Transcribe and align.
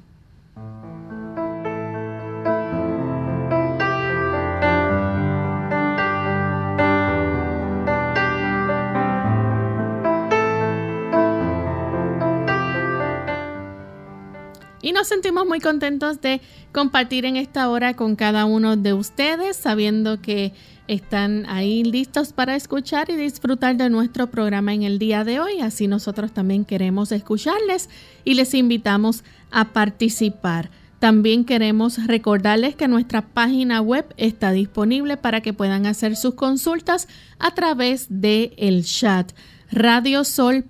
Y 14.82 14.92
nos 14.92 15.06
sentimos 15.06 15.46
muy 15.46 15.60
contentos 15.60 16.20
de 16.20 16.40
compartir 16.72 17.24
en 17.24 17.36
esta 17.36 17.70
hora 17.70 17.94
con 17.94 18.16
cada 18.16 18.44
uno 18.44 18.76
de 18.76 18.92
ustedes, 18.92 19.56
sabiendo 19.56 20.20
que 20.20 20.52
están 20.88 21.46
ahí 21.48 21.84
listos 21.84 22.32
para 22.32 22.56
escuchar 22.56 23.08
y 23.08 23.14
disfrutar 23.14 23.76
de 23.76 23.88
nuestro 23.88 24.26
programa 24.30 24.74
en 24.74 24.82
el 24.82 24.98
día 24.98 25.22
de 25.22 25.38
hoy. 25.38 25.60
Así 25.60 25.86
nosotros 25.86 26.32
también 26.32 26.64
queremos 26.64 27.12
escucharles 27.12 27.88
y 28.24 28.34
les 28.34 28.54
invitamos 28.54 29.22
a 29.52 29.72
participar. 29.72 30.70
También 30.98 31.44
queremos 31.44 32.04
recordarles 32.06 32.76
que 32.76 32.88
nuestra 32.88 33.22
página 33.22 33.80
web 33.80 34.04
está 34.16 34.50
disponible 34.52 35.16
para 35.16 35.40
que 35.40 35.52
puedan 35.52 35.86
hacer 35.86 36.16
sus 36.16 36.34
consultas 36.34 37.08
a 37.38 37.54
través 37.54 38.06
del 38.08 38.52
el 38.56 38.84
chat 38.84 39.32
radiosol.org 39.72 40.66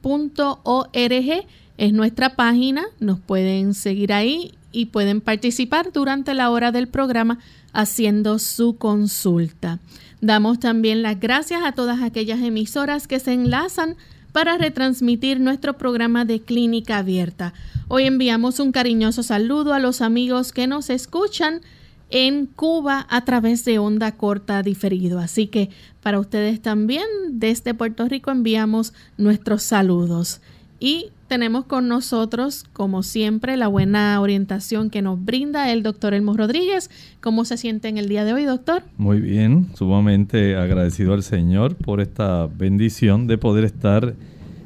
es 1.83 1.93
nuestra 1.93 2.37
página, 2.37 2.85
nos 3.01 3.19
pueden 3.19 3.75
seguir 3.75 4.13
ahí 4.13 4.55
y 4.71 4.87
pueden 4.87 5.21
participar 5.21 5.93
durante 5.93 6.33
la 6.33 6.49
hora 6.49 6.71
del 6.71 6.87
programa 6.87 7.41
haciendo 7.73 8.39
su 8.39 8.77
consulta. 8.77 9.81
Damos 10.21 10.61
también 10.61 11.03
las 11.03 11.19
gracias 11.19 11.65
a 11.65 11.73
todas 11.73 12.01
aquellas 12.01 12.41
emisoras 12.41 13.09
que 13.09 13.19
se 13.19 13.33
enlazan 13.33 13.97
para 14.31 14.59
retransmitir 14.59 15.41
nuestro 15.41 15.77
programa 15.77 16.25
de 16.25 16.41
clínica 16.41 16.99
abierta. 16.99 17.53
Hoy 17.89 18.05
enviamos 18.05 18.61
un 18.61 18.71
cariñoso 18.71 19.25
saludo 19.25 19.75
a 19.75 19.81
los 19.81 20.03
amigos 20.03 20.53
que 20.53 20.69
nos 20.69 20.89
escuchan 20.89 21.63
en 22.11 22.47
Cuba 22.47 23.09
a 23.11 23.25
través 23.25 23.65
de 23.65 23.81
onda 23.81 24.13
corta 24.13 24.63
diferido. 24.63 25.19
Así 25.19 25.49
que 25.49 25.69
para 26.01 26.21
ustedes 26.21 26.63
también 26.63 27.07
desde 27.31 27.75
Puerto 27.75 28.07
Rico 28.07 28.31
enviamos 28.31 28.93
nuestros 29.19 29.65
saludos. 29.65 30.41
Y 30.79 31.11
tenemos 31.33 31.65
con 31.65 31.89
nosotros, 31.89 32.67
como 32.75 33.03
siempre, 33.03 33.57
la 33.57 33.67
buena 33.67 34.21
orientación 34.21 34.91
que 34.91 35.01
nos 35.01 35.25
brinda 35.25 35.73
el 35.73 35.83
doctor 35.83 36.13
Elmo 36.13 36.37
Rodríguez. 36.37 36.91
¿Cómo 37.23 37.47
se 37.47 37.57
siente 37.57 37.89
en 37.89 37.97
el 37.97 38.07
día 38.07 38.27
de 38.27 38.35
hoy, 38.35 38.45
doctor? 38.45 38.83
Muy 38.99 39.19
bien, 39.19 39.69
sumamente 39.73 40.57
agradecido 40.57 41.15
al 41.15 41.23
Señor 41.23 41.75
por 41.75 42.03
esta 42.03 42.49
bendición 42.49 43.29
de 43.29 43.39
poder 43.39 43.65
estar 43.65 44.15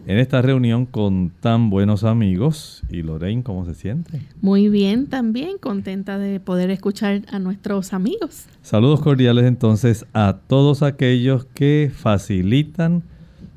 en 0.09 0.19
esta 0.19 0.43
reunión 0.43 0.87
con 0.87 1.31
tan 1.39 1.71
buenos 1.71 2.03
amigos. 2.03 2.83
¿Y 2.91 3.03
Lorraine, 3.03 3.45
cómo 3.45 3.65
se 3.65 3.77
siente? 3.77 4.23
Muy 4.41 4.69
bien, 4.69 5.07
también 5.07 5.59
contenta 5.59 6.19
de 6.19 6.41
poder 6.41 6.71
escuchar 6.71 7.23
a 7.29 7.39
nuestros 7.39 7.93
amigos. 7.93 8.47
Saludos 8.63 9.03
cordiales 9.03 9.45
entonces 9.45 10.05
a 10.15 10.41
todos 10.49 10.83
aquellos 10.83 11.45
que 11.45 11.93
facilitan 11.95 13.05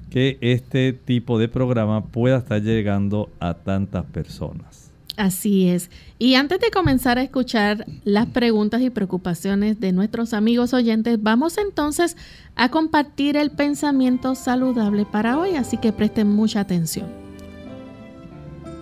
que 0.10 0.38
este 0.42 0.94
tipo 0.94 1.40
de 1.40 1.48
programa 1.48 2.06
pueda 2.06 2.38
estar 2.38 2.62
llegando 2.62 3.30
a 3.40 3.54
tantas 3.54 4.06
personas. 4.06 4.90
Así 5.20 5.68
es. 5.68 5.92
Y 6.18 6.36
antes 6.36 6.62
de 6.62 6.72
comenzar 6.72 7.18
a 7.18 7.24
escuchar 7.24 7.86
las 8.06 8.28
preguntas 8.28 8.82
y 8.82 8.90
preocupaciones 8.90 9.78
de 9.82 9.92
nuestros 9.92 10.34
amigos 10.34 10.74
oyentes, 10.74 11.22
vamos 11.22 11.58
entonces 11.58 12.16
a 12.56 12.70
compartir 12.70 13.36
el 13.36 13.52
pensamiento 13.52 14.34
saludable 14.34 15.06
para 15.06 15.38
hoy, 15.38 15.56
así 15.56 15.76
que 15.76 15.92
presten 15.92 16.30
mucha 16.30 16.62
atención. 16.62 17.08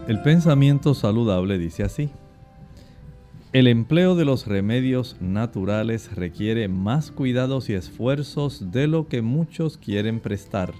El 0.07 0.21
pensamiento 0.21 0.93
saludable 0.93 1.57
dice 1.57 1.83
así. 1.83 2.11
El 3.51 3.65
empleo 3.65 4.15
de 4.15 4.25
los 4.25 4.45
remedios 4.45 5.15
naturales 5.19 6.15
requiere 6.15 6.67
más 6.67 7.09
cuidados 7.09 7.67
y 7.69 7.73
esfuerzos 7.73 8.71
de 8.71 8.85
lo 8.85 9.07
que 9.07 9.23
muchos 9.23 9.77
quieren 9.77 10.19
prestar 10.19 10.73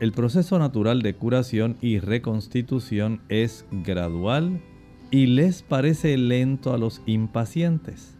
el 0.00 0.12
proceso 0.12 0.58
natural 0.58 1.02
de 1.02 1.14
curación 1.14 1.76
y 1.80 1.98
reconstitución 1.98 3.20
es 3.28 3.64
gradual 3.70 4.60
y 5.10 5.26
les 5.26 5.62
parece 5.62 6.16
lento 6.16 6.72
a 6.72 6.78
los 6.78 7.02
impacientes. 7.06 8.16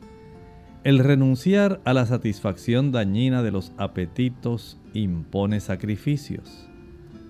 El 0.85 0.99
renunciar 0.99 1.81
a 1.85 1.95
la 1.95 2.07
satisfacción 2.07 2.93
dañina 2.93 3.43
de 3.43 3.51
los 3.51 3.73
apetitos 3.79 4.79
impone 4.93 5.61
sacrificios, 5.61 6.69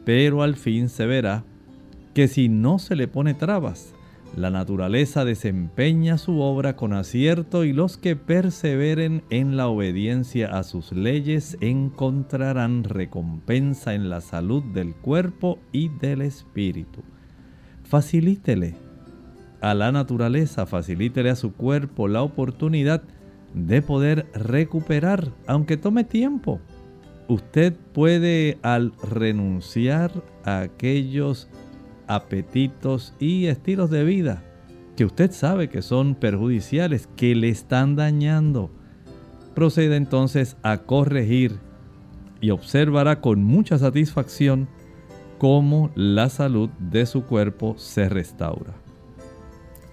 pero 0.05 0.43
al 0.43 0.56
fin 0.56 0.88
se 0.88 1.06
verá 1.06 1.44
que 2.14 2.29
si 2.29 2.49
no 2.49 2.79
se 2.79 2.97
le 2.97 3.08
pone 3.08 3.32
trabas, 3.32 3.94
la 4.37 4.51
naturaleza 4.51 5.25
desempeña 5.25 6.19
su 6.19 6.41
obra 6.41 6.75
con 6.75 6.93
acierto 6.93 7.65
y 7.65 7.73
los 7.73 7.97
que 7.97 8.17
perseveren 8.17 9.23
en 9.31 9.57
la 9.57 9.69
obediencia 9.69 10.59
a 10.59 10.65
sus 10.65 10.91
leyes 10.91 11.57
encontrarán 11.61 12.83
recompensa 12.83 13.95
en 13.95 14.11
la 14.11 14.21
salud 14.21 14.63
del 14.63 14.95
cuerpo 14.95 15.59
y 15.71 15.89
del 15.89 16.23
espíritu. 16.23 17.03
Facilítele 17.85 18.75
a 19.61 19.75
la 19.75 19.93
naturaleza, 19.93 20.67
facilítele 20.67 21.31
a 21.31 21.37
su 21.37 21.53
cuerpo 21.53 22.09
la 22.09 22.23
oportunidad 22.23 23.03
de 23.55 23.83
poder 23.83 24.27
recuperar, 24.35 25.31
aunque 25.47 25.77
tome 25.77 26.03
tiempo. 26.03 26.61
Usted 27.29 27.75
puede 27.93 28.59
al 28.63 28.93
renunciar 29.11 30.11
a 30.45 30.61
aquellos 30.61 31.49
apetitos 32.06 33.15
y 33.19 33.47
estilos 33.47 33.91
de 33.91 34.05
vida 34.05 34.43
que 34.97 35.05
usted 35.05 35.33
sabe 35.33 35.69
que 35.69 35.83
son 35.83 36.15
perjudiciales, 36.15 37.09
que 37.17 37.35
le 37.35 37.49
están 37.49 37.97
dañando, 37.97 38.71
procede 39.55 39.97
entonces 39.97 40.56
a 40.62 40.79
corregir 40.79 41.59
y 42.41 42.51
observará 42.51 43.21
con 43.21 43.43
mucha 43.43 43.79
satisfacción 43.79 44.69
cómo 45.39 45.91
la 45.95 46.29
salud 46.29 46.71
de 46.79 47.06
su 47.06 47.25
cuerpo 47.25 47.75
se 47.79 48.09
restaura. 48.09 48.75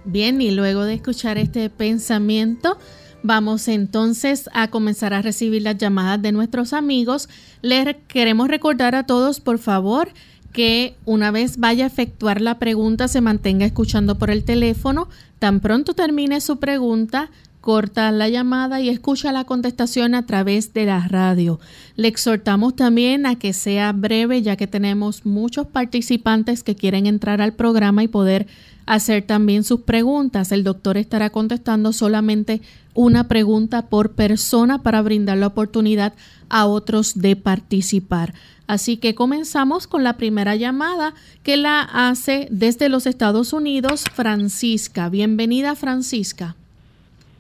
Bien, 0.05 0.41
y 0.41 0.51
luego 0.51 0.83
de 0.83 0.95
escuchar 0.95 1.37
este 1.37 1.69
pensamiento, 1.69 2.77
vamos 3.23 3.67
entonces 3.67 4.49
a 4.53 4.69
comenzar 4.69 5.13
a 5.13 5.21
recibir 5.21 5.61
las 5.61 5.77
llamadas 5.77 6.21
de 6.21 6.31
nuestros 6.31 6.73
amigos. 6.73 7.29
Les 7.61 7.95
queremos 8.07 8.47
recordar 8.47 8.95
a 8.95 9.05
todos, 9.05 9.39
por 9.39 9.59
favor, 9.59 10.09
que 10.51 10.95
una 11.05 11.31
vez 11.31 11.57
vaya 11.57 11.85
a 11.85 11.87
efectuar 11.87 12.41
la 12.41 12.59
pregunta 12.59 13.07
se 13.07 13.21
mantenga 13.21 13.65
escuchando 13.65 14.17
por 14.17 14.29
el 14.29 14.43
teléfono. 14.43 15.07
Tan 15.39 15.59
pronto 15.59 15.93
termine 15.93 16.41
su 16.41 16.59
pregunta, 16.59 17.29
corta 17.61 18.11
la 18.11 18.27
llamada 18.27 18.81
y 18.81 18.89
escucha 18.89 19.31
la 19.31 19.45
contestación 19.45 20.15
a 20.15 20.25
través 20.25 20.73
de 20.73 20.85
la 20.85 21.07
radio. 21.07 21.59
Le 21.95 22.07
exhortamos 22.07 22.75
también 22.75 23.25
a 23.25 23.35
que 23.35 23.53
sea 23.53 23.91
breve 23.93 24.41
ya 24.41 24.55
que 24.55 24.67
tenemos 24.67 25.25
muchos 25.25 25.67
participantes 25.67 26.63
que 26.63 26.75
quieren 26.75 27.05
entrar 27.05 27.41
al 27.41 27.53
programa 27.53 28.03
y 28.03 28.07
poder 28.07 28.47
hacer 28.85 29.23
también 29.23 29.63
sus 29.63 29.81
preguntas. 29.81 30.51
El 30.51 30.63
doctor 30.63 30.97
estará 30.97 31.29
contestando 31.29 31.93
solamente 31.93 32.61
una 32.93 33.27
pregunta 33.27 33.83
por 33.83 34.11
persona 34.11 34.83
para 34.83 35.01
brindar 35.01 35.37
la 35.37 35.47
oportunidad 35.47 36.13
a 36.49 36.65
otros 36.65 37.13
de 37.15 37.35
participar. 37.35 38.33
Así 38.71 38.95
que 38.95 39.15
comenzamos 39.15 39.85
con 39.85 40.01
la 40.01 40.13
primera 40.13 40.55
llamada 40.55 41.13
que 41.43 41.57
la 41.57 41.81
hace 41.81 42.47
desde 42.51 42.87
los 42.87 43.05
Estados 43.05 43.51
Unidos 43.51 44.05
Francisca. 44.13 45.09
Bienvenida 45.09 45.75
Francisca. 45.75 46.55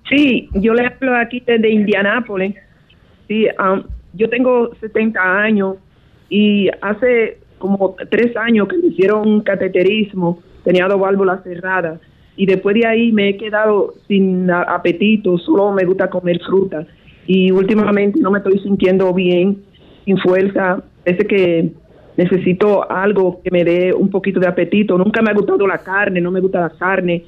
Sí, 0.09 0.49
yo 0.55 0.73
le 0.73 0.87
hablo 0.87 1.15
aquí 1.15 1.41
desde 1.47 1.69
Indianápolis. 1.69 2.53
Sí, 3.29 3.45
um, 3.57 3.81
yo 4.13 4.29
tengo 4.29 4.75
70 4.81 5.21
años 5.21 5.77
y 6.29 6.67
hace 6.81 7.37
como 7.59 7.95
tres 8.09 8.35
años 8.35 8.67
que 8.67 8.75
me 8.79 8.87
hicieron 8.87 9.25
un 9.25 9.39
cateterismo, 9.39 10.43
tenía 10.65 10.89
dos 10.89 10.99
válvulas 10.99 11.43
cerradas 11.45 12.01
y 12.35 12.45
después 12.45 12.75
de 12.75 12.85
ahí 12.85 13.13
me 13.13 13.29
he 13.29 13.37
quedado 13.37 13.93
sin 14.09 14.51
apetito, 14.51 15.37
solo 15.37 15.71
me 15.71 15.85
gusta 15.85 16.09
comer 16.09 16.41
fruta 16.45 16.85
y 17.25 17.51
últimamente 17.51 18.19
no 18.19 18.31
me 18.31 18.39
estoy 18.39 18.59
sintiendo 18.59 19.13
bien, 19.13 19.63
sin 20.03 20.17
fuerza, 20.17 20.83
parece 21.03 21.25
que 21.25 21.71
necesito 22.17 22.89
algo 22.91 23.41
que 23.43 23.51
me 23.51 23.63
dé 23.63 23.93
un 23.93 24.09
poquito 24.09 24.39
de 24.39 24.47
apetito, 24.47 24.97
nunca 24.97 25.21
me 25.21 25.31
ha 25.31 25.33
gustado 25.33 25.65
la 25.67 25.77
carne, 25.79 26.21
no 26.21 26.31
me 26.31 26.39
gusta 26.39 26.61
la 26.61 26.69
carne 26.69 27.23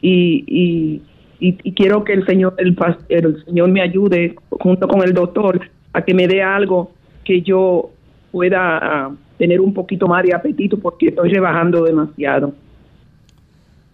y, 0.00 0.44
y 0.46 1.02
y, 1.38 1.72
quiero 1.72 2.04
que 2.04 2.12
el 2.14 2.26
Señor, 2.26 2.54
el, 2.58 2.76
el 3.08 3.44
Señor 3.44 3.70
me 3.70 3.82
ayude 3.82 4.36
junto 4.50 4.88
con 4.88 5.02
el 5.02 5.12
doctor 5.12 5.60
a 5.92 6.02
que 6.02 6.14
me 6.14 6.26
dé 6.26 6.42
algo 6.42 6.92
que 7.24 7.42
yo 7.42 7.90
pueda 8.32 8.78
ah, 8.78 9.14
tener 9.38 9.60
un 9.60 9.74
poquito 9.74 10.06
más 10.06 10.22
de 10.24 10.34
apetito 10.34 10.78
porque 10.78 11.08
estoy 11.08 11.30
rebajando 11.30 11.84
demasiado. 11.84 12.54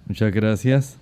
Muchas 0.06 0.32
gracias. 0.32 1.00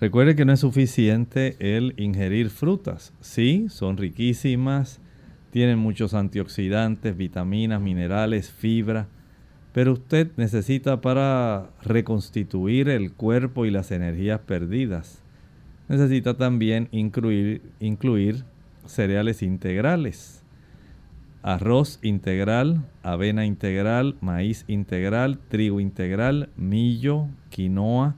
Recuerde 0.00 0.34
que 0.34 0.44
no 0.44 0.52
es 0.52 0.60
suficiente 0.60 1.56
el 1.58 1.94
ingerir 1.96 2.50
frutas. 2.50 3.12
Sí, 3.20 3.66
son 3.68 3.96
riquísimas, 3.96 5.00
tienen 5.50 5.78
muchos 5.78 6.14
antioxidantes, 6.14 7.16
vitaminas, 7.16 7.80
minerales, 7.80 8.50
fibra, 8.50 9.08
pero 9.72 9.92
usted 9.92 10.30
necesita 10.36 11.00
para 11.00 11.70
reconstituir 11.82 12.88
el 12.88 13.12
cuerpo 13.12 13.66
y 13.66 13.70
las 13.70 13.90
energías 13.90 14.40
perdidas 14.40 15.22
necesita 15.90 16.34
también 16.34 16.88
incluir, 16.92 18.44
cereales 18.86 19.42
integrales. 19.42 20.44
Arroz 21.42 21.98
integral, 22.02 22.84
avena 23.02 23.44
integral, 23.44 24.16
maíz 24.20 24.64
integral, 24.68 25.38
trigo 25.48 25.80
integral, 25.80 26.48
millo, 26.56 27.26
quinoa. 27.48 28.14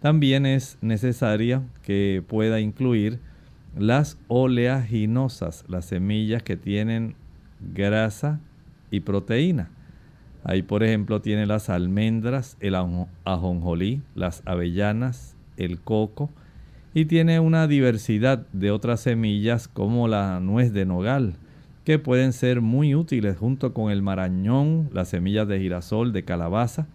También 0.00 0.46
es 0.46 0.78
necesaria 0.80 1.62
que 1.82 2.24
pueda 2.26 2.58
incluir 2.58 3.20
las 3.76 4.18
oleaginosas, 4.28 5.64
las 5.68 5.86
semillas 5.86 6.42
que 6.42 6.56
tienen 6.56 7.14
grasa 7.74 8.40
y 8.90 9.00
proteína. 9.00 9.70
Ahí, 10.44 10.62
por 10.62 10.82
ejemplo, 10.82 11.20
tiene 11.20 11.46
las 11.46 11.70
almendras, 11.70 12.56
el 12.60 12.74
ajonjolí, 13.24 14.02
las 14.14 14.42
avellanas, 14.44 15.36
el 15.56 15.80
coco, 15.80 16.30
y 16.94 17.04
tiene 17.04 17.40
una 17.40 17.66
diversidad 17.66 18.46
de 18.52 18.70
otras 18.70 19.00
semillas 19.00 19.68
como 19.68 20.08
la 20.08 20.40
nuez 20.40 20.72
de 20.72 20.84
nogal 20.84 21.34
que 21.84 21.98
pueden 21.98 22.32
ser 22.32 22.60
muy 22.60 22.94
útiles 22.94 23.36
junto 23.36 23.74
con 23.74 23.90
el 23.90 24.02
marañón, 24.02 24.88
las 24.92 25.08
semillas 25.08 25.48
de 25.48 25.58
girasol, 25.58 26.12
de 26.12 26.24
calabaza. 26.24 26.86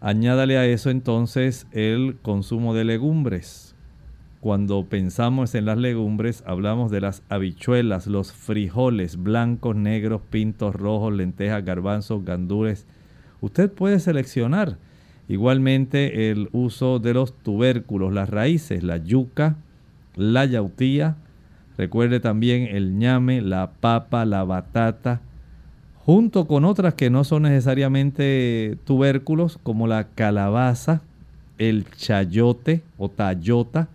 Añádale 0.00 0.56
a 0.56 0.66
eso 0.66 0.90
entonces 0.90 1.66
el 1.72 2.16
consumo 2.22 2.74
de 2.74 2.84
legumbres. 2.84 3.73
Cuando 4.44 4.84
pensamos 4.84 5.54
en 5.54 5.64
las 5.64 5.78
legumbres 5.78 6.44
hablamos 6.46 6.90
de 6.90 7.00
las 7.00 7.22
habichuelas, 7.30 8.06
los 8.06 8.30
frijoles 8.30 9.16
blancos, 9.16 9.74
negros, 9.74 10.20
pintos, 10.28 10.74
rojos, 10.76 11.14
lentejas, 11.14 11.64
garbanzos, 11.64 12.26
gandules. 12.26 12.84
Usted 13.40 13.72
puede 13.72 14.00
seleccionar 14.00 14.76
Igualmente 15.28 16.30
el 16.30 16.50
uso 16.52 16.98
de 16.98 17.14
los 17.14 17.32
tubérculos, 17.32 18.12
las 18.12 18.28
raíces, 18.28 18.82
la 18.82 18.98
yuca, 18.98 19.56
la 20.14 20.44
yautía, 20.44 21.16
recuerde 21.78 22.20
también 22.20 22.64
el 22.64 22.98
ñame, 22.98 23.40
la 23.40 23.70
papa, 23.80 24.26
la 24.26 24.44
batata, 24.44 25.22
junto 26.04 26.46
con 26.46 26.66
otras 26.66 26.92
que 26.92 27.08
no 27.08 27.24
son 27.24 27.44
necesariamente 27.44 28.76
tubérculos, 28.84 29.58
como 29.62 29.86
la 29.86 30.08
calabaza, 30.08 31.00
el 31.56 31.86
chayote 31.92 32.82
o 32.98 33.08
tayota, 33.08 33.88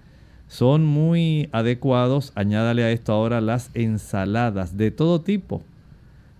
son 0.49 0.83
muy 0.83 1.47
adecuados. 1.53 2.33
Añádale 2.35 2.83
a 2.83 2.91
esto 2.91 3.13
ahora 3.13 3.39
las 3.39 3.71
ensaladas 3.75 4.75
de 4.75 4.91
todo 4.91 5.21
tipo, 5.21 5.63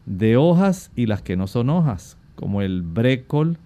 de 0.06 0.36
hojas 0.36 0.92
y 0.96 1.06
las 1.06 1.22
que 1.22 1.38
no 1.38 1.48
son 1.48 1.70
hojas, 1.70 2.18
como 2.36 2.62
el 2.62 2.82
brécol, 2.82 3.58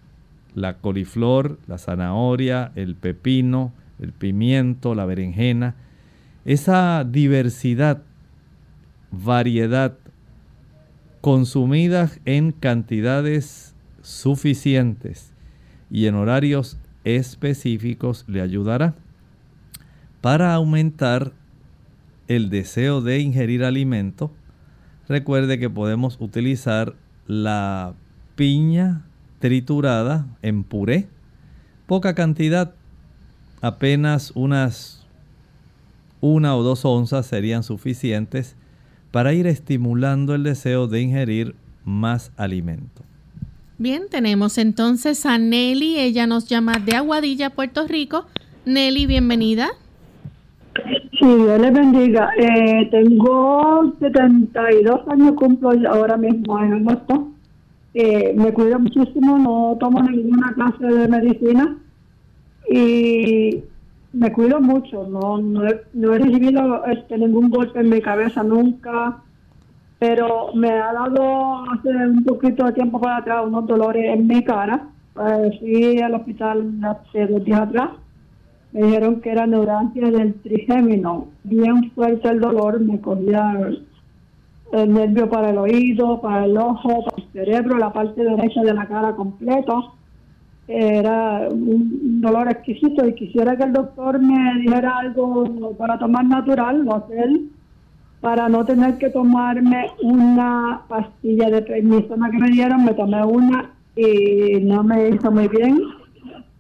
la 0.53 0.77
coliflor, 0.77 1.57
la 1.65 1.79
zanahoria, 1.79 2.71
el 2.75 2.95
pepino, 2.95 3.73
el 3.99 4.11
pimiento, 4.11 4.93
la 4.93 5.05
berenjena. 5.05 5.75
Esa 6.45 7.05
diversidad, 7.09 8.03
variedad, 9.11 9.97
consumida 11.21 12.11
en 12.25 12.51
cantidades 12.51 13.75
suficientes 14.01 15.33
y 15.89 16.07
en 16.07 16.15
horarios 16.15 16.77
específicos 17.05 18.25
le 18.27 18.41
ayudará 18.41 18.93
para 20.23 20.53
aumentar 20.53 21.33
el 22.29 22.49
deseo 22.49 23.01
de 23.01 23.19
ingerir 23.19 23.65
alimento. 23.65 24.31
Recuerde 25.09 25.59
que 25.59 25.69
podemos 25.69 26.15
utilizar 26.21 26.95
la 27.27 27.93
piña, 28.37 29.05
triturada 29.39 30.25
en 30.41 30.63
puré, 30.63 31.09
poca 31.87 32.15
cantidad, 32.15 32.73
apenas 33.59 34.31
unas 34.33 35.05
una 36.21 36.55
o 36.55 36.63
dos 36.63 36.85
onzas 36.85 37.25
serían 37.25 37.63
suficientes 37.63 38.55
para 39.11 39.33
ir 39.33 39.45
estimulando 39.45 40.35
el 40.35 40.43
deseo 40.43 40.87
de 40.87 41.01
ingerir 41.01 41.53
más 41.83 42.31
alimento. 42.37 43.03
Bien, 43.77 44.03
tenemos 44.09 44.57
entonces 44.57 45.25
a 45.25 45.37
Nelly, 45.37 45.99
ella 45.99 46.27
nos 46.27 46.47
llama 46.47 46.79
de 46.79 46.95
Aguadilla, 46.95 47.49
Puerto 47.49 47.85
Rico. 47.89 48.25
Nelly, 48.63 49.05
bienvenida. 49.05 49.73
Sí, 51.19 51.25
Dios 51.25 51.59
le 51.59 51.71
bendiga. 51.71 52.29
Eh, 52.37 52.87
tengo 52.89 53.93
72 53.99 55.07
años, 55.07 55.33
cumplo 55.35 55.71
ahora 55.89 56.17
mismo 56.17 56.59
en 56.59 56.73
agosto. 56.73 57.29
Eh, 57.93 58.33
me 58.35 58.51
cuido 58.53 58.79
muchísimo, 58.79 59.37
no 59.37 59.77
tomo 59.79 60.01
ninguna 60.01 60.51
clase 60.53 60.85
de 60.85 61.07
medicina 61.07 61.77
y 62.67 63.63
me 64.13 64.31
cuido 64.31 64.59
mucho, 64.59 65.07
no, 65.07 65.37
no, 65.37 65.63
he, 65.67 66.17
recibido 66.17 66.85
este, 66.85 67.19
ningún 67.19 67.51
golpe 67.51 67.81
en 67.81 67.89
mi 67.89 68.01
cabeza 68.01 68.41
nunca, 68.41 69.21
pero 69.99 70.53
me 70.55 70.71
ha 70.71 70.91
dado 70.91 71.69
hace 71.71 71.89
un 71.89 72.23
poquito 72.23 72.65
de 72.65 72.73
tiempo 72.73 72.99
para 72.99 73.17
atrás 73.17 73.43
unos 73.45 73.67
dolores 73.67 74.05
en 74.05 74.25
mi 74.25 74.43
cara. 74.43 74.87
Eh, 75.15 75.57
fui 75.59 76.01
al 76.01 76.15
hospital 76.15 76.73
hace 76.83 77.27
dos 77.27 77.45
días 77.45 77.61
atrás 77.61 77.89
Me 78.73 78.87
dijeron 78.87 79.21
que 79.21 79.31
era 79.31 79.45
neurancia 79.45 80.09
del 80.09 80.33
trigémino. 80.41 81.27
Bien 81.43 81.91
fuerte 81.91 82.27
el 82.27 82.39
dolor, 82.39 82.79
me 82.79 82.99
cogía 82.99 83.69
el 84.71 84.93
nervio 84.93 85.29
para 85.29 85.51
el 85.51 85.59
oído, 85.59 86.19
para 86.19 86.45
el 86.45 86.57
ojo, 86.57 87.05
para 87.05 87.23
el 87.23 87.31
cerebro, 87.31 87.77
la 87.77 87.93
parte 87.93 88.23
derecha 88.23 88.63
de 88.63 88.73
la 88.73 88.87
cara 88.87 89.15
completo. 89.15 89.93
Era 90.67 91.49
un 91.51 92.19
dolor 92.19 92.47
exquisito 92.49 93.05
y 93.07 93.13
quisiera 93.13 93.55
que 93.55 93.63
el 93.63 93.73
doctor 93.73 94.19
me 94.19 94.59
dijera 94.61 94.97
algo 94.97 95.75
para 95.77 95.99
tomar 95.99 96.25
natural, 96.25 96.83
lo 96.83 96.95
hacer, 96.95 97.29
para 98.21 98.49
no 98.49 98.65
tener 98.65 98.97
que 98.97 99.11
tomarme 99.11 99.91
una 100.01 100.81
pastilla 100.87 101.51
de 101.51 101.61
prednisona 101.61 102.31
que 102.31 102.39
me 102.39 102.49
dieron. 102.49 102.85
Me 102.85 102.93
tomé 102.95 103.23
una 103.23 103.69
y 103.95 104.61
no 104.61 104.83
me 104.83 105.09
hizo 105.09 105.29
muy 105.29 105.47
bien 105.47 105.77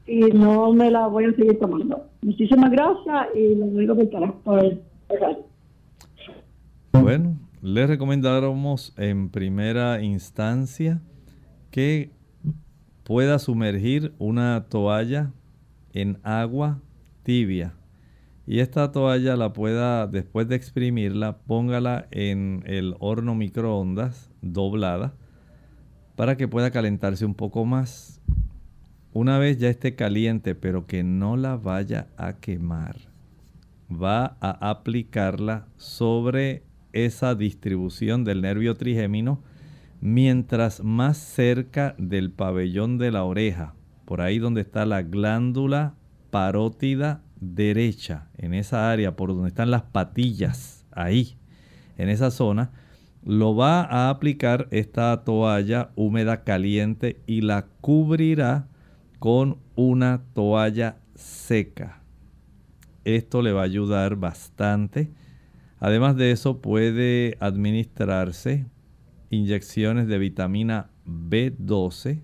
y 0.05 0.19
no 0.31 0.73
me 0.73 0.91
la 0.91 1.07
voy 1.07 1.25
a 1.25 1.33
seguir 1.33 1.59
tomando. 1.59 2.07
Muchísimas 2.21 2.71
gracias 2.71 3.27
y 3.35 3.55
lo 3.55 3.65
digo 3.67 3.95
por 4.43 4.63
el 4.63 4.81
Bueno, 6.91 7.37
le 7.61 7.87
recomendáramos 7.87 8.93
en 8.97 9.29
primera 9.29 10.01
instancia 10.01 11.01
que 11.71 12.11
pueda 13.03 13.39
sumergir 13.39 14.13
una 14.19 14.65
toalla 14.69 15.31
en 15.93 16.19
agua 16.23 16.81
tibia. 17.23 17.73
Y 18.45 18.59
esta 18.59 18.91
toalla 18.91 19.37
la 19.37 19.53
pueda 19.53 20.07
después 20.07 20.49
de 20.49 20.55
exprimirla 20.55 21.37
póngala 21.37 22.07
en 22.11 22.63
el 22.65 22.95
horno 22.99 23.35
microondas 23.35 24.29
doblada 24.41 25.13
para 26.15 26.35
que 26.35 26.47
pueda 26.47 26.71
calentarse 26.71 27.25
un 27.25 27.33
poco 27.35 27.65
más 27.65 28.21
una 29.13 29.37
vez 29.37 29.57
ya 29.57 29.69
esté 29.69 29.95
caliente 29.95 30.55
pero 30.55 30.85
que 30.85 31.03
no 31.03 31.37
la 31.37 31.57
vaya 31.57 32.07
a 32.17 32.33
quemar 32.33 32.97
va 33.91 34.37
a 34.41 34.69
aplicarla 34.69 35.67
sobre 35.77 36.63
esa 36.93 37.35
distribución 37.35 38.23
del 38.23 38.41
nervio 38.41 38.75
trigémino 38.75 39.41
mientras 39.99 40.83
más 40.83 41.17
cerca 41.17 41.95
del 41.97 42.29
pabellón 42.31 42.97
de 42.97 43.09
la 43.11 43.23
oreja, 43.23 43.73
por 44.03 44.19
ahí 44.19 44.37
donde 44.37 44.59
está 44.59 44.85
la 44.85 45.01
glándula 45.01 45.95
parótida 46.29 47.21
derecha, 47.39 48.27
en 48.37 48.53
esa 48.53 48.91
área 48.91 49.15
por 49.15 49.29
donde 49.29 49.47
están 49.47 49.71
las 49.71 49.83
patillas, 49.83 50.85
ahí, 50.91 51.37
en 51.97 52.09
esa 52.09 52.31
zona, 52.31 52.71
lo 53.23 53.55
va 53.55 53.81
a 53.83 54.09
aplicar 54.09 54.67
esta 54.71 55.23
toalla 55.23 55.91
húmeda 55.95 56.43
caliente 56.43 57.21
y 57.25 57.39
la 57.39 57.67
cubrirá 57.79 58.67
con 59.23 59.59
una 59.75 60.21
toalla 60.33 60.97
seca. 61.15 62.03
Esto 63.05 63.41
le 63.41 63.53
va 63.53 63.61
a 63.61 63.65
ayudar 63.65 64.17
bastante 64.17 65.11
Además 65.83 66.15
de 66.15 66.31
eso 66.31 66.61
puede 66.61 67.35
administrarse 67.41 68.65
inyecciones 69.29 70.07
de 70.07 70.17
vitamina 70.17 70.91
B12 71.05 72.21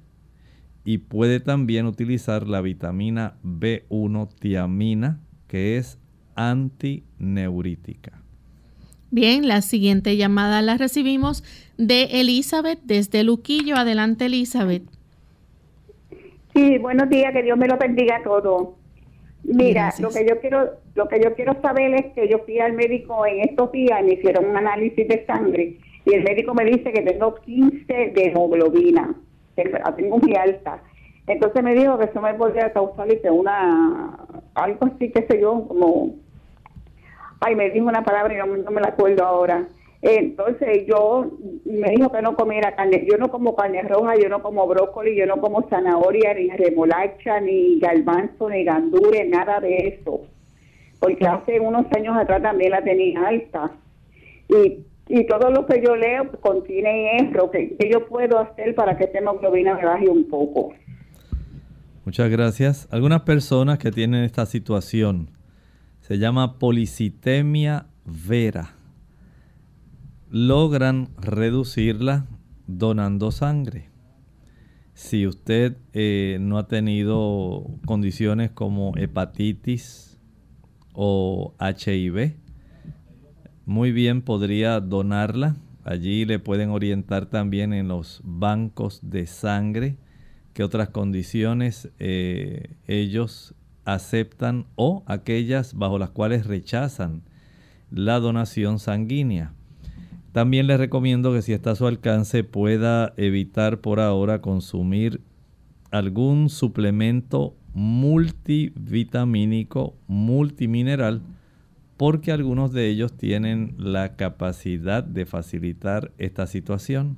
y 0.86 1.00
puede 1.00 1.41
también 1.41 1.86
utilizar 1.86 2.48
la 2.48 2.62
vitamina 2.62 3.36
B1 3.44 4.29
tiamina 4.39 5.20
que 5.50 5.75
es 5.75 6.00
antineurítica. 6.36 8.24
Bien, 9.12 9.46
la 9.46 9.62
siguiente 9.62 10.15
llamada 10.15 10.62
la 10.62 10.77
recibimos 10.77 11.44
de 11.77 12.22
Elizabeth 12.22 12.79
desde 12.86 13.25
Luquillo. 13.25 13.75
Adelante, 13.75 14.27
Elizabeth. 14.27 14.99
Sí, 16.53 16.77
buenos 16.77 17.10
días, 17.10 17.32
que 17.34 17.44
Dios 17.44 17.58
me 17.58 17.68
lo 17.68 17.77
bendiga 17.77 18.18
a 18.18 18.24
todos. 18.24 18.70
Mira, 19.44 19.94
lo 20.00 20.10
que 20.10 20.25
yo 20.27 20.39
quiero 20.41 20.72
lo 20.96 21.08
que 21.08 21.22
yo 21.22 21.34
quiero 21.34 21.60
saber 21.62 21.94
es 21.94 22.06
que 22.13 22.27
yo 22.27 22.39
fui 22.39 22.60
al 22.60 22.74
médico 22.74 23.25
en 23.25 23.41
estos 23.41 23.72
días, 23.72 24.03
me 24.03 24.13
hicieron 24.13 24.46
un 24.46 24.58
análisis 24.58 25.08
de 25.08 25.25
sangre 25.25 25.77
y 26.06 26.13
el 26.13 26.24
médico 26.24 26.53
me 26.53 26.65
dice 26.65 26.91
que 26.91 27.01
tengo 27.01 27.36
15 27.36 27.86
de 27.88 28.24
hemoglobina, 28.25 29.15
que 29.56 29.63
la 29.65 29.96
tengo 29.96 30.18
muy 30.18 30.36
alta. 30.36 30.82
Entonces 31.27 31.63
me 31.63 31.74
dijo 31.74 31.98
que 31.98 32.06
eso 32.06 32.22
me 32.22 32.34
podría 32.34 32.74
causar 32.74 33.08
una, 33.32 34.18
algo 34.56 34.86
así, 34.88 35.10
que 35.10 35.25
sé 35.27 35.39
yo, 35.39 35.68
como, 35.68 36.15
ay, 37.39 37.56
me 37.56 37.70
dijo 37.70 37.86
una 37.86 38.03
palabra 38.03 38.34
y 38.34 38.38
no 38.38 38.72
me 38.72 38.82
la 38.82 38.89
acuerdo 38.89 39.24
ahora 39.24 39.68
entonces 40.01 40.86
yo 40.88 41.29
me 41.65 41.91
dijo 41.91 42.12
que 42.12 42.22
no 42.22 42.36
comiera 42.36 42.75
carne. 42.75 43.06
Yo 43.10 43.18
no 43.18 43.29
como 43.29 43.56
carne 43.56 43.82
roja, 43.82 44.15
yo 44.15 44.29
no 44.29 44.41
como 44.41 44.65
brócoli, 44.65 45.15
yo 45.15 45.25
no 45.25 45.41
como 45.41 45.68
zanahoria, 45.70 46.34
ni 46.34 46.50
remolacha, 46.50 47.41
ni 47.41 47.79
galvanzo, 47.79 48.50
ni 48.50 48.63
gandure, 48.63 49.25
nada 49.25 49.60
de 49.60 50.00
eso. 50.00 50.22
Porque 51.00 51.25
hace 51.25 51.60
unos 51.60 51.86
años 51.96 52.15
atrás 52.18 52.41
también 52.41 52.72
la 52.72 52.82
tenía 52.82 53.27
alta. 53.27 53.72
Y, 54.48 54.86
y 55.10 55.27
todo 55.27 55.51
lo 55.51 55.65
que 55.65 55.82
yo 55.86 55.96
leo 55.98 56.32
contiene 56.39 57.20
hierro. 57.20 57.51
¿Qué, 57.51 57.75
yo 57.91 58.08
puedo 58.08 58.39
hacer 58.39 58.75
para 58.75 58.98
que 58.98 59.06
esta 59.06 59.20
hemoglobina 59.20 59.75
me 59.75 59.86
baje 59.86 60.08
un 60.08 60.29
poco? 60.29 60.74
Muchas 62.06 62.29
gracias. 62.29 62.88
Algunas 62.89 63.22
personas 63.24 63.79
que 63.79 63.91
tienen 63.91 64.24
esta 64.24 64.46
situación 64.46 65.29
se 66.00 66.18
llama 66.18 66.58
policitemia 66.58 67.88
vera 68.06 68.78
logran 70.29 71.09
reducirla 71.17 72.27
donando 72.67 73.31
sangre. 73.31 73.89
Si 74.93 75.25
usted 75.25 75.77
eh, 75.93 76.38
no 76.41 76.57
ha 76.57 76.67
tenido 76.67 77.65
condiciones 77.86 78.51
como 78.51 78.95
hepatitis 78.98 80.19
o 80.93 81.55
HIV, 81.59 82.36
muy 83.65 83.91
bien 83.91 84.21
podría 84.21 84.79
donarla. 84.81 85.55
Allí 85.83 86.25
le 86.25 86.38
pueden 86.39 86.69
orientar 86.69 87.27
también 87.27 87.74
en 87.74 87.88
los 87.88 88.21
bancos 88.24 89.00
de 89.01 89.25
sangre 89.25 89.98
qué 90.53 90.63
otras 90.63 90.89
condiciones 90.89 91.89
eh, 92.00 92.75
ellos 92.86 93.55
aceptan 93.86 94.65
o 94.75 95.03
aquellas 95.07 95.74
bajo 95.74 95.98
las 95.98 96.09
cuales 96.09 96.45
rechazan 96.45 97.24
la 97.89 98.19
donación 98.19 98.77
sanguínea. 98.77 99.53
También 100.31 100.67
les 100.67 100.77
recomiendo 100.77 101.33
que 101.33 101.41
si 101.41 101.53
está 101.53 101.71
a 101.71 101.75
su 101.75 101.88
alcance 101.88 102.43
pueda 102.43 103.13
evitar 103.17 103.81
por 103.81 104.00
ahora 104.00 104.41
consumir 104.41 105.21
algún 105.91 106.50
suplemento 106.50 107.55
multivitamínico, 107.74 109.95
multimineral, 110.07 111.24
porque 111.98 112.31
algunos 112.31 112.71
de 112.71 112.89
ellos 112.89 113.12
tienen 113.13 113.74
la 113.77 114.15
capacidad 114.15 115.03
de 115.03 115.25
facilitar 115.25 116.12
esta 116.17 116.48
situación. 116.48 117.17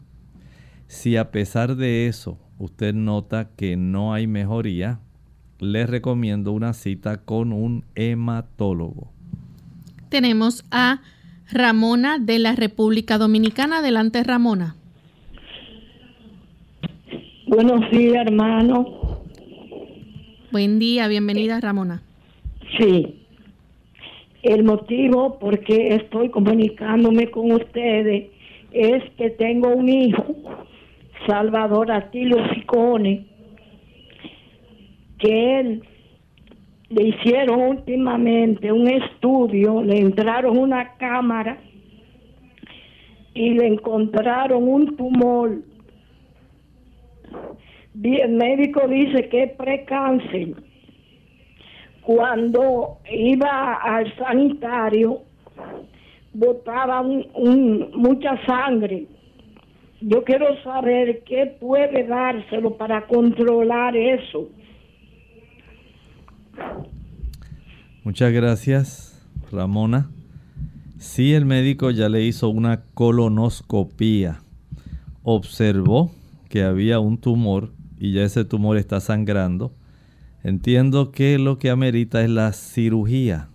Si 0.88 1.18
a 1.18 1.30
pesar 1.32 1.75
de 1.75 2.08
eso 2.08 2.39
usted 2.58 2.94
nota 2.94 3.50
que 3.56 3.77
no 3.77 4.13
hay 4.13 4.27
mejoría, 4.27 5.00
les 5.60 5.89
recomiendo 5.89 6.51
una 6.51 6.74
cita 6.74 7.18
con 7.18 7.53
un 7.53 7.86
hematólogo. 7.96 9.12
Tenemos 10.10 10.65
a 10.72 11.01
Ramona 11.51 12.17
de 12.20 12.39
la 12.39 12.55
República 12.55 13.17
Dominicana. 13.17 13.79
Adelante, 13.79 14.24
Ramona. 14.24 14.75
Buenos 17.48 17.91
días, 17.91 18.25
hermano. 18.25 19.24
Buen 20.51 20.79
día, 20.79 21.08
bienvenida, 21.08 21.60
Ramona. 21.60 22.01
Sí. 22.77 23.15
El 24.43 24.63
motivo 24.63 25.38
por 25.39 25.60
qué 25.60 25.96
estoy 25.96 26.29
comunicándome 26.29 27.29
con 27.29 27.51
ustedes 27.51 28.29
es 28.72 29.03
que 29.17 29.29
tengo 29.31 29.70
un 29.70 29.89
hijo, 29.89 30.36
Salvador 31.27 31.91
Atilio 31.91 32.38
Sicone, 32.53 33.25
que 35.20 35.60
él 35.60 35.84
le 36.92 37.04
hicieron 37.04 37.62
últimamente 37.62 38.72
un 38.72 38.88
estudio, 38.88 39.82
le 39.82 40.00
entraron 40.00 40.58
una 40.58 40.98
cámara 40.98 41.58
y 43.34 43.52
le 43.52 43.68
encontraron 43.68 44.68
un 44.68 44.98
tumor. 44.98 45.52
El 48.04 48.32
médico 48.34 48.88
dice 48.88 49.30
que 49.30 49.44
es 49.44 49.52
precáncer. 49.54 50.50
Cuando 52.02 52.98
iba 53.10 53.76
al 53.76 54.14
sanitario, 54.18 55.22
botaba 56.34 57.04
mucha 57.04 58.46
sangre. 58.46 59.06
Yo 60.02 60.24
quiero 60.24 60.62
saber 60.64 61.24
qué 61.24 61.46
puede 61.46 62.04
dárselo 62.04 62.76
para 62.76 63.06
controlar 63.06 63.96
eso. 63.96 64.50
Muchas 68.03 68.31
gracias, 68.34 69.22
Ramona. 69.51 70.10
Si 71.00 71.34
el 71.34 71.46
médico 71.46 71.91
ya 71.91 72.10
le 72.10 72.25
hizo 72.25 72.50
una 72.50 72.84
colonoscopía, 72.93 74.41
observó 75.24 76.12
que 76.50 76.63
había 76.63 77.00
un 77.00 77.17
tumor 77.17 77.72
y 77.98 78.13
ya 78.13 78.24
ese 78.24 78.46
tumor 78.46 78.77
está 78.77 79.00
sangrando, 79.00 79.74
Entiendo 80.43 81.12
que 81.12 81.38
lo 81.38 81.60
que 81.60 81.70
amerita 81.70 82.24
es 82.24 82.29
la 82.29 82.51
cirugía. 82.53 83.50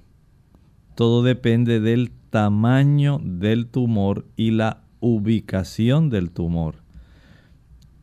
Todo 0.94 1.22
depende 1.22 1.80
del 1.80 2.12
tamaño 2.30 3.20
del 3.22 3.66
tumor 3.66 4.24
y 4.36 4.52
la 4.52 4.84
ubicación 5.00 6.10
del 6.10 6.30
tumor. 6.30 6.76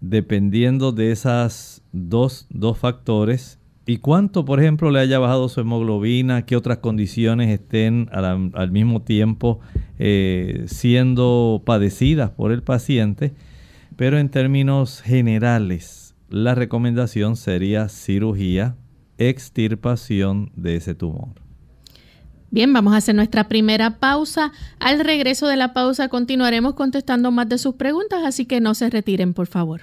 Dependiendo 0.01 0.91
de 0.91 1.12
esas 1.12 1.81
dos, 1.93 2.47
factores 2.75 3.57
y 3.86 3.98
cuánto, 3.98 4.46
por 4.46 4.62
ejemplo, 4.62 4.92
le 4.92 5.00
haya 5.00 5.20
bajado 5.20 5.50
su 5.50 5.60
hemoglobina, 5.60 6.46
qué 6.46 6.56
otras 6.56 6.78
condiciones 6.78 7.50
estén 7.50 8.10
al, 8.13 8.72
mismo 8.72 9.02
tiempo 9.02 9.60
eh, 10.00 10.63
siendo 10.68 11.63
padecidas 11.66 12.30
por 12.32 12.54
el 12.54 12.63
paciente. 12.63 13.34
Pero 13.98 14.18
en 14.18 14.30
términos 14.30 15.02
generales, 15.02 16.16
la 16.30 16.56
recomendación 16.56 17.36
sería 17.36 17.90
cirugía, 17.90 18.75
extirpación 19.18 20.52
de 20.56 20.78
ese 20.78 20.96
tumor. 20.96 21.44
Bien, 22.50 22.72
vamos 22.72 22.94
a 22.94 22.98
hacer 22.98 23.16
nuestra 23.16 23.50
primera 23.50 24.00
pausa. 24.00 24.54
Al 24.80 25.00
regreso 25.00 25.48
de 25.48 25.58
la 25.58 25.74
pausa 25.74 26.08
continuaremos 26.08 26.75
contestando 26.75 27.32
más 27.32 27.50
de 27.50 27.58
sus 27.58 27.75
preguntas, 27.75 28.22
así 28.25 28.46
que 28.46 28.62
no 28.62 28.75
se 28.75 28.90
retiren, 28.90 29.34
por 29.34 29.48
favor. 29.48 29.82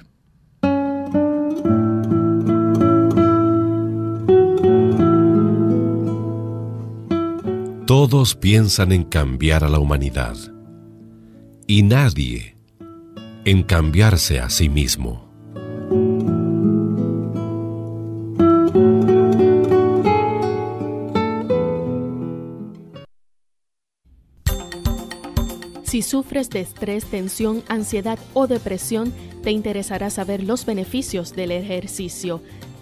Todos 7.91 8.37
piensan 8.37 8.93
en 8.93 9.03
cambiar 9.03 9.65
a 9.65 9.69
la 9.69 9.81
humanidad 9.81 10.37
y 11.67 11.83
nadie 11.83 12.57
en 13.45 13.65
cambiarse 13.65 14.39
a 14.39 14.49
sí 14.49 14.69
mismo. 14.69 15.29
Si 25.83 26.03
sufres 26.03 26.49
de 26.51 26.61
estrés, 26.61 27.07
tensión, 27.07 27.65
ansiedad 27.67 28.21
o 28.35 28.47
depresión, 28.47 29.13
te 29.43 29.51
interesará 29.51 30.11
saber 30.11 30.45
los 30.45 30.65
beneficios 30.65 31.35
del 31.35 31.51
ejercicio. 31.51 32.41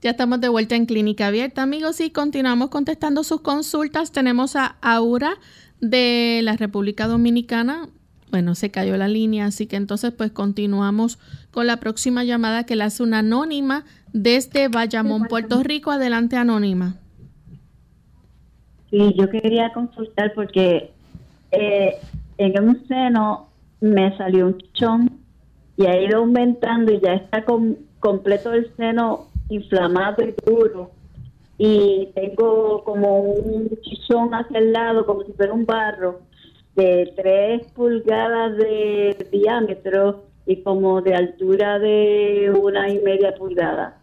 Ya 0.00 0.10
estamos 0.10 0.40
de 0.40 0.48
vuelta 0.48 0.76
en 0.76 0.86
Clínica 0.86 1.26
Abierta, 1.26 1.64
amigos, 1.64 2.00
y 2.00 2.10
continuamos 2.10 2.68
contestando 2.68 3.24
sus 3.24 3.40
consultas. 3.40 4.12
Tenemos 4.12 4.54
a 4.54 4.76
Aura 4.80 5.32
de 5.80 6.38
la 6.44 6.56
República 6.56 7.08
Dominicana. 7.08 7.88
Bueno, 8.30 8.54
se 8.54 8.70
cayó 8.70 8.96
la 8.96 9.08
línea, 9.08 9.46
así 9.46 9.66
que 9.66 9.74
entonces 9.74 10.12
pues 10.12 10.30
continuamos 10.30 11.18
con 11.50 11.66
la 11.66 11.78
próxima 11.78 12.22
llamada 12.22 12.64
que 12.64 12.76
la 12.76 12.84
hace 12.84 13.02
una 13.02 13.20
anónima 13.20 13.84
desde 14.12 14.68
Bayamón, 14.68 15.24
Puerto 15.24 15.64
Rico. 15.64 15.90
Adelante, 15.90 16.36
anónima. 16.36 16.94
Sí, 18.90 19.14
yo 19.18 19.28
quería 19.30 19.72
consultar 19.72 20.32
porque 20.32 20.92
eh, 21.50 21.94
en 22.36 22.62
un 22.62 22.86
seno 22.86 23.48
me 23.80 24.16
salió 24.16 24.46
un 24.46 24.58
chichón 24.58 25.18
y 25.76 25.86
ha 25.86 26.00
ido 26.00 26.18
aumentando 26.18 26.92
y 26.92 27.00
ya 27.00 27.14
está 27.14 27.44
completo 27.98 28.52
el 28.52 28.70
seno 28.76 29.27
inflamado 29.48 30.22
y 30.24 30.34
duro 30.44 30.90
y 31.58 32.06
tengo 32.14 32.84
como 32.84 33.20
un 33.20 33.68
chichón 33.82 34.32
hacia 34.32 34.58
el 34.58 34.72
lado, 34.72 35.04
como 35.04 35.24
si 35.24 35.32
fuera 35.32 35.52
un 35.52 35.66
barro, 35.66 36.20
de 36.76 37.12
tres 37.16 37.72
pulgadas 37.72 38.56
de 38.56 39.28
diámetro 39.32 40.24
y 40.46 40.62
como 40.62 41.02
de 41.02 41.14
altura 41.14 41.80
de 41.80 42.52
una 42.56 42.88
y 42.88 43.00
media 43.00 43.34
pulgada. 43.34 43.98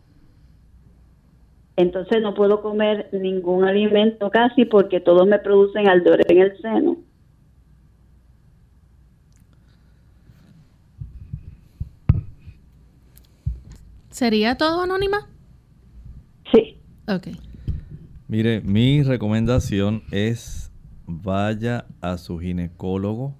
Entonces 1.77 2.21
no 2.21 2.33
puedo 2.33 2.61
comer 2.61 3.09
ningún 3.13 3.63
alimento 3.63 4.29
casi 4.29 4.65
porque 4.65 4.99
todos 4.99 5.25
me 5.25 5.39
producen 5.39 5.87
ardores 5.87 6.25
en 6.29 6.39
el 6.39 6.61
seno. 6.61 6.97
¿Sería 14.09 14.55
todo 14.55 14.81
anónima? 14.81 15.27
Ok. 17.07 17.27
Mire, 18.27 18.61
mi 18.61 19.03
recomendación 19.03 20.01
es 20.09 20.71
vaya 21.05 21.85
a 22.01 22.17
su 22.17 22.39
ginecólogo 22.39 23.35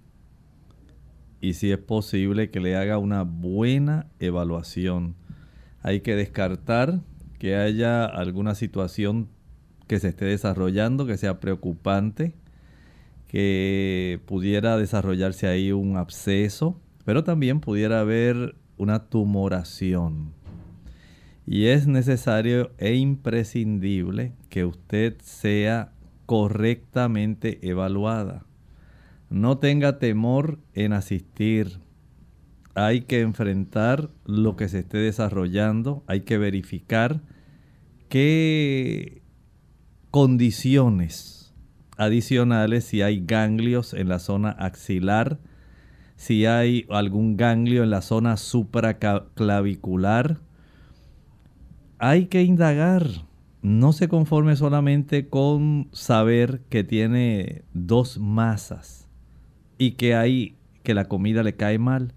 y 1.41 1.54
si 1.54 1.71
es 1.71 1.80
posible 1.80 2.51
que 2.51 2.60
le 2.60 2.75
haga 2.75 2.99
una 2.99 3.23
buena 3.23 4.08
evaluación. 4.19 5.15
Hay 5.82 6.01
que 6.01 6.15
descartar 6.15 7.01
que 7.39 7.56
haya 7.56 8.06
alguna 8.06 8.54
situación 8.54 9.30
que 9.88 9.99
se 9.99 10.10
esté 10.10 10.25
desarrollando 10.25 11.08
que 11.08 11.17
sea 11.17 11.39
preocupante, 11.39 12.36
que 13.28 14.19
pudiera 14.28 14.78
desarrollarse 14.78 15.47
ahí 15.47 15.71
un 15.71 15.97
absceso, 15.97 16.80
pero 17.04 17.23
también 17.23 17.62
pudiera 17.62 18.01
haber 18.01 18.56
una 18.78 19.06
tumoración 19.06 20.35
y 21.48 21.68
es 21.68 21.88
necesario 21.88 22.72
e 22.78 22.96
imprescindible 22.96 24.34
que 24.50 24.66
usted 24.66 25.16
sea 25.22 25.94
correctamente 26.26 27.68
evaluada. 27.68 28.46
No 29.30 29.58
tenga 29.58 30.00
temor 30.00 30.60
en 30.74 30.94
asistir. 30.94 31.80
hay 32.78 33.02
que 33.02 33.22
enfrentar 33.22 34.10
lo 34.26 34.58
que 34.58 34.68
se 34.68 34.80
esté 34.80 34.98
desarrollando, 34.98 36.04
hay 36.08 36.22
que 36.22 36.38
verificar 36.38 37.22
qué 38.10 39.22
condiciones 40.12 41.54
adicionales, 41.98 42.84
si 42.84 43.02
hay 43.02 43.24
ganglios 43.26 43.94
en 43.94 44.10
la 44.10 44.20
zona 44.20 44.50
axilar, 44.50 45.40
si 46.18 46.46
hay 46.46 46.86
algún 46.90 47.38
ganglio 47.38 47.84
en 47.84 47.90
la 47.90 48.02
zona 48.02 48.38
supraclavicular. 48.38 50.40
Hay 51.98 52.26
que 52.26 52.44
indagar. 52.44 53.08
No 53.62 53.94
se 53.94 54.08
conforme 54.08 54.56
solamente 54.56 55.28
con 55.28 55.88
saber 55.92 56.62
que 56.70 56.84
tiene 56.84 57.64
dos 57.74 58.20
masas 58.20 59.08
y 59.78 59.92
que 59.92 60.16
hay 60.16 60.56
que 60.84 60.94
la 60.94 61.06
comida 61.06 61.42
le 61.42 61.56
cae 61.56 61.80
mal. 61.80 62.14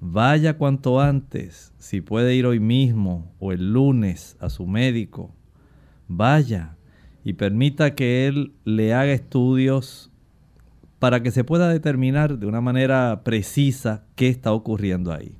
Vaya 0.00 0.58
cuanto 0.58 1.00
antes, 1.00 1.72
si 1.78 2.02
puede 2.02 2.34
ir 2.34 2.44
hoy 2.44 2.60
mismo 2.60 3.32
o 3.38 3.52
el 3.52 3.72
lunes 3.72 4.36
a 4.40 4.50
su 4.50 4.66
médico, 4.66 5.34
vaya 6.08 6.76
y 7.24 7.32
permita 7.32 7.94
que 7.94 8.26
él 8.26 8.52
le 8.64 8.92
haga 8.92 9.12
estudios 9.12 10.10
para 10.98 11.22
que 11.22 11.30
se 11.30 11.44
pueda 11.44 11.68
determinar 11.70 12.38
de 12.38 12.46
una 12.46 12.60
manera 12.60 13.22
precisa 13.24 14.04
qué 14.14 14.28
está 14.28 14.52
ocurriendo 14.52 15.12
ahí. 15.12 15.36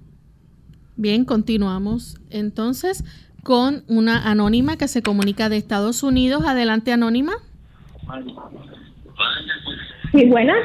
Bien, 0.96 1.24
continuamos 1.24 2.20
entonces 2.30 3.04
con 3.44 3.84
una 3.88 4.30
anónima 4.30 4.76
que 4.76 4.88
se 4.88 5.02
comunica 5.02 5.48
de 5.48 5.58
Estados 5.58 6.02
Unidos. 6.02 6.44
Adelante, 6.46 6.92
anónima. 6.92 7.34
Sí, 10.12 10.26
buenas. 10.26 10.56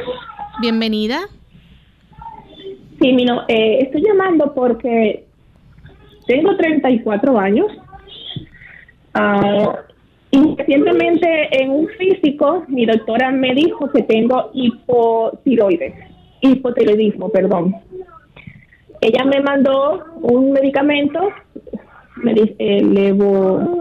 Bienvenida. 0.62 1.20
Sí, 3.00 3.14
mino, 3.14 3.44
eh, 3.48 3.80
estoy 3.82 4.04
llamando 4.04 4.54
porque 4.54 5.26
tengo 6.28 6.56
34 6.56 7.40
años. 7.40 7.68
Uh, 9.16 9.72
y 10.32 10.56
recientemente 10.56 11.62
en 11.62 11.72
un 11.72 11.88
físico, 11.88 12.64
mi 12.68 12.86
doctora 12.86 13.32
me 13.32 13.56
dijo 13.56 13.90
que 13.90 14.04
tengo 14.04 14.52
hipotiroides, 14.54 15.96
hipotiroidismo, 16.42 17.30
perdón. 17.30 17.76
Ella 19.02 19.26
me 19.26 19.42
mandó 19.42 20.06
un 20.22 20.52
medicamento, 20.52 21.30
me 22.24 22.34
dice, 22.34 22.56
eh, 22.60 22.82
levo, 22.84 23.80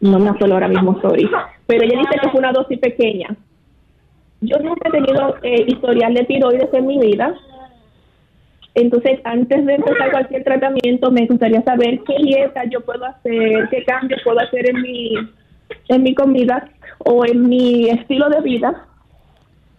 no 0.00 0.18
me 0.18 0.30
acuerdo 0.30 0.54
ahora 0.54 0.68
mismo, 0.68 1.00
sorry, 1.00 1.28
pero 1.66 1.84
ella 1.84 1.98
dice 1.98 2.20
que 2.22 2.30
fue 2.30 2.40
una 2.40 2.52
dosis 2.52 2.78
pequeña. 2.78 3.36
Yo 4.40 4.56
nunca 4.58 4.88
he 4.88 4.92
tenido 4.92 5.34
eh, 5.42 5.64
historial 5.66 6.14
de 6.14 6.24
tiroides 6.24 6.72
en 6.72 6.86
mi 6.86 6.98
vida, 6.98 7.34
entonces, 8.74 9.18
antes 9.24 9.66
de 9.66 9.74
empezar 9.74 10.12
cualquier 10.12 10.44
tratamiento, 10.44 11.10
me 11.10 11.26
gustaría 11.26 11.62
saber 11.62 12.00
qué 12.06 12.14
dieta 12.22 12.62
yo 12.70 12.80
puedo 12.82 13.04
hacer, 13.06 13.68
qué 13.70 13.84
cambios 13.84 14.20
puedo 14.22 14.38
hacer 14.38 14.70
en 14.70 14.82
mi 14.82 15.14
en 15.88 16.02
mi 16.02 16.14
comida 16.14 16.68
o 16.98 17.24
en 17.26 17.48
mi 17.48 17.88
estilo 17.88 18.28
de 18.28 18.40
vida 18.40 18.86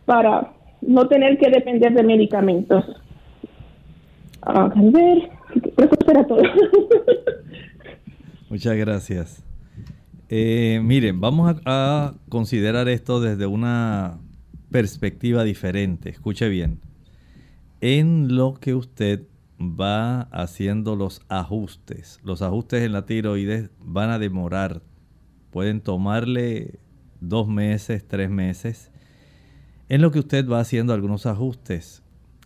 para 0.05 0.51
no 0.81 1.07
tener 1.07 1.37
que 1.37 1.49
depender 1.49 1.93
de 1.93 2.03
medicamentos. 2.03 2.83
a 4.41 4.69
ver, 4.75 5.29
eso 5.77 6.25
todo. 6.27 6.41
Muchas 8.49 8.75
gracias. 8.77 9.43
Eh, 10.29 10.79
miren, 10.83 11.19
vamos 11.21 11.55
a, 11.65 12.13
considerar 12.29 12.87
esto 12.87 13.19
desde 13.19 13.45
una 13.45 14.19
perspectiva 14.71 15.43
diferente. 15.43 16.09
Escuche 16.09 16.49
bien. 16.49 16.79
En 17.81 18.35
lo 18.35 18.55
que 18.55 18.75
usted 18.75 19.23
va 19.59 20.21
haciendo 20.31 20.95
los 20.95 21.21
ajustes, 21.29 22.19
los 22.23 22.41
ajustes 22.41 22.83
en 22.83 22.93
la 22.93 23.05
tiroides 23.05 23.69
van 23.79 24.09
a 24.09 24.19
demorar 24.19 24.81
Pueden 25.51 25.81
tomarle 25.81 26.79
dos 27.21 27.47
meses, 27.47 28.07
tres 28.07 28.29
meses, 28.29 28.91
en 29.87 30.01
lo 30.01 30.11
que 30.11 30.19
usted 30.19 30.47
va 30.47 30.59
haciendo 30.59 30.93
algunos 30.93 31.25
ajustes, 31.25 32.03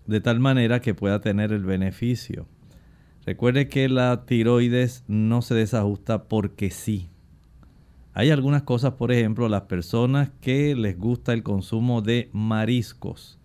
de 0.08 0.22
tal 0.22 0.40
manera 0.40 0.80
que 0.80 0.94
pueda 0.94 1.20
tener 1.20 1.52
el 1.52 1.66
beneficio. 1.66 2.48
Recuerde 3.26 3.70
que 3.70 3.88
la 3.88 4.26
tiroides 4.26 5.06
no 5.08 5.42
se 5.42 5.56
desajusta 5.56 6.26
porque 6.26 6.72
sí. 6.72 7.10
Hay 8.14 8.32
algunas 8.32 8.64
cosas, 8.64 8.94
por 8.94 9.12
ejemplo, 9.12 9.48
las 9.48 9.64
personas 9.64 10.30
que 10.42 10.76
les 10.76 10.98
gusta 10.98 11.32
el 11.34 11.42
consumo 11.42 12.02
de 12.02 12.30
mariscos, 12.34 13.40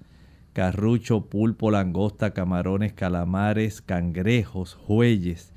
carrucho, 0.52 1.26
pulpo, 1.26 1.70
langosta, 1.70 2.34
camarones, 2.34 2.92
calamares, 2.92 3.80
cangrejos, 3.80 4.74
jueyes. 4.74 5.52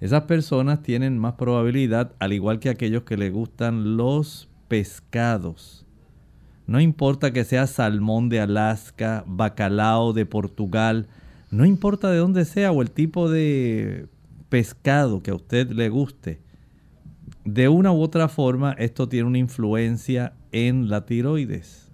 Esas 0.00 0.22
personas 0.22 0.82
tienen 0.82 1.18
más 1.18 1.34
probabilidad, 1.34 2.12
al 2.20 2.32
igual 2.32 2.60
que 2.60 2.70
aquellos 2.70 3.02
que 3.02 3.16
les 3.16 3.32
gustan 3.32 3.96
los 3.96 4.48
pescados. 4.68 5.84
No 6.66 6.80
importa 6.80 7.32
que 7.32 7.44
sea 7.44 7.66
salmón 7.66 8.28
de 8.28 8.40
Alaska, 8.40 9.24
bacalao 9.26 10.12
de 10.12 10.26
Portugal, 10.26 11.08
no 11.54 11.64
importa 11.64 12.10
de 12.10 12.18
dónde 12.18 12.44
sea 12.44 12.72
o 12.72 12.82
el 12.82 12.90
tipo 12.90 13.30
de 13.30 14.08
pescado 14.48 15.22
que 15.22 15.30
a 15.30 15.36
usted 15.36 15.70
le 15.70 15.88
guste. 15.88 16.40
De 17.44 17.68
una 17.68 17.92
u 17.92 18.00
otra 18.00 18.28
forma, 18.28 18.72
esto 18.72 19.08
tiene 19.08 19.28
una 19.28 19.38
influencia 19.38 20.32
en 20.50 20.88
la 20.88 21.06
tiroides. 21.06 21.92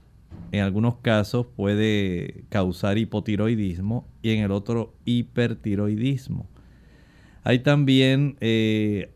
En 0.51 0.63
algunos 0.63 0.97
casos 1.03 1.47
puede 1.47 2.45
causar 2.49 2.97
hipotiroidismo 2.97 4.09
y 4.23 4.31
en 4.31 4.45
el 4.45 4.51
otro 4.51 4.95
hipertiroidismo. 5.05 6.49
Hay 7.45 7.59
también 7.59 8.37
eh, 8.41 9.13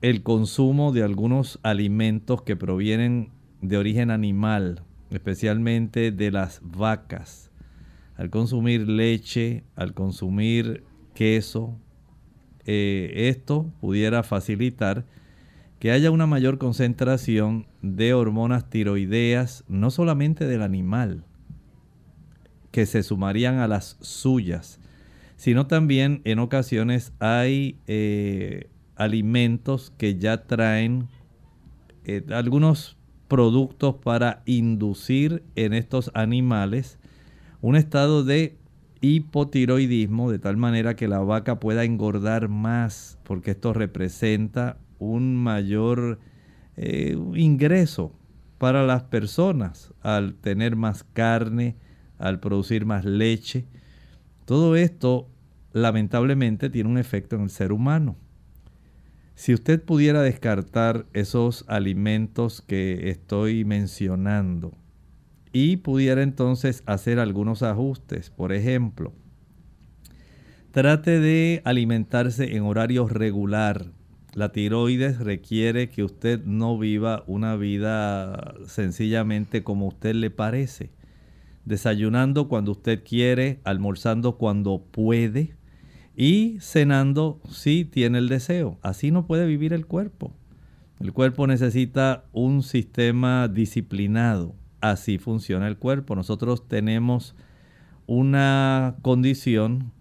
el 0.00 0.22
consumo 0.22 0.92
de 0.92 1.02
algunos 1.02 1.58
alimentos 1.62 2.40
que 2.40 2.56
provienen 2.56 3.28
de 3.60 3.76
origen 3.76 4.10
animal, 4.10 4.84
especialmente 5.10 6.12
de 6.12 6.30
las 6.30 6.62
vacas. 6.64 7.51
Al 8.22 8.30
consumir 8.30 8.88
leche, 8.88 9.64
al 9.74 9.94
consumir 9.94 10.84
queso, 11.12 11.76
eh, 12.64 13.10
esto 13.28 13.72
pudiera 13.80 14.22
facilitar 14.22 15.04
que 15.80 15.90
haya 15.90 16.12
una 16.12 16.28
mayor 16.28 16.58
concentración 16.58 17.66
de 17.82 18.14
hormonas 18.14 18.70
tiroideas, 18.70 19.64
no 19.66 19.90
solamente 19.90 20.46
del 20.46 20.62
animal, 20.62 21.24
que 22.70 22.86
se 22.86 23.02
sumarían 23.02 23.58
a 23.58 23.66
las 23.66 23.96
suyas, 24.00 24.78
sino 25.34 25.66
también 25.66 26.20
en 26.22 26.38
ocasiones 26.38 27.12
hay 27.18 27.76
eh, 27.88 28.70
alimentos 28.94 29.92
que 29.98 30.16
ya 30.16 30.44
traen 30.44 31.08
eh, 32.04 32.24
algunos 32.30 32.96
productos 33.26 33.96
para 33.96 34.44
inducir 34.46 35.42
en 35.56 35.72
estos 35.72 36.12
animales 36.14 37.00
un 37.62 37.76
estado 37.76 38.24
de 38.24 38.58
hipotiroidismo 39.00 40.30
de 40.30 40.38
tal 40.38 40.56
manera 40.56 40.94
que 40.94 41.08
la 41.08 41.20
vaca 41.20 41.60
pueda 41.60 41.84
engordar 41.84 42.48
más 42.48 43.18
porque 43.22 43.52
esto 43.52 43.72
representa 43.72 44.78
un 44.98 45.36
mayor 45.36 46.18
eh, 46.76 47.16
ingreso 47.34 48.12
para 48.58 48.84
las 48.84 49.04
personas 49.04 49.94
al 50.02 50.34
tener 50.34 50.76
más 50.76 51.04
carne, 51.04 51.76
al 52.18 52.40
producir 52.40 52.84
más 52.84 53.04
leche. 53.04 53.64
Todo 54.44 54.76
esto 54.76 55.28
lamentablemente 55.72 56.68
tiene 56.68 56.90
un 56.90 56.98
efecto 56.98 57.36
en 57.36 57.42
el 57.42 57.50
ser 57.50 57.72
humano. 57.72 58.16
Si 59.36 59.54
usted 59.54 59.82
pudiera 59.82 60.22
descartar 60.22 61.06
esos 61.12 61.64
alimentos 61.68 62.60
que 62.60 63.10
estoy 63.10 63.64
mencionando 63.64 64.72
y 65.52 65.76
pudiera 65.76 66.22
entonces 66.22 66.82
hacer 66.86 67.18
algunos 67.18 67.62
ajustes, 67.62 68.30
por 68.30 68.52
ejemplo, 68.52 69.12
trate 70.70 71.20
de 71.20 71.60
alimentarse 71.64 72.56
en 72.56 72.62
horario 72.62 73.06
regular. 73.08 73.92
La 74.34 74.50
tiroides 74.50 75.18
requiere 75.18 75.90
que 75.90 76.02
usted 76.02 76.42
no 76.44 76.78
viva 76.78 77.22
una 77.26 77.54
vida 77.56 78.54
sencillamente 78.66 79.62
como 79.62 79.88
usted 79.88 80.14
le 80.14 80.30
parece. 80.30 80.90
Desayunando 81.66 82.48
cuando 82.48 82.72
usted 82.72 83.04
quiere, 83.04 83.60
almorzando 83.64 84.38
cuando 84.38 84.82
puede, 84.90 85.54
y 86.16 86.58
cenando 86.60 87.40
si 87.50 87.84
tiene 87.84 88.18
el 88.18 88.28
deseo. 88.28 88.78
Así 88.82 89.10
no 89.10 89.26
puede 89.26 89.46
vivir 89.46 89.72
el 89.72 89.86
cuerpo. 89.86 90.32
El 91.00 91.12
cuerpo 91.12 91.46
necesita 91.46 92.24
un 92.32 92.62
sistema 92.62 93.48
disciplinado. 93.48 94.54
Así 94.82 95.16
funciona 95.16 95.66
el 95.66 95.78
cuerpo. 95.78 96.14
Nosotros 96.14 96.68
tenemos 96.68 97.34
una 98.06 98.96
condición 99.00 99.92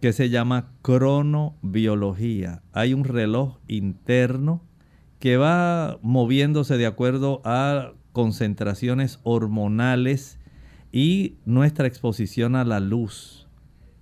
que 0.00 0.14
se 0.14 0.30
llama 0.30 0.72
cronobiología. 0.80 2.62
Hay 2.72 2.94
un 2.94 3.04
reloj 3.04 3.58
interno 3.68 4.62
que 5.18 5.36
va 5.36 5.98
moviéndose 6.00 6.78
de 6.78 6.86
acuerdo 6.86 7.42
a 7.44 7.92
concentraciones 8.12 9.20
hormonales 9.24 10.38
y 10.90 11.36
nuestra 11.44 11.86
exposición 11.86 12.56
a 12.56 12.64
la 12.64 12.80
luz 12.80 13.48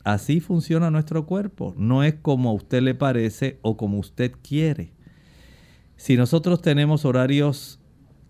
Así 0.07 0.39
funciona 0.39 0.89
nuestro 0.93 1.27
cuerpo. 1.27 1.75
No 1.77 2.05
es 2.05 2.15
como 2.15 2.51
a 2.51 2.53
usted 2.53 2.81
le 2.81 2.95
parece 2.95 3.59
o 3.63 3.77
como 3.77 3.99
usted 3.99 4.31
quiere. 4.41 4.93
Si 5.97 6.17
nosotros 6.17 6.63
tenemos 6.63 7.05
horarios 7.05 7.81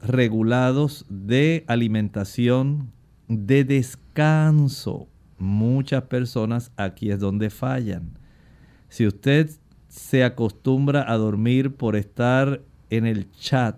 regulados 0.09 1.07
de 1.09 1.65
alimentación, 1.67 2.93
de 3.29 3.65
descanso, 3.65 5.09
muchas 5.39 6.05
personas 6.05 6.73
aquí 6.77 7.11
es 7.11 7.21
donde 7.21 7.51
fallan. 7.51 8.19
Si 8.89 9.07
usted 9.07 9.51
se 9.89 10.25
acostumbra 10.25 11.11
a 11.11 11.17
dormir 11.17 11.75
por 11.75 11.97
estar 11.97 12.63
en 12.91 13.07
el 13.07 13.31
chat, 13.33 13.77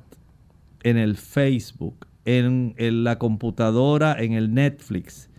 en 0.83 0.97
el 0.97 1.17
Facebook, 1.17 2.07
en, 2.25 2.75
la 3.05 3.19
computadora, 3.19 4.17
en 4.23 4.33
el 4.33 4.53
Netflix, 4.53 5.31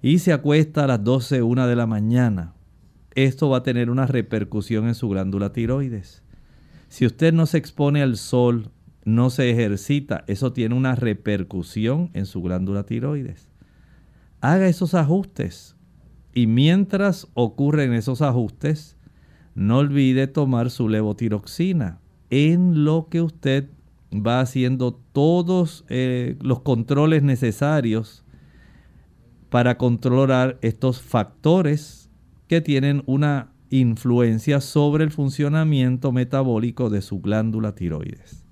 y 0.00 0.20
se 0.20 0.32
acuesta 0.32 0.84
a 0.84 0.86
las 0.86 1.02
12, 1.02 1.42
1 1.42 1.66
de 1.66 1.76
la 1.76 1.86
mañana, 1.86 2.54
esto 3.14 3.48
va 3.48 3.58
a 3.58 3.62
tener 3.62 3.90
una 3.90 4.06
repercusión 4.06 4.86
en 4.86 4.94
su 4.94 5.08
glándula 5.08 5.52
tiroides. 5.52 6.22
Si 6.88 7.04
usted 7.04 7.32
no 7.32 7.46
se 7.46 7.58
expone 7.58 8.02
al 8.02 8.16
sol, 8.16 8.70
no 9.08 9.30
se 9.30 9.50
ejercita, 9.50 10.24
eso 10.26 10.52
tiene 10.52 10.74
una 10.74 10.94
repercusión 10.94 12.10
en 12.12 12.26
su 12.26 12.42
glándula 12.42 12.84
tiroides. 12.84 13.48
Haga 14.40 14.68
esos 14.68 14.94
ajustes. 14.94 15.76
Y 16.34 16.46
mientras 16.46 17.26
ocurren 17.32 17.94
esos 17.94 18.20
ajustes, 18.20 18.96
no 19.54 19.78
olvide 19.78 20.26
tomar 20.26 20.70
su 20.70 20.88
levotiroxina 20.88 22.00
en 22.28 22.84
lo 22.84 23.08
que 23.10 23.22
usted 23.22 23.70
va 24.12 24.40
haciendo 24.40 25.00
todos 25.12 25.86
eh, 25.88 26.36
los 26.40 26.60
controles 26.60 27.22
necesarios 27.22 28.24
para 29.48 29.78
controlar 29.78 30.58
estos 30.60 31.00
factores 31.00 32.10
que 32.46 32.60
tienen 32.60 33.02
una 33.06 33.52
influencia 33.70 34.60
sobre 34.60 35.04
el 35.04 35.10
funcionamiento 35.10 36.12
metabólico 36.12 36.90
de 36.90 37.00
su 37.00 37.20
glándula 37.20 37.74
tiroides. 37.74 38.47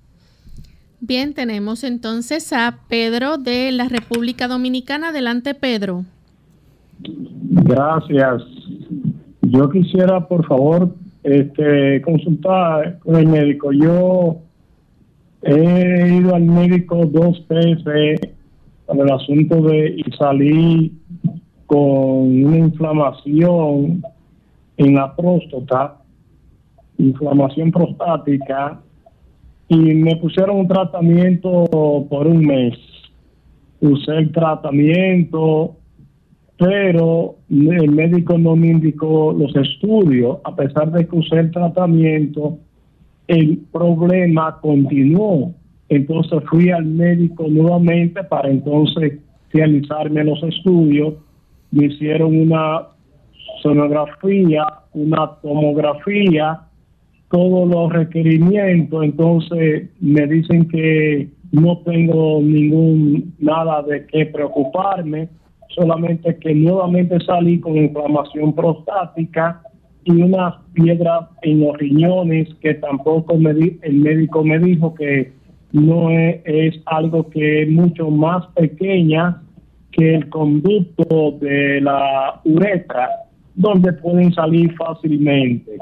Bien, 0.99 1.33
tenemos 1.35 1.83
entonces 1.83 2.51
a 2.53 2.79
Pedro 2.87 3.37
de 3.37 3.71
la 3.71 3.87
República 3.87 4.47
Dominicana. 4.47 5.09
Adelante, 5.09 5.53
Pedro. 5.53 6.05
Gracias. 6.99 8.43
Yo 9.43 9.69
quisiera, 9.69 10.27
por 10.27 10.45
favor, 10.47 10.95
este, 11.23 12.01
consultar 12.01 12.97
con 12.99 13.15
el 13.15 13.27
médico. 13.27 13.71
Yo 13.71 14.37
he 15.43 16.17
ido 16.19 16.33
al 16.33 16.43
médico 16.43 17.05
dos 17.05 17.47
veces 17.47 18.19
con 18.87 18.99
el 18.99 19.11
asunto 19.11 19.61
de 19.61 19.95
y 19.97 20.11
salí 20.17 20.93
con 21.67 22.43
una 22.43 22.57
inflamación 22.57 24.01
en 24.77 24.95
la 24.95 25.15
próstata, 25.15 25.97
inflamación 26.97 27.71
prostática, 27.71 28.81
y 29.69 29.75
me 29.75 30.15
pusieron 30.17 30.57
un 30.59 30.67
tratamiento 30.67 31.65
por 32.09 32.27
un 32.27 32.45
mes. 32.45 32.77
Usé 33.81 34.11
el 34.17 34.31
tratamiento, 34.31 35.75
pero 36.57 37.35
el 37.49 37.91
médico 37.91 38.37
no 38.37 38.55
me 38.55 38.67
indicó 38.67 39.33
los 39.37 39.55
estudios, 39.55 40.37
a 40.43 40.55
pesar 40.55 40.91
de 40.91 41.07
que 41.07 41.15
usé 41.15 41.39
el 41.39 41.51
tratamiento, 41.51 42.57
el 43.27 43.59
problema 43.71 44.59
continuó. 44.61 45.53
Entonces 45.89 46.39
fui 46.49 46.69
al 46.69 46.85
médico 46.85 47.45
nuevamente 47.49 48.23
para 48.23 48.49
entonces 48.49 49.19
realizarme 49.51 50.23
los 50.23 50.41
estudios. 50.43 51.15
Me 51.71 51.85
hicieron 51.85 52.35
una 52.35 52.87
sonografía, 53.61 54.65
una 54.93 55.31
tomografía, 55.41 56.66
todos 57.29 57.67
los 57.67 57.91
requerimientos. 57.91 59.03
Entonces 59.03 59.89
me 59.99 60.27
dicen 60.27 60.67
que 60.69 61.29
no 61.51 61.79
tengo 61.79 62.41
ningún 62.41 63.33
nada 63.39 63.81
de 63.83 64.05
qué 64.07 64.25
preocuparme 64.25 65.29
solamente 65.69 66.35
que 66.37 66.55
nuevamente 66.55 67.19
salí 67.25 67.59
con 67.59 67.77
inflamación 67.77 68.53
prostática 68.53 69.61
y 70.03 70.11
unas 70.11 70.55
piedras 70.73 71.25
en 71.41 71.61
los 71.61 71.77
riñones 71.77 72.47
que 72.61 72.73
tampoco 72.75 73.37
me 73.37 73.51
el 73.51 73.93
médico 73.93 74.43
me 74.43 74.57
dijo 74.59 74.95
que 74.95 75.33
no 75.73 76.09
es, 76.09 76.75
algo 76.85 77.29
que 77.29 77.63
es 77.63 77.69
mucho 77.69 78.09
más 78.09 78.45
pequeña 78.55 79.41
que 79.91 80.15
el 80.15 80.29
conducto 80.29 81.37
de 81.41 81.81
la 81.81 82.39
uretra 82.45 83.09
donde 83.55 83.91
pueden 83.93 84.31
salir 84.33 84.73
fácilmente. 84.75 85.77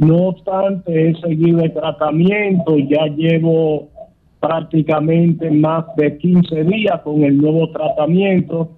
No 0.00 0.28
obstante, 0.28 1.10
he 1.10 1.14
seguido 1.16 1.60
el 1.60 1.74
tratamiento, 1.74 2.78
ya 2.78 3.04
llevo 3.08 3.90
prácticamente 4.40 5.50
más 5.50 5.84
de 5.96 6.16
15 6.16 6.64
días 6.64 7.02
con 7.02 7.22
el 7.22 7.36
nuevo 7.36 7.70
tratamiento 7.70 8.70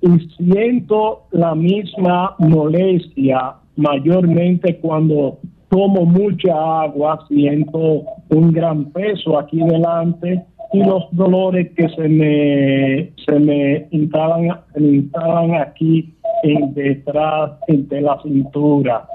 y 0.00 0.08
siento 0.38 1.24
la 1.32 1.54
misma 1.54 2.34
molestia 2.38 3.56
mayormente 3.76 4.78
cuando 4.78 5.40
tomo 5.68 6.06
mucha 6.06 6.82
agua, 6.82 7.26
siento 7.28 8.04
un 8.30 8.50
gran 8.50 8.86
peso 8.86 9.38
aquí 9.38 9.58
delante 9.58 10.42
y 10.72 10.82
los 10.82 11.04
dolores 11.12 11.72
que 11.76 11.90
se 11.90 12.08
me 12.08 13.12
se 13.26 13.38
me 13.38 13.86
instalan, 13.90 15.54
aquí 15.56 16.14
en 16.42 16.72
detrás 16.72 17.52
de 17.68 18.00
la 18.00 18.18
cintura. 18.22 19.06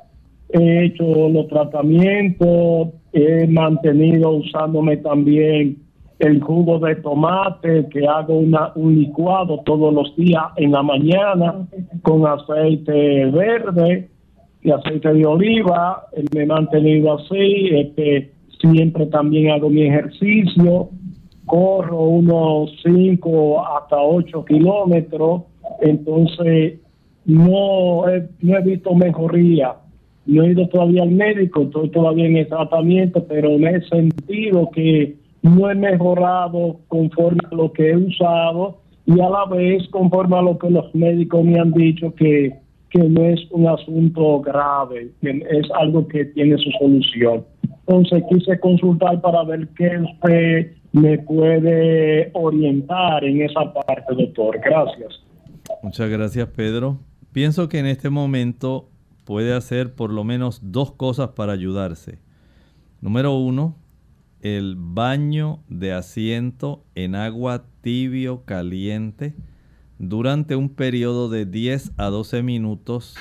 He 0.58 0.86
hecho 0.86 1.04
los 1.28 1.48
tratamientos, 1.50 2.88
he 3.12 3.46
mantenido 3.48 4.32
usándome 4.32 4.96
también 4.98 5.78
el 6.20 6.41
jugo 6.41 6.80
de 6.80 6.96
tomate, 6.96 7.89
que 7.89 8.08
hago 8.08 8.38
una, 8.38 8.72
un 8.76 8.96
licuado 8.98 9.60
todos 9.65 9.94
los 9.94 10.15
días 10.15 10.46
en 10.56 10.72
la 10.72 10.82
mañana 10.82 11.68
con 12.04 12.26
aceite 12.26 13.26
verde 13.32 14.10
y 14.62 14.72
aceite 14.72 15.13
de 15.13 15.26
oliva. 15.26 16.08
Me 16.34 16.44
he 16.44 16.46
mantenido 16.46 17.15
así. 17.15 17.68
Este, 17.72 18.32
siempre 18.62 19.08
también 19.08 19.52
hago 19.52 19.70
mi 19.70 19.82
ejercicio. 19.82 20.89
Corro 21.46 22.00
unos 22.00 22.72
5 22.82 23.68
hasta 23.76 23.98
8 23.98 24.46
kilómetros. 24.46 25.41
Entonces, 25.82 26.80
no 27.26 28.06
no 28.41 28.58
he 28.58 28.62
visto 28.62 28.96
mejoría. 28.96 29.76
No 30.25 30.43
he 30.43 30.51
ido 30.51 30.67
todavía 30.69 31.03
al 31.03 31.11
médico, 31.11 31.63
estoy 31.63 31.89
todavía 31.89 32.25
en 32.25 32.38
el 32.38 32.47
tratamiento, 32.47 33.25
pero 33.27 33.57
me 33.57 33.71
he 33.71 33.81
sentido 33.88 34.69
que 34.71 35.15
no 35.41 35.69
he 35.69 35.75
mejorado 35.75 36.79
conforme 36.88 37.39
a 37.51 37.55
lo 37.55 37.71
que 37.71 37.91
he 37.91 37.97
usado 37.97 38.79
y 39.05 39.19
a 39.21 39.29
la 39.29 39.45
vez 39.45 39.88
conforme 39.89 40.38
a 40.38 40.41
lo 40.41 40.57
que 40.57 40.69
los 40.69 40.93
médicos 40.95 41.43
me 41.43 41.59
han 41.59 41.71
dicho 41.73 42.13
que, 42.15 42.55
que 42.89 42.99
no 42.99 43.23
es 43.23 43.39
un 43.51 43.67
asunto 43.67 44.41
grave, 44.41 45.11
es 45.21 45.67
algo 45.75 46.07
que 46.07 46.25
tiene 46.25 46.57
su 46.57 46.71
solución. 46.79 47.45
Entonces 47.88 48.23
quise 48.29 48.59
consultar 48.59 49.21
para 49.21 49.43
ver 49.43 49.67
qué 49.77 49.99
usted 49.99 50.71
me 50.91 51.19
puede 51.19 52.31
orientar 52.33 53.23
en 53.23 53.41
esa 53.43 53.71
parte, 53.73 54.15
doctor. 54.15 54.59
Gracias. 54.63 55.21
Muchas 55.83 56.09
gracias, 56.09 56.47
Pedro. 56.47 56.99
Pienso 57.31 57.69
que 57.69 57.79
en 57.79 57.85
este 57.85 58.09
momento 58.09 58.89
puede 59.25 59.53
hacer 59.53 59.93
por 59.95 60.11
lo 60.11 60.23
menos 60.23 60.61
dos 60.63 60.93
cosas 60.93 61.29
para 61.29 61.53
ayudarse. 61.53 62.19
Número 63.01 63.35
uno, 63.35 63.75
el 64.41 64.75
baño 64.77 65.59
de 65.67 65.91
asiento 65.91 66.85
en 66.93 67.15
agua 67.15 67.65
tibio 67.81 68.45
caliente 68.45 69.35
durante 69.97 70.55
un 70.55 70.69
periodo 70.69 71.29
de 71.29 71.45
10 71.45 71.93
a 71.97 72.05
12 72.05 72.43
minutos 72.43 73.15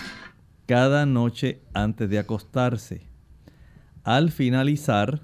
cada 0.67 1.07
noche 1.07 1.61
antes 1.73 2.09
de 2.11 2.19
acostarse. 2.19 3.07
Al 4.03 4.31
finalizar, 4.31 5.23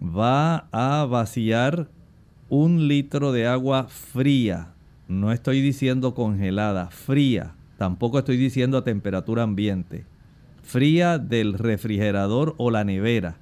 va 0.00 0.68
a 0.72 1.04
vaciar 1.04 1.90
un 2.48 2.88
litro 2.88 3.30
de 3.30 3.46
agua 3.46 3.86
fría. 3.88 4.74
No 5.06 5.32
estoy 5.32 5.60
diciendo 5.60 6.14
congelada, 6.14 6.90
fría. 6.90 7.54
Tampoco 7.80 8.18
estoy 8.18 8.36
diciendo 8.36 8.76
a 8.76 8.84
temperatura 8.84 9.42
ambiente. 9.42 10.04
Fría 10.62 11.16
del 11.16 11.54
refrigerador 11.54 12.54
o 12.58 12.70
la 12.70 12.84
nevera 12.84 13.38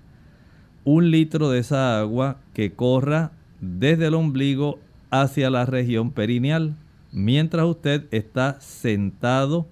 un 0.84 1.10
litro 1.10 1.50
de 1.50 1.58
esa 1.58 1.98
agua 1.98 2.36
que 2.54 2.72
corra 2.72 3.32
desde 3.60 4.06
el 4.06 4.14
ombligo 4.14 4.78
hacia 5.10 5.50
la 5.50 5.66
región 5.66 6.12
perineal 6.12 6.76
mientras 7.10 7.66
usted 7.66 8.06
está 8.12 8.60
sentado 8.60 9.66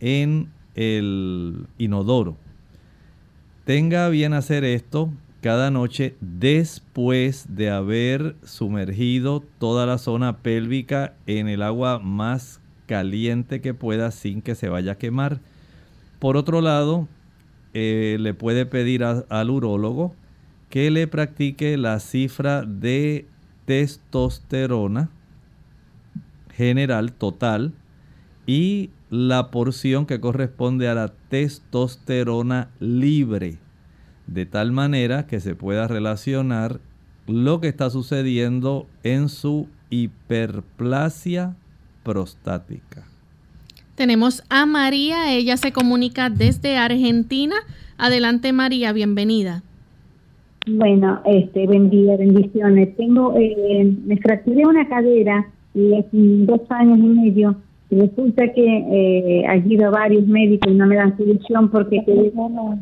en 0.00 0.48
el 0.76 1.66
inodoro. 1.76 2.38
Tenga 3.66 4.08
bien 4.08 4.32
hacer 4.32 4.64
esto 4.64 5.12
cada 5.42 5.70
noche 5.70 6.16
después 6.22 7.54
de 7.54 7.68
haber 7.68 8.34
sumergido 8.42 9.44
toda 9.58 9.84
la 9.84 9.98
zona 9.98 10.38
pélvica 10.38 11.12
en 11.26 11.48
el 11.48 11.60
agua 11.60 11.98
más 11.98 12.62
caliente 12.86 13.60
que 13.60 13.74
pueda 13.74 14.10
sin 14.10 14.42
que 14.42 14.54
se 14.54 14.68
vaya 14.68 14.92
a 14.92 14.98
quemar. 14.98 15.40
Por 16.18 16.36
otro 16.36 16.60
lado, 16.60 17.08
eh, 17.74 18.16
le 18.20 18.32
puede 18.32 18.64
pedir 18.64 19.04
al 19.04 19.50
urólogo 19.50 20.14
que 20.70 20.90
le 20.90 21.06
practique 21.06 21.76
la 21.76 22.00
cifra 22.00 22.62
de 22.62 23.26
testosterona 23.66 25.10
general 26.54 27.12
total 27.12 27.74
y 28.46 28.90
la 29.10 29.50
porción 29.50 30.06
que 30.06 30.20
corresponde 30.20 30.88
a 30.88 30.94
la 30.94 31.12
testosterona 31.28 32.70
libre, 32.80 33.58
de 34.26 34.46
tal 34.46 34.72
manera 34.72 35.26
que 35.26 35.40
se 35.40 35.54
pueda 35.54 35.86
relacionar 35.86 36.80
lo 37.26 37.60
que 37.60 37.68
está 37.68 37.90
sucediendo 37.90 38.86
en 39.02 39.28
su 39.28 39.68
hiperplasia 39.90 41.56
prostática. 42.06 43.02
Tenemos 43.96 44.44
a 44.48 44.64
María, 44.64 45.34
ella 45.34 45.56
se 45.56 45.72
comunica 45.72 46.30
desde 46.30 46.76
Argentina. 46.76 47.56
Adelante 47.98 48.52
María, 48.52 48.92
bienvenida. 48.92 49.64
Bueno, 50.68 51.20
este, 51.24 51.66
bendiga, 51.66 52.16
bendiciones. 52.16 52.96
Tengo, 52.96 53.34
eh, 53.36 53.92
me 54.04 54.16
fracturé 54.18 54.64
una 54.64 54.86
cadera 54.88 55.48
y 55.74 55.94
hace 55.94 56.08
dos 56.12 56.60
años 56.68 56.98
y 56.98 57.02
medio 57.02 57.56
resulta 57.90 58.52
que 58.52 58.64
eh, 58.64 59.44
he 59.48 59.68
ido 59.68 59.86
a 59.86 59.90
varios 59.90 60.26
médicos 60.26 60.72
y 60.72 60.74
no 60.74 60.86
me 60.86 60.96
dan 60.96 61.16
solución 61.16 61.70
porque 61.70 62.04
quedé, 62.04 62.32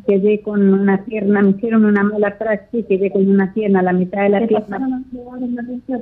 quedé 0.07 0.40
con 0.40 0.73
una 0.73 1.05
pierna, 1.05 1.43
me 1.43 1.51
hicieron 1.51 1.85
una 1.85 2.03
mala 2.03 2.38
praxis, 2.38 2.87
quedé 2.87 3.11
con 3.11 3.29
una 3.29 3.53
pierna, 3.53 3.83
la 3.83 3.93
mitad 3.93 4.23
de 4.23 4.29
la 4.31 4.47
pierna, 4.47 5.03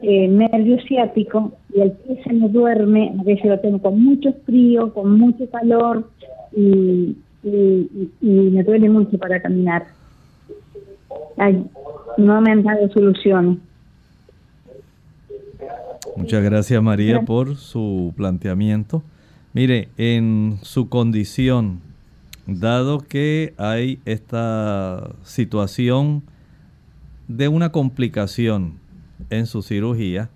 eh, 0.02 0.28
nervio 0.28 0.78
ciático 0.86 1.52
y 1.74 1.80
el 1.80 1.92
pie 1.92 2.22
se 2.22 2.32
me 2.32 2.48
duerme, 2.48 3.14
a 3.18 3.22
veces 3.24 3.46
lo 3.46 3.58
tengo 3.58 3.80
con 3.80 4.02
mucho 4.02 4.32
frío, 4.46 4.94
con 4.94 5.18
mucho 5.18 5.50
calor 5.50 6.08
y, 6.54 7.16
y, 7.42 7.88
me 8.20 8.62
duele 8.62 8.88
mucho 8.88 9.18
para 9.18 9.42
caminar. 9.42 9.84
no 12.18 12.40
me 12.40 12.52
han 12.52 12.62
dado 12.62 12.88
solución. 12.90 13.60
Muchas 16.16 16.42
gracias 16.42 16.82
María 16.82 17.22
por 17.22 17.56
su 17.56 18.12
planteamiento. 18.16 19.02
Mire, 19.54 19.88
en 19.96 20.58
su 20.62 20.88
condición, 20.88 21.80
dado 22.46 22.98
que 22.98 23.54
hay 23.56 24.00
esta 24.04 25.10
situación 25.22 26.22
de 27.28 27.48
una 27.48 27.70
complicación 27.70 28.78
en 29.30 29.46
su 29.46 29.62
cirugía, 29.62 30.30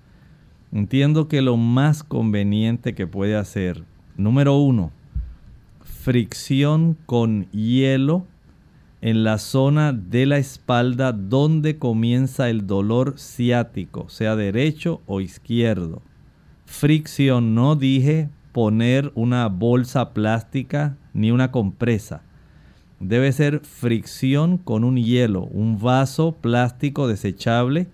entiendo 0.73 1.29
que 1.29 1.43
lo 1.43 1.57
más 1.57 2.03
conveniente 2.05 2.95
que 2.95 3.07
puede 3.07 3.37
hacer, 3.37 3.85
número 4.17 4.57
uno, 4.57 4.93
fricción 5.83 6.97
con 7.07 7.51
hielo 7.51 8.27
en 9.07 9.23
la 9.23 9.39
zona 9.39 9.93
de 9.93 10.27
la 10.27 10.39
espalda 10.39 11.13
donde 11.13 11.79
comienza 11.79 12.51
el 12.51 12.67
dolor 12.67 13.15
ciático, 13.21 14.09
sea 14.09 14.35
derecho 14.35 15.01
o 15.07 15.21
izquierdo. 15.21 16.03
Fricción, 16.65 17.55
no 17.55 17.77
dije 17.77 18.31
poner 18.51 19.13
una 19.15 19.47
bolsa 19.47 20.13
plástica 20.13 20.97
ni 21.15 21.31
una 21.31 21.53
compresa. 21.53 22.23
Debe 22.99 23.31
ser 23.31 23.61
fricción 23.61 24.59
con 24.59 24.83
un 24.83 24.97
hielo, 24.97 25.45
un 25.53 25.79
vaso 25.79 26.33
plástico 26.33 27.07
desechable. 27.07 27.87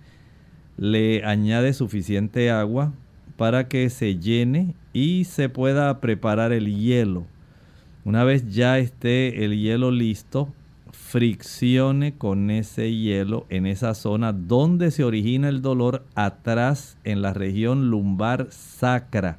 Le 0.77 1.23
añade 1.25 1.73
suficiente 1.73 2.49
agua 2.49 2.91
para 3.37 3.67
que 3.67 3.87
se 3.91 4.17
llene 4.17 4.73
y 4.93 5.25
se 5.25 5.47
pueda 5.47 6.01
preparar 6.01 6.51
el 6.53 6.75
hielo. 6.75 7.27
Una 8.03 8.23
vez 8.23 8.49
ya 8.49 8.79
esté 8.79 9.45
el 9.45 9.61
hielo 9.61 9.91
listo, 9.91 10.51
friccione 11.13 12.15
con 12.15 12.49
ese 12.49 12.91
hielo 12.91 13.45
en 13.49 13.67
esa 13.67 13.93
zona 13.93 14.33
donde 14.33 14.89
se 14.89 15.03
origina 15.03 15.47
el 15.47 15.61
dolor 15.61 16.07
atrás 16.15 16.97
en 17.03 17.21
la 17.21 17.33
región 17.33 17.91
lumbar 17.91 18.47
sacra. 18.49 19.37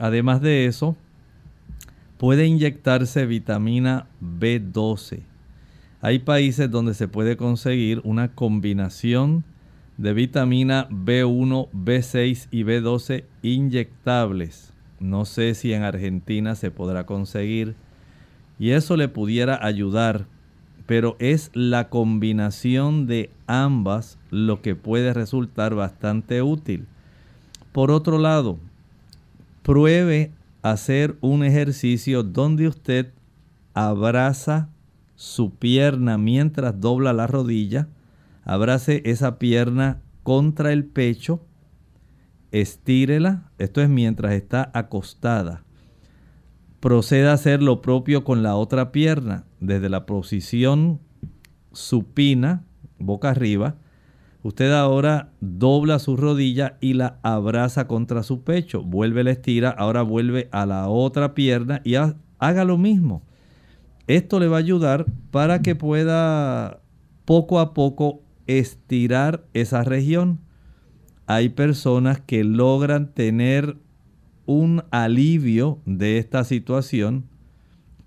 Además 0.00 0.40
de 0.40 0.66
eso, 0.66 0.96
puede 2.18 2.46
inyectarse 2.46 3.26
vitamina 3.26 4.08
B12. 4.20 5.20
Hay 6.00 6.18
países 6.18 6.68
donde 6.68 6.94
se 6.94 7.06
puede 7.06 7.36
conseguir 7.36 8.00
una 8.02 8.34
combinación 8.34 9.44
de 9.98 10.12
vitamina 10.14 10.88
B1, 10.88 11.68
B6 11.70 12.48
y 12.50 12.64
B12 12.64 13.22
inyectables. 13.42 14.72
No 14.98 15.26
sé 15.26 15.54
si 15.54 15.74
en 15.74 15.84
Argentina 15.84 16.56
se 16.56 16.72
podrá 16.72 17.06
conseguir. 17.06 17.76
Y 18.58 18.70
eso 18.70 18.96
le 18.96 19.06
pudiera 19.06 19.64
ayudar 19.64 20.26
pero 20.92 21.16
es 21.20 21.50
la 21.54 21.88
combinación 21.88 23.06
de 23.06 23.30
ambas 23.46 24.18
lo 24.28 24.60
que 24.60 24.74
puede 24.74 25.14
resultar 25.14 25.74
bastante 25.74 26.42
útil. 26.42 26.86
Por 27.72 27.90
otro 27.90 28.18
lado, 28.18 28.58
pruebe 29.62 30.32
hacer 30.60 31.16
un 31.22 31.44
ejercicio 31.44 32.22
donde 32.22 32.68
usted 32.68 33.10
abraza 33.72 34.68
su 35.14 35.54
pierna 35.54 36.18
mientras 36.18 36.78
dobla 36.78 37.14
la 37.14 37.26
rodilla, 37.26 37.88
abrace 38.44 39.00
esa 39.06 39.38
pierna 39.38 40.02
contra 40.22 40.74
el 40.74 40.84
pecho, 40.84 41.40
estírela, 42.50 43.50
esto 43.56 43.80
es 43.80 43.88
mientras 43.88 44.34
está 44.34 44.70
acostada 44.74 45.64
proceda 46.82 47.30
a 47.30 47.34
hacer 47.34 47.62
lo 47.62 47.80
propio 47.80 48.24
con 48.24 48.42
la 48.42 48.56
otra 48.56 48.90
pierna, 48.90 49.44
desde 49.62 49.88
la 49.88 50.06
posición 50.06 51.00
supina, 51.72 52.64
boca 52.98 53.30
arriba. 53.30 53.76
Usted 54.42 54.72
ahora 54.72 55.30
dobla 55.40 56.00
su 56.00 56.16
rodilla 56.16 56.76
y 56.80 56.94
la 56.94 57.20
abraza 57.22 57.86
contra 57.86 58.24
su 58.24 58.42
pecho. 58.42 58.82
Vuelve 58.82 59.22
la 59.22 59.30
estira, 59.30 59.70
ahora 59.70 60.02
vuelve 60.02 60.48
a 60.50 60.66
la 60.66 60.88
otra 60.88 61.34
pierna 61.34 61.80
y 61.84 61.94
haga 61.94 62.64
lo 62.64 62.76
mismo. 62.76 63.22
Esto 64.08 64.40
le 64.40 64.48
va 64.48 64.56
a 64.56 64.60
ayudar 64.60 65.06
para 65.30 65.62
que 65.62 65.76
pueda 65.76 66.80
poco 67.24 67.60
a 67.60 67.72
poco 67.72 68.20
estirar 68.48 69.44
esa 69.54 69.84
región. 69.84 70.40
Hay 71.26 71.50
personas 71.50 72.20
que 72.20 72.42
logran 72.42 73.12
tener 73.14 73.76
un 74.44 74.82
alivio 74.90 75.80
de 75.86 76.18
esta 76.18 76.42
situación, 76.42 77.28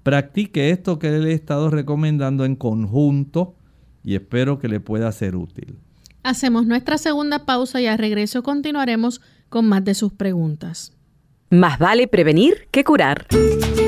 practique 0.06 0.70
esto 0.70 1.00
que 1.00 1.10
le 1.10 1.32
he 1.32 1.34
estado 1.34 1.72
recomendando 1.72 2.46
en 2.46 2.56
conjunto 2.56 3.56
y 4.04 4.14
espero 4.14 4.60
que 4.60 4.68
le 4.68 4.80
pueda 4.80 5.12
ser 5.12 5.36
útil. 5.36 5.80
Hacemos 6.22 6.68
nuestra 6.68 7.00
segunda 7.00 7.46
pausa 7.46 7.82
y 7.82 7.88
al 7.88 7.98
regreso 7.98 8.44
continuaremos 8.44 9.20
con 9.50 9.68
más 9.68 9.84
de 9.84 9.96
sus 9.96 10.14
preguntas. 10.14 10.94
Más 11.50 11.80
vale 11.80 12.08
prevenir 12.08 12.68
que 12.70 12.84
curar. 12.84 13.26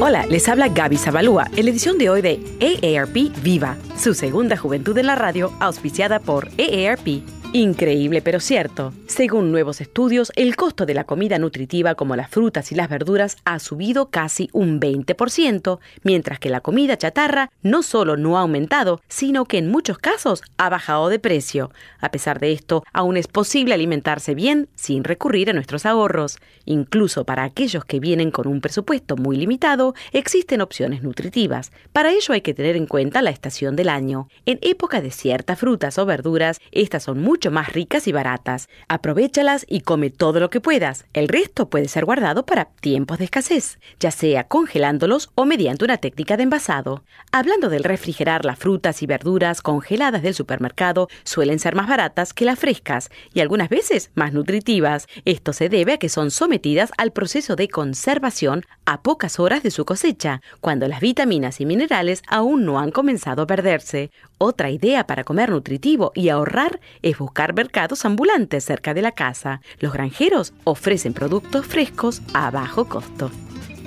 Hola, 0.01 0.25
les 0.25 0.49
habla 0.49 0.69
Gaby 0.69 0.97
Zabalúa 0.97 1.49
en 1.55 1.65
la 1.65 1.71
edición 1.71 1.99
de 1.99 2.09
hoy 2.09 2.23
de 2.23 2.39
AARP 2.61 3.43
Viva, 3.43 3.77
su 3.95 4.15
segunda 4.15 4.57
juventud 4.57 4.97
en 4.97 5.05
la 5.05 5.15
radio 5.15 5.51
auspiciada 5.59 6.19
por 6.19 6.49
AARP 6.57 7.36
Increíble 7.53 8.21
pero 8.21 8.41
cierto. 8.41 8.93
Según 9.07 9.53
nuevos 9.53 9.79
estudios, 9.79 10.33
el 10.35 10.57
costo 10.57 10.85
de 10.85 10.93
la 10.93 11.05
comida 11.05 11.39
nutritiva 11.39 11.95
como 11.95 12.17
las 12.17 12.29
frutas 12.29 12.73
y 12.73 12.75
las 12.75 12.89
verduras 12.89 13.37
ha 13.45 13.59
subido 13.59 14.09
casi 14.09 14.49
un 14.51 14.81
20%, 14.81 15.79
mientras 16.03 16.39
que 16.39 16.49
la 16.49 16.59
comida 16.59 16.97
chatarra 16.97 17.49
no 17.63 17.83
solo 17.83 18.17
no 18.17 18.37
ha 18.37 18.41
aumentado, 18.41 18.99
sino 19.07 19.45
que 19.45 19.59
en 19.59 19.71
muchos 19.71 19.97
casos 19.97 20.43
ha 20.57 20.69
bajado 20.69 21.07
de 21.07 21.19
precio. 21.19 21.71
A 22.01 22.11
pesar 22.11 22.41
de 22.41 22.51
esto, 22.51 22.83
aún 22.91 23.15
es 23.15 23.27
posible 23.27 23.73
alimentarse 23.73 24.35
bien 24.35 24.67
sin 24.75 25.05
recurrir 25.05 25.49
a 25.49 25.53
nuestros 25.53 25.85
ahorros. 25.85 26.39
Incluso 26.65 27.23
para 27.23 27.45
aquellos 27.45 27.85
que 27.85 28.01
vienen 28.01 28.29
con 28.29 28.47
un 28.47 28.59
presupuesto 28.59 29.15
muy 29.15 29.37
limitado, 29.37 29.95
existen 30.11 30.59
opciones 30.59 31.01
nutritivas. 31.01 31.71
Para 31.93 32.11
ello 32.11 32.33
hay 32.33 32.41
que 32.41 32.53
tener 32.53 32.75
en 32.75 32.87
cuenta 32.87 33.21
la 33.21 33.29
estación 33.29 33.77
del 33.77 33.87
año. 33.87 34.27
En 34.45 34.59
época 34.61 34.99
de 34.99 35.11
ciertas 35.11 35.57
frutas 35.57 35.97
o 35.97 36.05
verduras, 36.05 36.59
estas 36.71 37.03
son 37.03 37.21
muy 37.21 37.36
mucho 37.37 37.51
más 37.51 37.71
ricas 37.71 38.07
y 38.07 38.11
baratas. 38.11 38.67
Aprovechalas 38.87 39.63
y 39.69 39.81
come 39.81 40.09
todo 40.09 40.39
lo 40.39 40.49
que 40.49 40.59
puedas. 40.59 41.05
El 41.13 41.27
resto 41.27 41.69
puede 41.69 41.87
ser 41.87 42.03
guardado 42.03 42.47
para 42.47 42.65
tiempos 42.65 43.19
de 43.19 43.25
escasez, 43.25 43.77
ya 43.99 44.09
sea 44.09 44.45
congelándolos 44.45 45.29
o 45.35 45.45
mediante 45.45 45.85
una 45.85 45.97
técnica 45.97 46.35
de 46.35 46.41
envasado. 46.41 47.03
Hablando 47.31 47.69
del 47.69 47.83
refrigerar 47.83 48.43
las 48.43 48.57
frutas 48.57 49.03
y 49.03 49.05
verduras 49.05 49.61
congeladas 49.61 50.23
del 50.23 50.33
supermercado, 50.33 51.09
suelen 51.25 51.59
ser 51.59 51.75
más 51.75 51.87
baratas 51.87 52.33
que 52.33 52.43
las 52.43 52.57
frescas 52.57 53.11
y 53.35 53.41
algunas 53.41 53.69
veces 53.69 54.09
más 54.15 54.33
nutritivas. 54.33 55.05
Esto 55.23 55.53
se 55.53 55.69
debe 55.69 55.93
a 55.93 55.97
que 55.97 56.09
son 56.09 56.31
sometidas 56.31 56.91
al 56.97 57.11
proceso 57.11 57.55
de 57.55 57.67
conservación 57.67 58.65
a 58.87 59.03
pocas 59.03 59.39
horas 59.39 59.61
de 59.61 59.69
su 59.69 59.85
cosecha, 59.85 60.41
cuando 60.59 60.87
las 60.87 61.01
vitaminas 61.01 61.61
y 61.61 61.67
minerales 61.67 62.23
aún 62.27 62.65
no 62.65 62.79
han 62.79 62.89
comenzado 62.89 63.43
a 63.43 63.47
perderse. 63.47 64.09
Otra 64.39 64.71
idea 64.71 65.05
para 65.05 65.23
comer 65.23 65.49
nutritivo 65.49 66.11
y 66.15 66.29
ahorrar 66.29 66.79
es 67.01 67.17
buscar 67.17 67.26
mercados 67.53 68.05
ambulantes 68.05 68.63
cerca 68.63 68.93
de 68.93 69.01
la 69.01 69.11
casa. 69.11 69.61
Los 69.79 69.93
granjeros 69.93 70.53
ofrecen 70.63 71.13
productos 71.13 71.65
frescos 71.65 72.21
a 72.33 72.51
bajo 72.51 72.85
costo. 72.85 73.31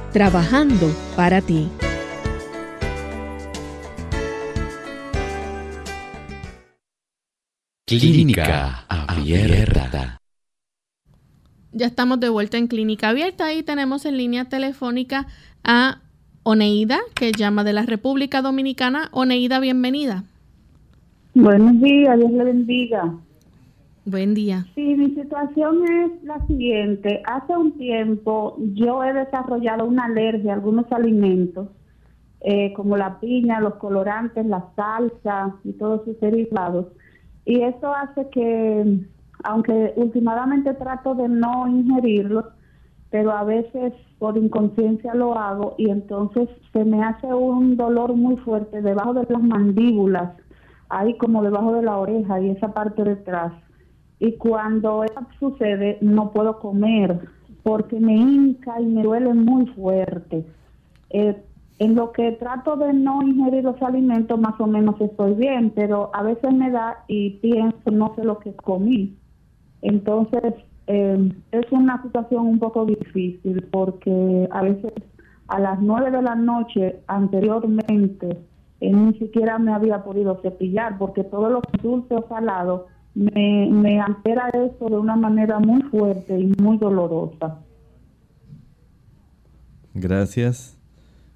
trabajando 0.11 0.87
para 1.15 1.41
ti. 1.41 1.67
Clínica 7.85 8.85
Abierta. 8.87 10.17
Ya 11.73 11.87
estamos 11.87 12.19
de 12.19 12.29
vuelta 12.29 12.57
en 12.57 12.67
Clínica 12.67 13.09
Abierta 13.09 13.53
y 13.53 13.63
tenemos 13.63 14.05
en 14.05 14.17
línea 14.17 14.45
telefónica 14.45 15.27
a 15.63 15.99
Oneida, 16.43 16.99
que 17.15 17.31
llama 17.31 17.63
de 17.63 17.73
la 17.73 17.83
República 17.83 18.41
Dominicana. 18.41 19.09
Oneida, 19.11 19.59
bienvenida. 19.59 20.23
Buenos 21.33 21.79
días, 21.81 22.17
Dios 22.17 22.31
le 22.31 22.43
bendiga. 22.43 23.13
Buen 24.05 24.33
día. 24.33 24.65
Sí, 24.73 24.95
mi 24.95 25.13
situación 25.13 25.85
es 25.85 26.23
la 26.23 26.43
siguiente. 26.47 27.21
Hace 27.25 27.55
un 27.55 27.77
tiempo 27.77 28.57
yo 28.73 29.03
he 29.03 29.13
desarrollado 29.13 29.85
una 29.85 30.05
alergia 30.05 30.53
a 30.53 30.55
algunos 30.55 30.91
alimentos, 30.91 31.67
eh, 32.41 32.73
como 32.73 32.97
la 32.97 33.19
piña, 33.19 33.59
los 33.59 33.75
colorantes, 33.75 34.43
la 34.47 34.65
salsa 34.75 35.55
y 35.63 35.73
todos 35.73 36.03
sus 36.05 36.19
derivados. 36.19 36.87
Y 37.45 37.61
eso 37.61 37.93
hace 37.93 38.27
que, 38.31 39.01
aunque 39.43 39.93
últimamente 39.95 40.73
trato 40.73 41.13
de 41.13 41.29
no 41.29 41.67
ingerirlos, 41.67 42.45
pero 43.11 43.31
a 43.33 43.43
veces 43.43 43.93
por 44.17 44.35
inconsciencia 44.35 45.13
lo 45.13 45.37
hago 45.37 45.75
y 45.77 45.91
entonces 45.91 46.49
se 46.73 46.83
me 46.85 47.03
hace 47.03 47.27
un 47.27 47.77
dolor 47.77 48.15
muy 48.15 48.37
fuerte 48.37 48.81
debajo 48.81 49.13
de 49.13 49.27
las 49.29 49.43
mandíbulas, 49.43 50.33
ahí 50.89 51.15
como 51.19 51.43
debajo 51.43 51.73
de 51.75 51.83
la 51.83 51.99
oreja 51.99 52.41
y 52.41 52.49
esa 52.49 52.73
parte 52.73 53.03
detrás 53.03 53.53
y 54.21 54.33
cuando 54.33 55.03
eso 55.03 55.19
sucede 55.39 55.97
no 55.99 56.31
puedo 56.31 56.59
comer 56.59 57.19
porque 57.63 57.99
me 57.99 58.15
hinca 58.15 58.79
y 58.79 58.85
me 58.85 59.01
duele 59.01 59.33
muy 59.33 59.65
fuerte. 59.67 60.45
Eh, 61.09 61.35
en 61.79 61.95
lo 61.95 62.11
que 62.11 62.33
trato 62.33 62.75
de 62.75 62.93
no 62.93 63.23
ingerir 63.23 63.63
los 63.63 63.81
alimentos 63.81 64.39
más 64.39 64.59
o 64.59 64.67
menos 64.67 65.01
estoy 65.01 65.33
bien, 65.33 65.71
pero 65.75 66.11
a 66.13 66.21
veces 66.21 66.53
me 66.53 66.69
da 66.69 67.03
y 67.07 67.31
pienso 67.39 67.89
no 67.91 68.13
sé 68.15 68.23
lo 68.23 68.37
que 68.37 68.53
comí. 68.53 69.17
Entonces 69.81 70.53
eh, 70.85 71.31
es 71.51 71.71
una 71.71 71.99
situación 72.03 72.45
un 72.45 72.59
poco 72.59 72.85
difícil 72.85 73.67
porque 73.71 74.47
a 74.51 74.61
veces 74.61 74.93
a 75.47 75.59
las 75.59 75.81
nueve 75.81 76.11
de 76.11 76.21
la 76.21 76.35
noche 76.35 76.99
anteriormente 77.07 78.37
eh, 78.81 78.93
ni 78.93 79.15
siquiera 79.15 79.57
me 79.57 79.73
había 79.73 80.03
podido 80.03 80.39
cepillar 80.43 80.99
porque 80.99 81.23
todo 81.23 81.49
lo 81.49 81.61
dulce 81.81 82.13
o 82.13 82.27
salado 82.27 82.85
me, 83.13 83.69
me 83.69 83.99
altera 83.99 84.49
eso 84.49 84.89
de 84.89 84.97
una 84.97 85.15
manera 85.15 85.59
muy 85.59 85.81
fuerte 85.83 86.39
y 86.39 86.53
muy 86.61 86.77
dolorosa. 86.77 87.59
Gracias. 89.93 90.77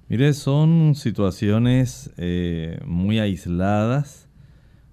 Mire, 0.08 0.32
son 0.34 0.94
situaciones 0.94 2.12
eh, 2.16 2.78
muy 2.86 3.18
aisladas, 3.18 4.28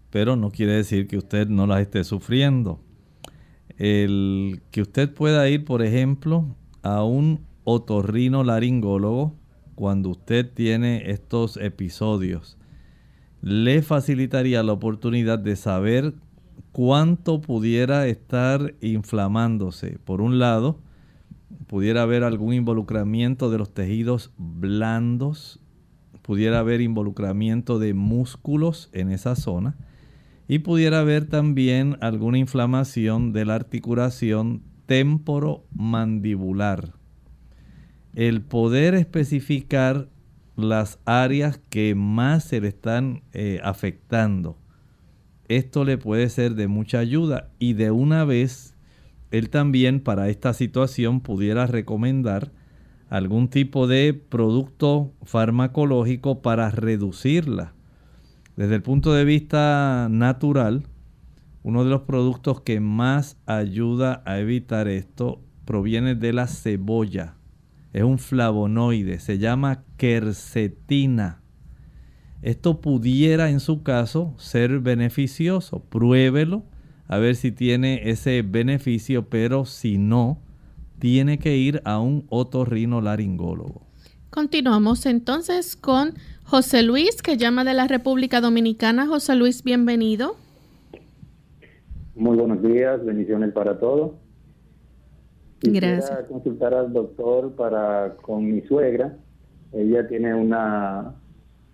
pero 0.10 0.36
no 0.36 0.52
quiere 0.52 0.74
decir 0.74 1.08
que 1.08 1.18
usted 1.18 1.48
no 1.48 1.68
las 1.68 1.82
esté 1.82 2.04
sufriendo. 2.04 2.80
El 3.78 4.62
que 4.72 4.82
usted 4.82 5.14
pueda 5.14 5.48
ir, 5.50 5.66
por 5.66 5.82
ejemplo, 5.82 6.56
a 6.82 7.04
un 7.04 7.46
otorrino 7.64 8.44
laringólogo 8.44 9.36
cuando 9.76 10.10
usted 10.10 10.52
tiene 10.52 11.12
estos 11.12 11.58
episodios, 11.58 12.58
le 13.42 13.82
facilitaría 13.82 14.64
la 14.64 14.74
oportunidad 14.74 15.40
de 15.40 15.56
saber 15.56 16.14
cuánto 16.74 17.40
pudiera 17.40 18.08
estar 18.08 18.74
inflamándose. 18.82 20.00
Por 20.04 20.20
un 20.20 20.40
lado, 20.40 20.82
pudiera 21.68 22.02
haber 22.02 22.24
algún 22.24 22.54
involucramiento 22.54 23.50
de 23.50 23.60
los 23.60 23.74
tejidos 23.74 24.34
blandos, 24.38 25.62
pudiera 26.24 26.60
haber 26.60 26.82
involucramiento 26.82 27.80
de 27.80 27.94
músculos 27.94 28.90
en 28.92 29.12
esa 29.12 29.36
zona 29.36 29.78
y 30.48 30.60
pudiera 30.60 31.00
haber 31.00 31.26
también 31.26 31.98
alguna 32.02 32.40
inflamación 32.40 33.34
de 33.34 33.46
la 33.46 33.56
articulación 33.56 34.64
temporomandibular. 34.88 36.94
El 38.16 38.42
poder 38.42 38.96
especificar 38.96 40.10
las 40.56 41.00
áreas 41.06 41.60
que 41.70 41.96
más 41.96 42.46
se 42.46 42.62
le 42.62 42.70
están 42.70 43.22
eh, 43.34 43.60
afectando 43.64 44.58
esto 45.58 45.86
le 45.86 45.98
puede 45.98 46.30
ser 46.30 46.56
de 46.56 46.68
mucha 46.68 47.00
ayuda 47.00 47.50
y 47.60 47.74
de 47.74 47.92
una 47.92 48.26
vez 48.26 48.76
él 49.32 49.50
también 49.50 50.00
para 50.00 50.30
esta 50.30 50.54
situación 50.54 51.22
pudiera 51.22 51.66
recomendar 51.66 52.52
algún 53.10 53.48
tipo 53.48 53.86
de 53.88 54.14
producto 54.14 55.14
farmacológico 55.24 56.42
para 56.42 56.72
reducirla. 56.72 57.74
Desde 58.56 58.76
el 58.76 58.82
punto 58.82 59.14
de 59.14 59.24
vista 59.24 60.08
natural, 60.10 60.88
uno 61.64 61.84
de 61.84 61.90
los 61.92 62.02
productos 62.02 62.62
que 62.62 62.80
más 62.80 63.38
ayuda 63.46 64.22
a 64.26 64.40
evitar 64.40 64.88
esto 64.88 65.42
proviene 65.66 66.16
de 66.16 66.34
la 66.34 66.48
cebolla. 66.48 67.36
Es 67.94 68.04
un 68.04 68.18
flavonoide, 68.18 69.20
se 69.20 69.38
llama 69.38 69.84
quercetina. 69.98 71.43
Esto 72.44 72.82
pudiera 72.82 73.50
en 73.50 73.62
su 73.62 73.84
caso 73.84 74.34
ser 74.38 74.80
beneficioso. 74.82 75.80
Pruébelo 75.80 76.64
a 77.08 77.18
ver 77.18 77.38
si 77.38 77.54
tiene 77.54 78.10
ese 78.10 78.42
beneficio, 78.42 79.30
pero 79.30 79.64
si 79.64 79.98
no, 79.98 80.40
tiene 81.00 81.40
que 81.40 81.56
ir 81.56 81.82
a 81.86 82.02
un 82.02 82.26
otorrinolaringólogo. 82.30 83.84
Continuamos 84.30 85.06
entonces 85.06 85.78
con 85.78 86.16
José 86.44 86.84
Luis, 86.84 87.22
que 87.22 87.38
llama 87.38 87.64
de 87.64 87.76
la 87.76 87.88
República 87.88 88.42
Dominicana. 88.42 89.08
José 89.08 89.36
Luis, 89.36 89.64
bienvenido. 89.64 90.36
Muy 92.14 92.36
buenos 92.36 92.62
días, 92.62 93.06
bendiciones 93.06 93.54
para 93.54 93.80
todos. 93.80 94.12
Gracias. 95.62 96.26
consultar 96.28 96.74
al 96.74 96.92
doctor 96.92 97.56
para 97.56 98.18
con 98.22 98.46
mi 98.46 98.60
suegra. 98.64 99.16
Ella 99.72 100.06
tiene 100.10 100.36
una 100.36 101.16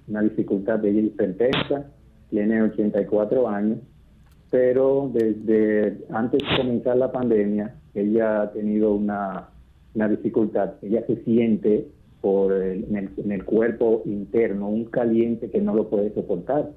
una 0.09 0.21
dificultad 0.21 0.79
de 0.79 0.91
hipertensa, 0.91 1.85
tiene 2.29 2.61
84 2.61 3.47
años, 3.47 3.79
pero 4.49 5.11
desde 5.13 6.05
antes 6.11 6.41
de 6.41 6.57
comenzar 6.57 6.97
la 6.97 7.11
pandemia, 7.11 7.75
ella 7.93 8.41
ha 8.41 8.51
tenido 8.51 8.93
una, 8.93 9.49
dificultad. 9.93 10.73
Ella 10.81 11.03
se 11.05 11.17
siente 11.23 11.87
por 12.21 12.53
en, 12.53 13.31
el, 13.31 13.45
cuerpo 13.45 14.01
interno 14.05 14.69
un 14.69 14.85
caliente 14.85 15.49
que 15.49 15.61
no 15.61 15.75
lo 15.75 15.89
puede 15.89 16.13
soportar. 16.13 16.71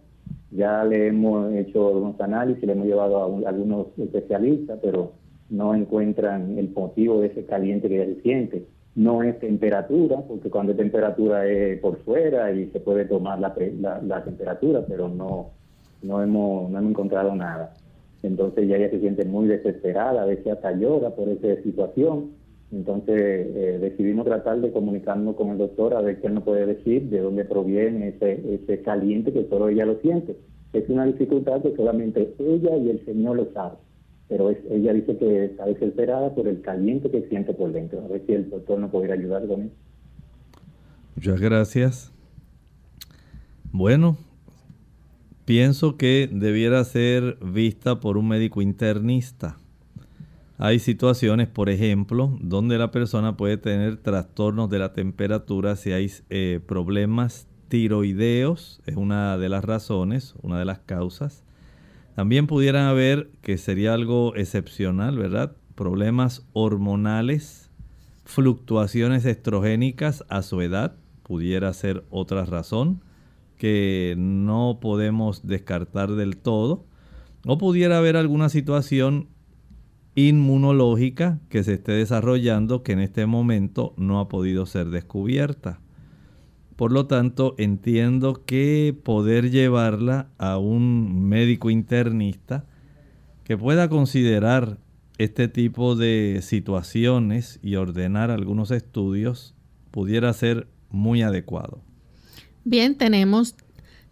Ya 0.50 0.84
le 0.84 1.08
hemos 1.08 1.52
hecho 1.54 1.88
algunos 1.88 2.20
análisis, 2.20 2.64
le 2.64 2.72
hemos 2.72 2.86
llevado 2.86 3.22
a, 3.22 3.48
algunos 3.48 3.86
especialistas, 3.98 4.78
pero 4.82 5.12
no 5.48 5.74
encuentran 5.74 6.58
el 6.58 6.70
motivo 6.70 7.20
de 7.20 7.28
ese 7.28 7.44
caliente 7.44 7.88
que 7.88 8.02
ella 8.02 8.20
siente. 8.22 8.66
No 8.94 9.22
es 9.22 9.38
temperatura, 9.38 10.20
porque 10.28 10.50
cuando 10.50 10.72
es 10.72 10.78
temperatura 10.78 11.46
es 11.46 11.78
por 11.80 11.96
fuera 11.98 12.52
y 12.52 12.66
se 12.70 12.80
puede 12.80 13.06
tomar 13.06 13.40
la, 13.40 13.54
la, 14.02 14.24
temperatura, 14.24 14.84
pero 14.86 15.08
no, 15.08 15.50
no, 16.02 16.22
hemos, 16.22 16.70
no 16.70 16.78
hemos 16.78 16.90
encontrado 16.90 17.34
nada. 17.34 17.72
Entonces 18.22 18.68
ya 18.68 18.76
ella 18.76 18.90
se 18.90 19.00
siente 19.00 19.24
muy 19.24 19.48
desesperada, 19.48 20.22
a 20.22 20.26
veces 20.26 20.46
hasta 20.52 20.72
llora 20.72 21.10
por 21.10 21.28
esa 21.28 21.60
situación. 21.62 22.32
Entonces 22.70 23.16
eh, 23.18 23.78
decidimos 23.80 24.24
tratar 24.26 24.60
de 24.60 24.72
comunicarnos 24.72 25.36
con 25.36 25.50
el 25.50 25.58
doctor 25.58 25.94
a 25.94 26.00
ver 26.00 26.20
qué 26.20 26.28
nos 26.28 26.44
puede 26.44 26.66
decir, 26.66 27.08
de 27.08 27.20
dónde 27.20 27.44
proviene 27.44 28.08
ese, 28.08 28.54
ese 28.54 28.82
caliente 28.82 29.32
que 29.32 29.46
solo 29.48 29.68
ella 29.68 29.86
lo 29.86 29.96
siente. 29.96 30.36
Es 30.72 30.88
una 30.88 31.04
dificultad 31.04 31.62
que 31.62 31.76
solamente 31.76 32.34
ella 32.38 32.76
y 32.76 32.90
el 32.90 33.04
Señor 33.04 33.36
lo 33.36 33.52
saben 33.52 33.78
pero 34.32 34.48
ella 34.48 34.94
dice 34.94 35.18
que 35.18 35.44
está 35.44 35.66
desesperada 35.66 36.34
por 36.34 36.48
el 36.48 36.62
caliente 36.62 37.10
que 37.10 37.28
siente 37.28 37.52
por 37.52 37.70
dentro. 37.70 38.02
A 38.02 38.08
ver 38.08 38.22
si 38.26 38.32
el 38.32 38.48
doctor 38.48 38.78
nos 38.78 38.90
pudiera 38.90 39.12
ayudar 39.12 39.46
con 39.46 39.60
eso. 39.60 39.74
Muchas 41.16 41.38
gracias. 41.38 42.12
Bueno, 43.72 44.16
pienso 45.44 45.98
que 45.98 46.30
debiera 46.32 46.82
ser 46.84 47.36
vista 47.44 48.00
por 48.00 48.16
un 48.16 48.28
médico 48.28 48.62
internista. 48.62 49.58
Hay 50.56 50.78
situaciones, 50.78 51.48
por 51.48 51.68
ejemplo, 51.68 52.38
donde 52.40 52.78
la 52.78 52.90
persona 52.90 53.36
puede 53.36 53.58
tener 53.58 53.98
trastornos 53.98 54.70
de 54.70 54.78
la 54.78 54.94
temperatura 54.94 55.76
si 55.76 55.92
hay 55.92 56.10
eh, 56.30 56.58
problemas 56.66 57.46
tiroideos, 57.68 58.80
es 58.86 58.96
una 58.96 59.36
de 59.36 59.50
las 59.50 59.62
razones, 59.62 60.34
una 60.40 60.58
de 60.58 60.64
las 60.64 60.78
causas. 60.78 61.41
También 62.14 62.46
pudieran 62.46 62.86
haber, 62.86 63.30
que 63.40 63.56
sería 63.58 63.94
algo 63.94 64.34
excepcional, 64.36 65.16
¿verdad? 65.16 65.56
Problemas 65.74 66.46
hormonales, 66.52 67.70
fluctuaciones 68.24 69.24
estrogénicas 69.24 70.24
a 70.28 70.42
su 70.42 70.60
edad, 70.60 70.96
pudiera 71.22 71.72
ser 71.72 72.04
otra 72.10 72.44
razón 72.44 73.02
que 73.56 74.14
no 74.18 74.78
podemos 74.80 75.46
descartar 75.46 76.12
del 76.12 76.36
todo. 76.36 76.84
O 77.46 77.58
pudiera 77.58 77.98
haber 77.98 78.16
alguna 78.16 78.48
situación 78.48 79.28
inmunológica 80.14 81.40
que 81.48 81.64
se 81.64 81.74
esté 81.74 81.92
desarrollando 81.92 82.82
que 82.82 82.92
en 82.92 83.00
este 83.00 83.24
momento 83.26 83.94
no 83.96 84.20
ha 84.20 84.28
podido 84.28 84.66
ser 84.66 84.90
descubierta. 84.90 85.81
Por 86.82 86.90
lo 86.90 87.06
tanto, 87.06 87.54
entiendo 87.58 88.42
que 88.44 88.92
poder 89.04 89.52
llevarla 89.52 90.26
a 90.36 90.58
un 90.58 91.28
médico 91.28 91.70
internista 91.70 92.64
que 93.44 93.56
pueda 93.56 93.88
considerar 93.88 94.78
este 95.16 95.46
tipo 95.46 95.94
de 95.94 96.40
situaciones 96.42 97.60
y 97.62 97.76
ordenar 97.76 98.32
algunos 98.32 98.72
estudios 98.72 99.54
pudiera 99.92 100.32
ser 100.32 100.66
muy 100.90 101.22
adecuado. 101.22 101.78
Bien, 102.64 102.98
tenemos 102.98 103.54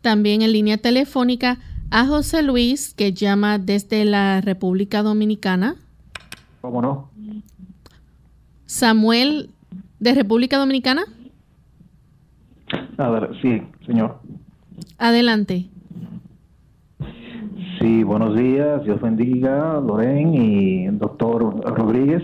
también 0.01 0.43
en 0.43 0.53
línea 0.53 0.79
telefónica 0.79 1.59
a 1.91 2.07
José 2.07 2.45
Luis 2.45 2.95
que 2.95 3.13
llama 3.13 3.59
desde 3.59 4.05
la 4.05 4.43
República 4.43 5.03
Dominicana. 5.03 5.75
¿Cómo 6.61 6.81
no? 6.81 7.11
Samuel 8.67 9.51
de 9.99 10.15
República 10.15 10.57
Dominicana. 10.57 11.03
A 12.99 13.09
ver, 13.09 13.31
sí, 13.41 13.63
señor. 13.87 14.21
Adelante. 14.99 15.71
Sí, 17.79 18.05
buenos 18.05 18.37
días. 18.37 18.85
Dios 18.85 19.01
bendiga, 19.01 19.81
Loren 19.81 20.35
y 20.35 20.87
el 20.87 20.99
doctor 20.99 21.65
Rodríguez. 21.65 22.23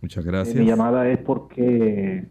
Muchas 0.00 0.24
gracias. 0.24 0.56
mi 0.56 0.64
llamada 0.64 1.08
es 1.08 1.18
porque 1.18 2.26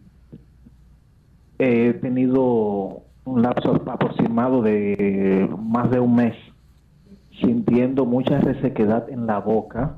he 1.59 1.93
tenido 1.93 3.03
un 3.25 3.41
lapso 3.41 3.81
aproximado 3.85 4.61
de 4.61 5.49
más 5.59 5.91
de 5.91 5.99
un 5.99 6.15
mes 6.15 6.35
sintiendo 7.39 8.05
mucha 8.05 8.39
resequedad 8.39 9.09
en 9.09 9.27
la 9.27 9.39
boca, 9.39 9.97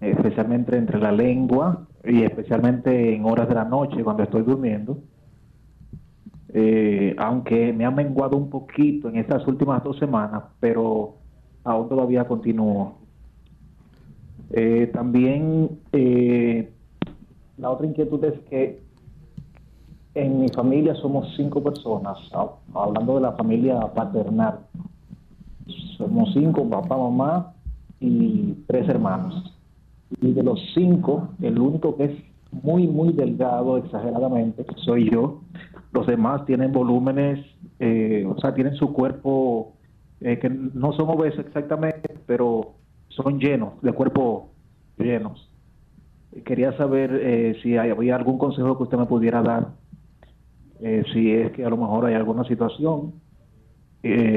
especialmente 0.00 0.76
entre 0.76 0.98
la 0.98 1.12
lengua 1.12 1.86
y 2.02 2.22
especialmente 2.22 3.14
en 3.14 3.24
horas 3.26 3.48
de 3.48 3.54
la 3.54 3.64
noche 3.64 4.02
cuando 4.02 4.22
estoy 4.22 4.42
durmiendo 4.42 4.98
eh, 6.56 7.16
aunque 7.18 7.72
me 7.72 7.84
ha 7.84 7.90
menguado 7.90 8.36
un 8.36 8.48
poquito 8.48 9.08
en 9.08 9.16
estas 9.16 9.44
últimas 9.48 9.82
dos 9.82 9.98
semanas, 9.98 10.44
pero 10.60 11.16
aún 11.64 11.88
todavía 11.88 12.28
continúo. 12.28 12.98
Eh, 14.52 14.88
también 14.92 15.80
eh, 15.90 16.72
la 17.58 17.70
otra 17.70 17.88
inquietud 17.88 18.22
es 18.24 18.38
que 18.48 18.84
en 20.14 20.42
mi 20.42 20.48
familia 20.48 20.94
somos 20.94 21.26
cinco 21.36 21.60
personas, 21.60 22.16
hablando 22.72 23.16
de 23.16 23.20
la 23.22 23.32
familia 23.32 23.80
paternal. 23.92 24.60
Somos 25.98 26.32
cinco, 26.34 26.70
papá, 26.70 26.96
mamá 26.96 27.52
y 27.98 28.54
tres 28.68 28.88
hermanos. 28.88 29.56
Y 30.20 30.32
de 30.32 30.42
los 30.44 30.60
cinco, 30.72 31.30
el 31.42 31.58
único 31.58 31.96
que 31.96 32.04
es 32.04 32.12
muy, 32.62 32.86
muy 32.86 33.12
delgado, 33.12 33.76
exageradamente, 33.78 34.64
soy 34.84 35.10
yo. 35.10 35.40
Los 35.94 36.08
demás 36.08 36.44
tienen 36.44 36.72
volúmenes, 36.72 37.46
eh, 37.78 38.26
o 38.26 38.36
sea, 38.40 38.52
tienen 38.52 38.74
su 38.74 38.92
cuerpo 38.92 39.76
eh, 40.20 40.40
que 40.40 40.50
no 40.50 40.92
son 40.92 41.08
obesos 41.08 41.46
exactamente, 41.46 42.16
pero 42.26 42.74
son 43.10 43.38
llenos, 43.38 43.80
de 43.80 43.92
cuerpo 43.92 44.50
llenos. 44.98 45.48
Quería 46.44 46.76
saber 46.76 47.14
eh, 47.22 47.56
si 47.62 47.76
había 47.76 48.16
algún 48.16 48.38
consejo 48.38 48.76
que 48.76 48.82
usted 48.82 48.98
me 48.98 49.06
pudiera 49.06 49.40
dar, 49.40 49.68
si 51.12 51.30
es 51.30 51.52
que 51.52 51.64
a 51.64 51.70
lo 51.70 51.78
mejor 51.78 52.04
hay 52.06 52.14
alguna 52.14 52.44
situación 52.44 53.14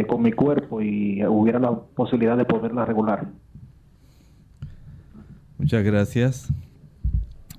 con 0.07 0.21
mi 0.21 0.31
cuerpo 0.31 0.81
y 0.81 1.25
hubiera 1.25 1.59
la 1.59 1.75
posibilidad 1.75 2.37
de 2.37 2.45
poderla 2.45 2.85
regular. 2.85 3.27
Muchas 5.57 5.83
gracias. 5.83 6.66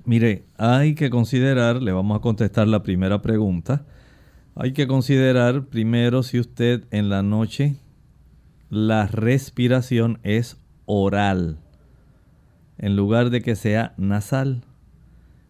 Mire, 0.09 0.45
hay 0.57 0.95
que 0.95 1.11
considerar, 1.11 1.83
le 1.83 1.91
vamos 1.91 2.17
a 2.17 2.21
contestar 2.21 2.67
la 2.67 2.81
primera 2.81 3.21
pregunta, 3.21 3.85
hay 4.55 4.73
que 4.73 4.87
considerar 4.87 5.67
primero 5.67 6.23
si 6.23 6.39
usted 6.39 6.87
en 6.89 7.09
la 7.09 7.21
noche 7.21 7.75
la 8.71 9.05
respiración 9.05 10.17
es 10.23 10.59
oral 10.87 11.59
en 12.79 12.95
lugar 12.95 13.29
de 13.29 13.43
que 13.43 13.55
sea 13.55 13.93
nasal. 13.97 14.63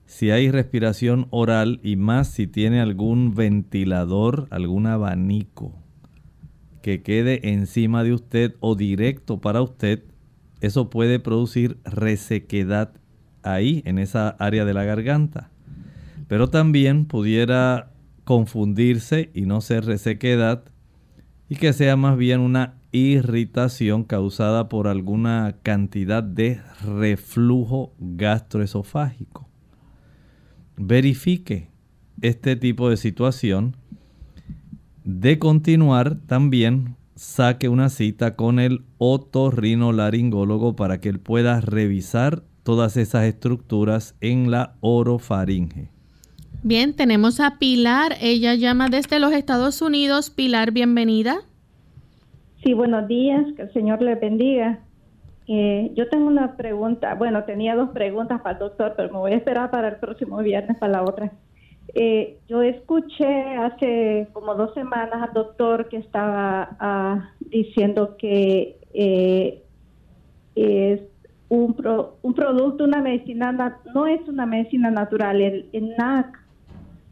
Si 0.05 0.29
hay 0.29 0.51
respiración 0.51 1.27
oral 1.29 1.79
y 1.81 1.95
más 1.95 2.27
si 2.27 2.45
tiene 2.45 2.81
algún 2.81 3.35
ventilador, 3.35 4.49
algún 4.49 4.87
abanico 4.87 5.71
que 6.81 7.01
quede 7.01 7.53
encima 7.53 8.03
de 8.03 8.11
usted 8.11 8.55
o 8.59 8.75
directo 8.75 9.39
para 9.39 9.61
usted, 9.61 10.03
eso 10.59 10.89
puede 10.89 11.21
producir 11.21 11.79
resequedad 11.85 12.98
ahí, 13.43 13.81
en 13.85 13.99
esa 13.99 14.29
área 14.29 14.65
de 14.65 14.73
la 14.73 14.83
garganta. 14.83 15.49
Pero 16.27 16.49
también 16.49 17.05
pudiera 17.05 17.91
confundirse 18.23 19.31
y 19.33 19.41
no 19.41 19.61
ser 19.61 19.85
resequedad 19.85 20.63
y 21.49 21.55
que 21.55 21.73
sea 21.73 21.95
más 21.95 22.17
bien 22.17 22.41
una 22.41 22.75
irritación 22.91 24.03
causada 24.03 24.69
por 24.69 24.87
alguna 24.87 25.55
cantidad 25.63 26.23
de 26.23 26.61
reflujo 26.85 27.93
gastroesofágico. 27.99 29.49
Verifique 30.77 31.69
este 32.21 32.55
tipo 32.55 32.89
de 32.89 32.97
situación. 32.97 33.75
De 35.03 35.39
continuar, 35.39 36.19
también 36.27 36.95
saque 37.15 37.67
una 37.67 37.89
cita 37.89 38.35
con 38.35 38.59
el 38.59 38.83
otorrinolaringólogo 38.97 40.75
para 40.75 41.01
que 41.01 41.09
él 41.09 41.19
pueda 41.19 41.59
revisar 41.61 42.43
todas 42.69 42.97
esas 42.97 43.23
estructuras 43.23 44.15
en 44.21 44.51
la 44.51 44.75
orofaringe. 44.81 45.89
Bien, 46.61 46.95
tenemos 46.95 47.39
a 47.39 47.57
Pilar. 47.57 48.11
Ella 48.21 48.53
llama 48.53 48.89
desde 48.89 49.19
los 49.19 49.33
Estados 49.33 49.81
Unidos. 49.81 50.29
Pilar, 50.29 50.69
bienvenida. 50.69 51.37
Sí, 52.63 52.75
buenos 52.75 53.07
días. 53.07 53.43
Que 53.55 53.63
el 53.63 53.73
Señor 53.73 54.03
le 54.03 54.13
bendiga. 54.13 54.81
Eh, 55.47 55.91
yo 55.95 56.09
tengo 56.09 56.27
una 56.27 56.57
pregunta. 56.57 57.15
Bueno, 57.15 57.43
tenía 57.43 57.75
dos 57.75 57.89
preguntas 57.89 58.39
para 58.41 58.53
el 58.53 58.59
doctor, 58.59 58.93
pero 58.95 59.11
me 59.11 59.17
voy 59.17 59.31
a 59.31 59.37
esperar 59.37 59.71
para 59.71 59.87
el 59.87 59.95
próximo 59.95 60.37
viernes 60.37 60.77
para 60.77 60.91
la 60.91 61.01
otra. 61.01 61.31
Eh, 61.95 62.37
yo 62.47 62.61
escuché 62.61 63.57
hace 63.57 64.27
como 64.31 64.53
dos 64.53 64.75
semanas 64.75 65.27
al 65.27 65.33
doctor 65.33 65.89
que 65.89 65.97
estaba 65.97 66.77
ah, 66.79 67.31
diciendo 67.39 68.15
que 68.15 68.77
eh, 68.93 69.63
es 70.53 71.08
un, 71.49 71.75
un 72.21 72.33
producto, 72.33 72.83
una 72.83 73.01
medicina, 73.01 73.51
no 73.93 74.07
es 74.07 74.27
una 74.27 74.45
medicina 74.45 74.91
natural, 74.91 75.41
el, 75.41 75.95
NAC, 75.97 76.39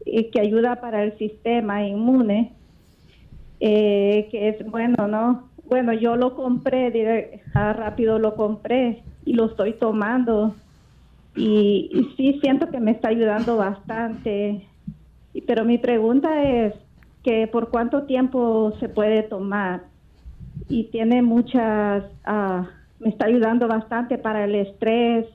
eh, 0.06 0.30
que 0.30 0.40
ayuda 0.40 0.80
para 0.80 1.02
el 1.02 1.18
sistema 1.18 1.84
inmune, 1.86 2.52
eh, 3.60 4.28
que 4.30 4.48
es 4.48 4.70
bueno, 4.70 5.08
¿no? 5.08 5.48
Bueno, 5.66 5.92
yo 5.92 6.16
lo 6.16 6.34
compré, 6.34 7.42
rápido 7.52 8.18
lo 8.18 8.34
compré 8.36 9.02
y 9.24 9.34
lo 9.34 9.46
estoy 9.46 9.74
tomando. 9.74 10.54
y, 11.36 11.90
sí 12.16 12.38
siento 12.40 12.70
que 12.70 12.80
me 12.80 12.92
está 12.92 13.08
ayudando 13.08 13.56
bastante. 13.58 14.66
Pero 15.46 15.64
mi 15.64 15.78
pregunta 15.78 16.42
es 16.42 16.74
que 17.22 17.46
por 17.46 17.68
cuánto 17.68 18.04
tiempo 18.04 18.72
se 18.80 18.88
puede 18.88 19.22
tomar 19.22 19.82
y 20.68 20.84
tiene 20.84 21.22
muchas, 21.22 22.04
ah, 22.24 22.66
me 23.00 23.10
está 23.10 23.26
ayudando 23.26 23.68
bastante 23.68 24.18
para 24.18 24.44
el 24.44 24.54
estrés. 24.54 25.26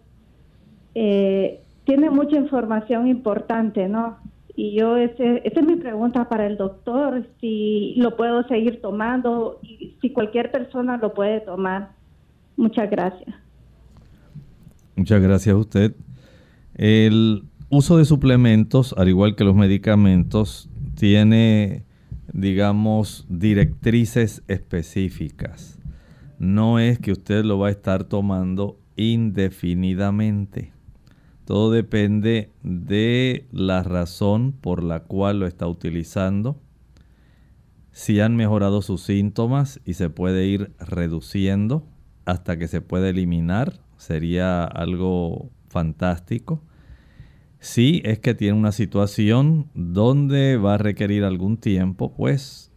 Eh, 0.96 1.62
tiene 1.86 2.10
mucha 2.10 2.38
información 2.38 3.08
importante, 3.08 3.88
¿no? 3.88 4.18
Y 4.56 4.76
yo, 4.78 4.98
ese, 4.98 5.42
esa 5.46 5.60
es 5.62 5.66
mi 5.66 5.76
pregunta 5.78 6.30
para 6.30 6.46
el 6.46 6.58
doctor, 6.58 7.28
si 7.42 7.96
lo 7.98 8.16
puedo 8.16 8.48
seguir 8.48 8.82
tomando 8.82 9.60
y 9.64 9.98
si 10.00 10.12
cualquier 10.12 10.52
persona 10.52 10.98
lo 10.98 11.14
puede 11.14 11.42
tomar. 11.42 11.94
Muchas 12.56 12.90
gracias. 12.90 13.36
Muchas 14.96 15.22
gracias 15.22 15.56
a 15.56 15.58
usted. 15.58 15.96
El 16.76 17.44
uso 17.70 17.98
de 17.98 18.06
suplementos, 18.06 18.94
al 18.96 19.10
igual 19.10 19.36
que 19.36 19.44
los 19.44 19.56
medicamentos, 19.56 20.70
tiene, 20.96 21.84
digamos, 22.32 23.26
directrices 23.28 24.44
específicas. 24.48 25.73
No 26.44 26.78
es 26.78 27.00
que 27.00 27.14
usted 27.14 27.46
lo 27.46 27.58
va 27.58 27.70
a 27.70 27.72
estar 27.72 28.04
tomando 28.04 28.78
indefinidamente. 28.98 30.74
Todo 31.46 31.72
depende 31.72 32.52
de 32.64 33.48
la 33.54 33.82
razón 33.82 34.52
por 34.52 34.84
la 34.84 35.04
cual 35.04 35.40
lo 35.40 35.48
está 35.48 35.68
utilizando. 35.68 36.60
Si 37.94 38.20
han 38.20 38.36
mejorado 38.36 38.82
sus 38.82 39.04
síntomas 39.04 39.80
y 39.86 39.94
se 39.94 40.10
puede 40.10 40.46
ir 40.46 40.74
reduciendo 40.80 41.88
hasta 42.26 42.58
que 42.58 42.68
se 42.68 42.82
pueda 42.82 43.08
eliminar, 43.08 43.80
sería 43.96 44.66
algo 44.66 45.50
fantástico. 45.70 46.62
Si 47.60 48.02
es 48.04 48.20
que 48.20 48.34
tiene 48.34 48.60
una 48.60 48.74
situación 48.74 49.70
donde 49.76 50.58
va 50.58 50.74
a 50.74 50.78
requerir 50.78 51.24
algún 51.24 51.56
tiempo, 51.56 52.14
pues 52.14 52.70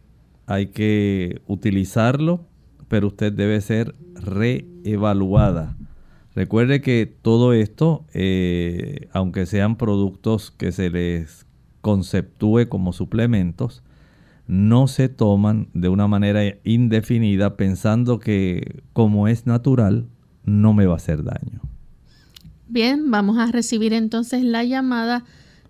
hay 0.45 0.67
que 0.67 1.41
utilizarlo, 1.47 2.47
pero 2.87 3.07
usted 3.07 3.33
debe 3.33 3.61
ser 3.61 3.95
reevaluada 4.15 5.77
Recuerde 6.37 6.81
que 6.81 7.11
todo 7.19 7.51
esto, 7.51 8.05
eh, 8.13 9.09
aunque 9.11 9.47
sean 9.47 9.75
productos 9.75 10.51
que 10.51 10.71
se 10.71 10.91
les 10.91 11.47
conceptúe 11.81 12.69
como 12.69 12.93
suplementos, 12.93 13.81
no 14.45 14.87
se 14.87 15.09
toman 15.09 15.67
de 15.73 15.89
una 15.89 16.07
manera 16.07 16.43
indefinida 16.63 17.57
pensando 17.57 18.19
que 18.19 18.83
como 18.93 19.27
es 19.27 19.47
natural, 19.47 20.05
no 20.45 20.75
me 20.75 20.85
va 20.85 20.93
a 20.93 20.97
hacer 20.97 21.23
daño. 21.23 21.59
Bien, 22.67 23.09
vamos 23.09 23.39
a 23.39 23.51
recibir 23.51 23.93
entonces 23.93 24.43
la 24.43 24.63
llamada 24.63 25.25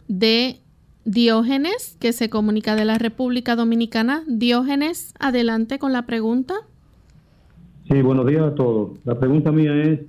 de 0.09 0.59
Diógenes, 1.05 1.95
que 2.01 2.11
se 2.11 2.29
comunica 2.29 2.75
de 2.75 2.83
la 2.83 2.97
República 2.97 3.55
Dominicana. 3.55 4.25
Diógenes, 4.27 5.13
adelante 5.17 5.79
con 5.79 5.93
la 5.93 6.05
pregunta. 6.05 6.55
Sí, 7.89 8.01
buenos 8.01 8.25
días 8.25 8.41
a 8.41 8.53
todos. 8.53 8.99
La 9.05 9.17
pregunta 9.17 9.49
mía 9.49 9.73
es, 9.81 10.01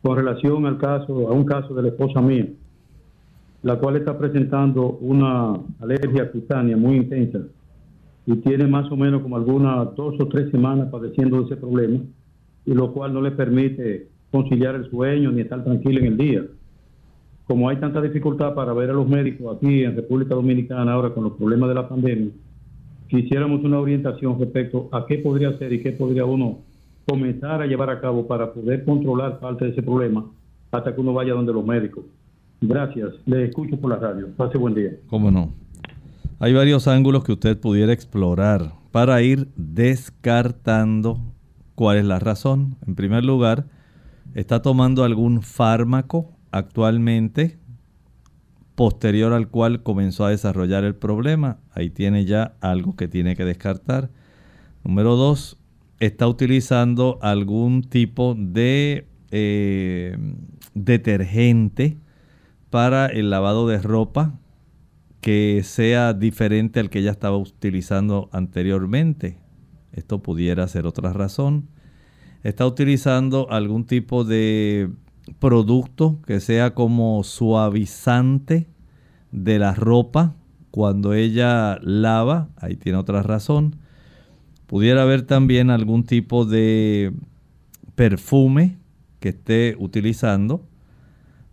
con 0.00 0.16
relación 0.16 0.64
al 0.64 0.78
caso, 0.78 1.28
a 1.28 1.32
un 1.32 1.44
caso 1.44 1.74
de 1.74 1.82
la 1.82 1.88
esposa 1.88 2.22
mía, 2.22 2.48
la 3.62 3.76
cual 3.78 3.96
está 3.96 4.16
presentando 4.16 4.96
una 5.02 5.60
alergia 5.78 6.32
cutánea 6.32 6.74
muy 6.78 6.96
intensa 6.96 7.40
y 8.24 8.36
tiene 8.36 8.66
más 8.66 8.90
o 8.90 8.96
menos 8.96 9.20
como 9.20 9.36
algunas 9.36 9.94
dos 9.94 10.14
o 10.18 10.26
tres 10.28 10.50
semanas 10.50 10.88
padeciendo 10.90 11.44
ese 11.44 11.56
problema 11.56 11.98
y 12.64 12.72
lo 12.72 12.90
cual 12.94 13.12
no 13.12 13.20
le 13.20 13.32
permite 13.32 14.08
conciliar 14.30 14.74
el 14.74 14.88
sueño 14.88 15.30
ni 15.32 15.42
estar 15.42 15.62
tranquila 15.64 16.00
en 16.00 16.06
el 16.06 16.16
día. 16.16 16.44
Como 17.46 17.68
hay 17.68 17.76
tanta 17.76 18.00
dificultad 18.00 18.54
para 18.54 18.72
ver 18.72 18.88
a 18.88 18.94
los 18.94 19.06
médicos 19.06 19.54
aquí 19.54 19.84
en 19.84 19.96
República 19.96 20.34
Dominicana 20.34 20.94
ahora 20.94 21.10
con 21.10 21.24
los 21.24 21.34
problemas 21.34 21.68
de 21.68 21.74
la 21.74 21.88
pandemia, 21.90 22.30
quisiéramos 23.08 23.62
una 23.64 23.80
orientación 23.80 24.40
respecto 24.40 24.88
a 24.92 25.04
qué 25.04 25.18
podría 25.18 25.50
hacer 25.50 25.74
y 25.74 25.82
qué 25.82 25.92
podría 25.92 26.24
uno 26.24 26.60
comenzar 27.06 27.62
a 27.62 27.66
llevar 27.66 27.88
a 27.90 28.00
cabo 28.00 28.26
para 28.26 28.52
poder 28.52 28.84
controlar 28.84 29.38
parte 29.38 29.64
de 29.66 29.70
ese 29.70 29.82
problema 29.82 30.26
hasta 30.72 30.94
que 30.94 31.00
uno 31.00 31.14
vaya 31.14 31.32
donde 31.32 31.52
los 31.52 31.64
médicos. 31.64 32.04
Gracias, 32.60 33.14
le 33.26 33.44
escucho 33.44 33.78
por 33.78 33.90
la 33.90 33.96
radio. 33.96 34.28
Pase 34.36 34.58
buen 34.58 34.74
día. 34.74 34.90
¿Cómo 35.08 35.30
no? 35.30 35.52
Hay 36.38 36.52
varios 36.52 36.88
ángulos 36.88 37.24
que 37.24 37.32
usted 37.32 37.58
pudiera 37.58 37.92
explorar 37.92 38.72
para 38.90 39.22
ir 39.22 39.48
descartando 39.56 41.20
cuál 41.74 41.98
es 41.98 42.04
la 42.04 42.18
razón. 42.18 42.76
En 42.86 42.94
primer 42.94 43.24
lugar, 43.24 43.66
¿está 44.34 44.60
tomando 44.60 45.04
algún 45.04 45.42
fármaco 45.42 46.32
actualmente 46.50 47.58
posterior 48.74 49.32
al 49.32 49.48
cual 49.48 49.82
comenzó 49.82 50.24
a 50.24 50.30
desarrollar 50.30 50.84
el 50.84 50.94
problema? 50.94 51.58
Ahí 51.70 51.90
tiene 51.90 52.24
ya 52.24 52.56
algo 52.60 52.96
que 52.96 53.06
tiene 53.06 53.36
que 53.36 53.44
descartar. 53.44 54.10
Número 54.84 55.16
dos, 55.16 55.58
está 56.00 56.28
utilizando 56.28 57.18
algún 57.22 57.82
tipo 57.82 58.34
de 58.36 59.06
eh, 59.30 60.16
detergente 60.74 61.98
para 62.70 63.06
el 63.06 63.30
lavado 63.30 63.66
de 63.68 63.78
ropa 63.78 64.38
que 65.20 65.62
sea 65.64 66.12
diferente 66.12 66.78
al 66.78 66.90
que 66.90 67.02
ya 67.02 67.10
estaba 67.10 67.36
utilizando 67.36 68.28
anteriormente. 68.32 69.38
Esto 69.92 70.22
pudiera 70.22 70.68
ser 70.68 70.86
otra 70.86 71.12
razón. 71.12 71.68
Está 72.42 72.66
utilizando 72.66 73.50
algún 73.50 73.86
tipo 73.86 74.24
de 74.24 74.90
producto 75.40 76.20
que 76.26 76.38
sea 76.38 76.74
como 76.74 77.24
suavizante 77.24 78.68
de 79.32 79.58
la 79.58 79.74
ropa 79.74 80.36
cuando 80.70 81.14
ella 81.14 81.78
lava. 81.82 82.50
Ahí 82.56 82.76
tiene 82.76 82.98
otra 82.98 83.22
razón 83.22 83.76
Pudiera 84.66 85.02
haber 85.02 85.22
también 85.22 85.70
algún 85.70 86.04
tipo 86.04 86.44
de 86.44 87.12
perfume 87.94 88.76
que 89.20 89.28
esté 89.30 89.76
utilizando. 89.78 90.66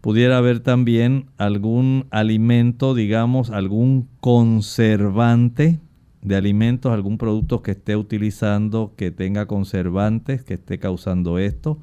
Pudiera 0.02 0.38
haber 0.38 0.60
también 0.60 1.28
algún 1.38 2.08
alimento, 2.10 2.96
digamos, 2.96 3.52
algún 3.52 4.10
conservante 4.20 5.80
de 6.22 6.36
alimentos, 6.36 6.92
algún 6.92 7.18
producto 7.18 7.62
que 7.62 7.72
esté 7.72 7.96
utilizando 7.96 8.94
que 8.98 9.12
tenga 9.12 9.46
conservantes, 9.46 10.44
que 10.44 10.56
esté 10.56 10.80
causando 10.80 11.38
esto, 11.38 11.80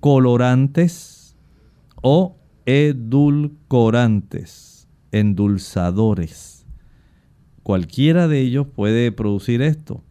colorantes 0.00 1.36
o 2.02 2.36
edulcorantes, 2.66 4.88
endulzadores. 5.12 6.66
Cualquiera 7.62 8.28
de 8.28 8.40
ellos 8.40 8.66
puede 8.66 9.12
producir 9.12 9.62
esto. 9.62 10.02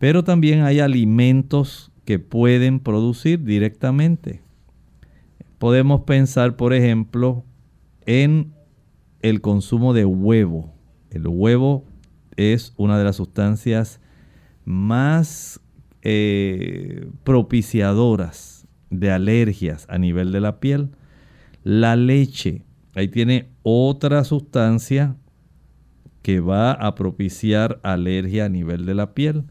Pero 0.00 0.24
también 0.24 0.62
hay 0.62 0.80
alimentos 0.80 1.92
que 2.06 2.18
pueden 2.18 2.80
producir 2.80 3.44
directamente. 3.44 4.40
Podemos 5.58 6.00
pensar, 6.04 6.56
por 6.56 6.72
ejemplo, 6.72 7.44
en 8.06 8.54
el 9.20 9.42
consumo 9.42 9.92
de 9.92 10.06
huevo. 10.06 10.72
El 11.10 11.28
huevo 11.28 11.84
es 12.36 12.72
una 12.78 12.96
de 12.96 13.04
las 13.04 13.16
sustancias 13.16 14.00
más 14.64 15.60
eh, 16.00 17.06
propiciadoras 17.22 18.66
de 18.88 19.10
alergias 19.10 19.84
a 19.90 19.98
nivel 19.98 20.32
de 20.32 20.40
la 20.40 20.60
piel. 20.60 20.88
La 21.62 21.94
leche, 21.94 22.64
ahí 22.94 23.08
tiene 23.08 23.50
otra 23.62 24.24
sustancia 24.24 25.14
que 26.22 26.40
va 26.40 26.72
a 26.72 26.94
propiciar 26.94 27.80
alergia 27.82 28.46
a 28.46 28.48
nivel 28.48 28.86
de 28.86 28.94
la 28.94 29.12
piel. 29.12 29.44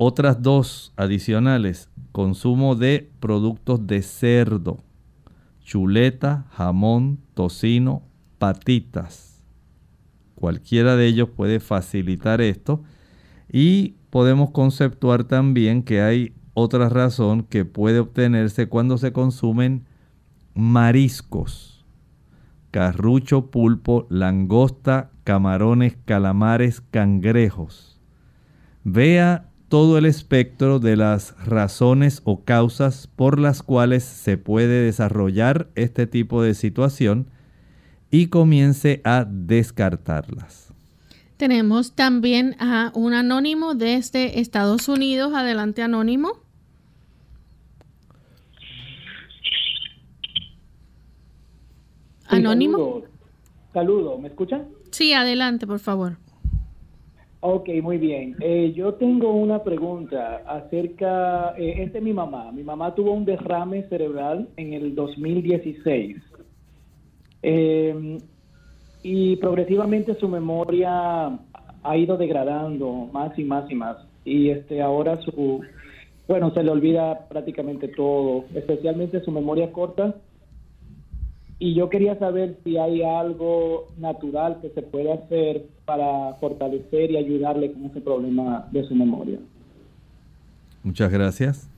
Otras 0.00 0.42
dos 0.42 0.92
adicionales, 0.96 1.90
consumo 2.12 2.76
de 2.76 3.10
productos 3.18 3.84
de 3.84 4.02
cerdo, 4.02 4.78
chuleta, 5.64 6.46
jamón, 6.52 7.18
tocino, 7.34 8.02
patitas. 8.38 9.42
Cualquiera 10.36 10.94
de 10.94 11.06
ellos 11.06 11.30
puede 11.30 11.58
facilitar 11.58 12.40
esto 12.40 12.84
y 13.50 13.96
podemos 14.10 14.52
conceptuar 14.52 15.24
también 15.24 15.82
que 15.82 16.00
hay 16.00 16.32
otra 16.54 16.88
razón 16.88 17.42
que 17.42 17.64
puede 17.64 17.98
obtenerse 17.98 18.68
cuando 18.68 18.98
se 18.98 19.12
consumen 19.12 19.84
mariscos, 20.54 21.84
carrucho, 22.70 23.50
pulpo, 23.50 24.06
langosta, 24.10 25.10
camarones, 25.24 25.96
calamares, 26.04 26.82
cangrejos. 26.92 28.00
Vea 28.84 29.47
todo 29.68 29.98
el 29.98 30.06
espectro 30.06 30.78
de 30.78 30.96
las 30.96 31.34
razones 31.44 32.22
o 32.24 32.44
causas 32.44 33.06
por 33.06 33.38
las 33.38 33.62
cuales 33.62 34.02
se 34.04 34.38
puede 34.38 34.82
desarrollar 34.82 35.68
este 35.74 36.06
tipo 36.06 36.42
de 36.42 36.54
situación 36.54 37.26
y 38.10 38.28
comience 38.28 39.00
a 39.04 39.26
descartarlas. 39.28 40.72
Tenemos 41.36 41.92
también 41.92 42.56
a 42.58 42.90
un 42.94 43.14
anónimo 43.14 43.74
desde 43.74 44.40
Estados 44.40 44.88
Unidos. 44.88 45.32
Adelante, 45.34 45.82
anónimo. 45.82 46.32
Anónimo. 52.26 53.02
Saludos, 53.72 54.20
¿me 54.20 54.28
escuchan? 54.28 54.68
Sí, 54.90 55.12
adelante, 55.12 55.66
por 55.66 55.78
favor. 55.78 56.16
Ok, 57.40 57.68
muy 57.82 57.98
bien. 57.98 58.34
Eh, 58.40 58.72
yo 58.74 58.94
tengo 58.94 59.30
una 59.32 59.62
pregunta 59.62 60.42
acerca, 60.46 61.54
eh, 61.56 61.84
es 61.84 61.92
de 61.92 62.00
mi 62.00 62.12
mamá. 62.12 62.50
Mi 62.50 62.64
mamá 62.64 62.94
tuvo 62.94 63.12
un 63.12 63.24
derrame 63.24 63.84
cerebral 63.88 64.48
en 64.56 64.72
el 64.72 64.94
2016. 64.94 66.16
Eh, 67.42 68.18
y 69.04 69.36
progresivamente 69.36 70.16
su 70.16 70.28
memoria 70.28 71.38
ha 71.84 71.96
ido 71.96 72.16
degradando 72.16 73.08
más 73.12 73.38
y 73.38 73.44
más 73.44 73.70
y 73.70 73.74
más. 73.76 73.98
Y 74.24 74.50
este 74.50 74.82
ahora 74.82 75.20
su, 75.22 75.60
bueno, 76.26 76.52
se 76.52 76.64
le 76.64 76.70
olvida 76.70 77.28
prácticamente 77.28 77.86
todo, 77.86 78.46
especialmente 78.52 79.20
su 79.20 79.30
memoria 79.30 79.70
corta 79.70 80.16
y 81.58 81.74
yo 81.74 81.88
quería 81.88 82.18
saber 82.18 82.56
si 82.62 82.76
hay 82.76 83.02
algo 83.02 83.88
natural 83.98 84.60
que 84.60 84.70
se 84.70 84.82
puede 84.82 85.12
hacer 85.12 85.66
para 85.88 86.34
fortalecer 86.34 87.10
y 87.10 87.16
ayudarle 87.16 87.72
con 87.72 87.86
ese 87.86 88.02
problema 88.02 88.68
de 88.70 88.86
su 88.86 88.94
memoria. 88.94 89.38
Muchas 90.82 91.10
gracias. 91.10 91.70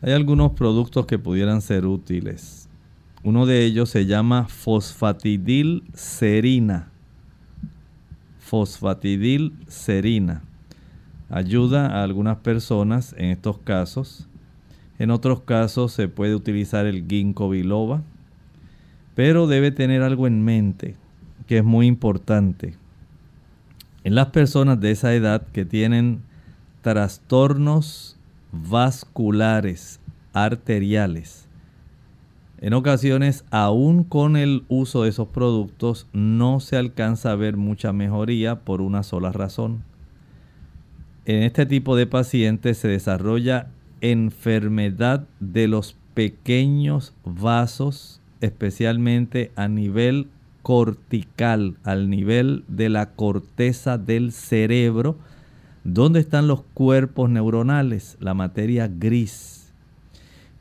Hay 0.00 0.12
algunos 0.12 0.52
productos 0.52 1.06
que 1.06 1.18
pudieran 1.18 1.60
ser 1.60 1.86
útiles. 1.86 2.68
Uno 3.24 3.46
de 3.46 3.64
ellos 3.64 3.90
se 3.90 4.06
llama 4.06 4.46
fosfatidilcerina. 4.46 6.92
Fosfatidilcerina. 8.38 10.44
Ayuda 11.28 11.88
a 11.88 12.04
algunas 12.04 12.36
personas 12.38 13.12
en 13.18 13.26
estos 13.26 13.58
casos. 13.58 14.28
En 15.00 15.10
otros 15.10 15.40
casos 15.40 15.90
se 15.92 16.06
puede 16.08 16.36
utilizar 16.36 16.86
el 16.86 17.06
ginkgo 17.06 17.50
biloba 17.50 18.02
pero 19.20 19.46
debe 19.46 19.70
tener 19.70 20.02
algo 20.02 20.26
en 20.26 20.42
mente 20.42 20.94
que 21.46 21.58
es 21.58 21.64
muy 21.64 21.86
importante. 21.86 22.72
En 24.04 24.14
las 24.14 24.28
personas 24.28 24.80
de 24.80 24.90
esa 24.90 25.14
edad 25.14 25.46
que 25.52 25.64
tienen 25.64 26.22
trastornos 26.82 28.16
vasculares 28.52 30.00
arteriales, 30.32 31.48
en 32.62 32.74
ocasiones, 32.74 33.46
aún 33.50 34.04
con 34.04 34.36
el 34.36 34.64
uso 34.68 35.04
de 35.04 35.08
esos 35.08 35.28
productos, 35.28 36.06
no 36.12 36.60
se 36.60 36.76
alcanza 36.76 37.32
a 37.32 37.36
ver 37.36 37.56
mucha 37.56 37.94
mejoría 37.94 38.60
por 38.60 38.82
una 38.82 39.02
sola 39.02 39.32
razón. 39.32 39.82
En 41.24 41.42
este 41.42 41.64
tipo 41.64 41.96
de 41.96 42.06
pacientes 42.06 42.76
se 42.76 42.88
desarrolla 42.88 43.68
enfermedad 44.02 45.26
de 45.40 45.68
los 45.68 45.96
pequeños 46.12 47.14
vasos 47.24 48.20
especialmente 48.42 49.52
a 49.56 49.68
nivel 49.68 50.28
cortical, 50.62 51.76
al 51.84 52.10
nivel 52.10 52.64
de 52.68 52.88
la 52.88 53.10
corteza 53.10 53.98
del 53.98 54.32
cerebro, 54.32 55.16
donde 55.84 56.20
están 56.20 56.46
los 56.46 56.62
cuerpos 56.74 57.30
neuronales, 57.30 58.16
la 58.20 58.34
materia 58.34 58.88
gris. 58.88 59.72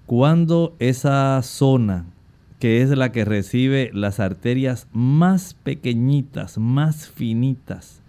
Cuando 0.06 0.76
esa 0.80 1.42
zona, 1.44 2.06
que 2.60 2.82
es 2.82 2.90
la 2.90 3.12
que 3.12 3.26
recibe 3.26 3.92
las 3.94 4.20
arterias 4.20 4.88
más 4.92 5.54
pequeñitas, 5.64 6.58
más 6.58 7.08
finitas, 7.08 8.02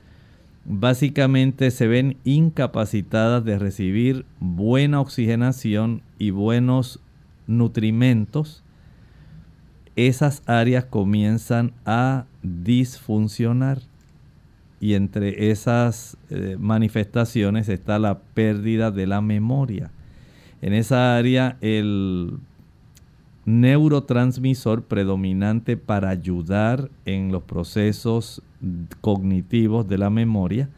básicamente 0.65 1.71
se 1.71 1.87
ven 1.87 2.17
incapacitadas 2.25 3.45
de 3.45 3.59
recibir 3.59 4.25
buena 4.39 5.01
oxigenación 5.01 6.03
y 6.19 6.31
buenos 6.31 7.01
nutrimentos, 7.47 8.63
esas 10.07 10.43
áreas 10.47 10.85
comienzan 10.85 11.73
a 11.85 12.25
disfuncionar. 12.43 13.79
Y 14.81 14.95
entre 14.95 15.51
esas 15.51 16.17
eh, 16.31 16.57
manifestaciones 16.59 17.69
está 17.69 17.99
la 17.99 18.19
pérdida 18.19 18.91
de 18.91 19.07
la 19.07 19.21
memoria. 19.21 19.91
En 20.63 20.73
esa 20.73 21.17
área 21.17 21.59
el 21.61 22.39
neurotransmisor 23.45 24.85
predominante 24.85 25.77
para 25.77 26.11
ayudar 26.11 26.91
en 27.05 27.33
los 27.33 27.43
procesos 27.43 28.43
cognitivos 29.01 29.89
de 29.89 29.99
la 29.99 30.11
memoria 30.11 30.69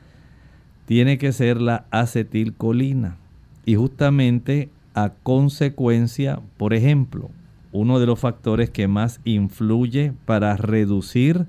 tiene 0.87 1.19
que 1.19 1.33
ser 1.33 1.61
la 1.61 1.85
acetilcolina. 1.91 3.17
Y 3.65 3.77
justamente 3.77 4.69
a 4.95 5.13
consecuencia, 5.23 6.41
por 6.57 6.75
ejemplo, 6.75 7.31
uno 7.73 7.99
de 7.99 8.07
los 8.07 8.21
factores 8.21 8.71
que 8.71 8.87
más 8.87 9.21
influye 9.25 10.13
para 10.27 10.57
reducir 10.57 11.47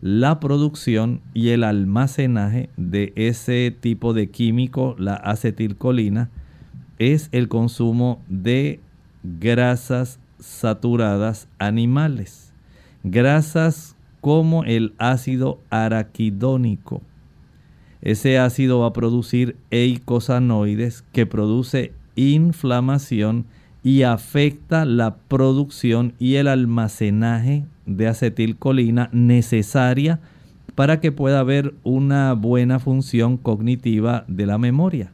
la 0.00 0.38
producción 0.38 1.22
y 1.32 1.48
el 1.48 1.64
almacenaje 1.64 2.68
de 2.76 3.12
ese 3.16 3.74
tipo 3.80 4.12
de 4.12 4.28
químico, 4.28 4.94
la 4.98 5.14
acetilcolina, 5.14 6.30
es 6.98 7.28
el 7.32 7.48
consumo 7.48 8.22
de 8.28 8.80
grasas 9.22 10.20
saturadas 10.38 11.48
animales. 11.58 12.52
Grasas 13.02 13.96
como 14.20 14.64
el 14.64 14.94
ácido 14.98 15.58
araquidónico. 15.70 17.02
Ese 18.02 18.38
ácido 18.38 18.80
va 18.80 18.88
a 18.88 18.92
producir 18.92 19.56
eicosanoides 19.70 21.02
que 21.12 21.24
produce 21.24 21.92
inflamación 22.16 23.46
y 23.84 24.02
afecta 24.02 24.86
la 24.86 25.16
producción 25.28 26.14
y 26.18 26.36
el 26.36 26.48
almacenaje 26.48 27.66
de 27.84 28.08
acetilcolina 28.08 29.10
necesaria 29.12 30.20
para 30.74 31.00
que 31.00 31.12
pueda 31.12 31.40
haber 31.40 31.74
una 31.84 32.32
buena 32.32 32.78
función 32.78 33.36
cognitiva 33.36 34.24
de 34.26 34.46
la 34.46 34.56
memoria. 34.56 35.12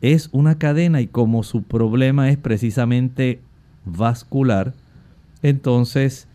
Es 0.00 0.30
una 0.32 0.58
cadena 0.58 1.02
y 1.02 1.06
como 1.06 1.42
su 1.42 1.62
problema 1.62 2.30
es 2.30 2.38
precisamente 2.38 3.40
vascular, 3.84 4.72
entonces 5.42 6.26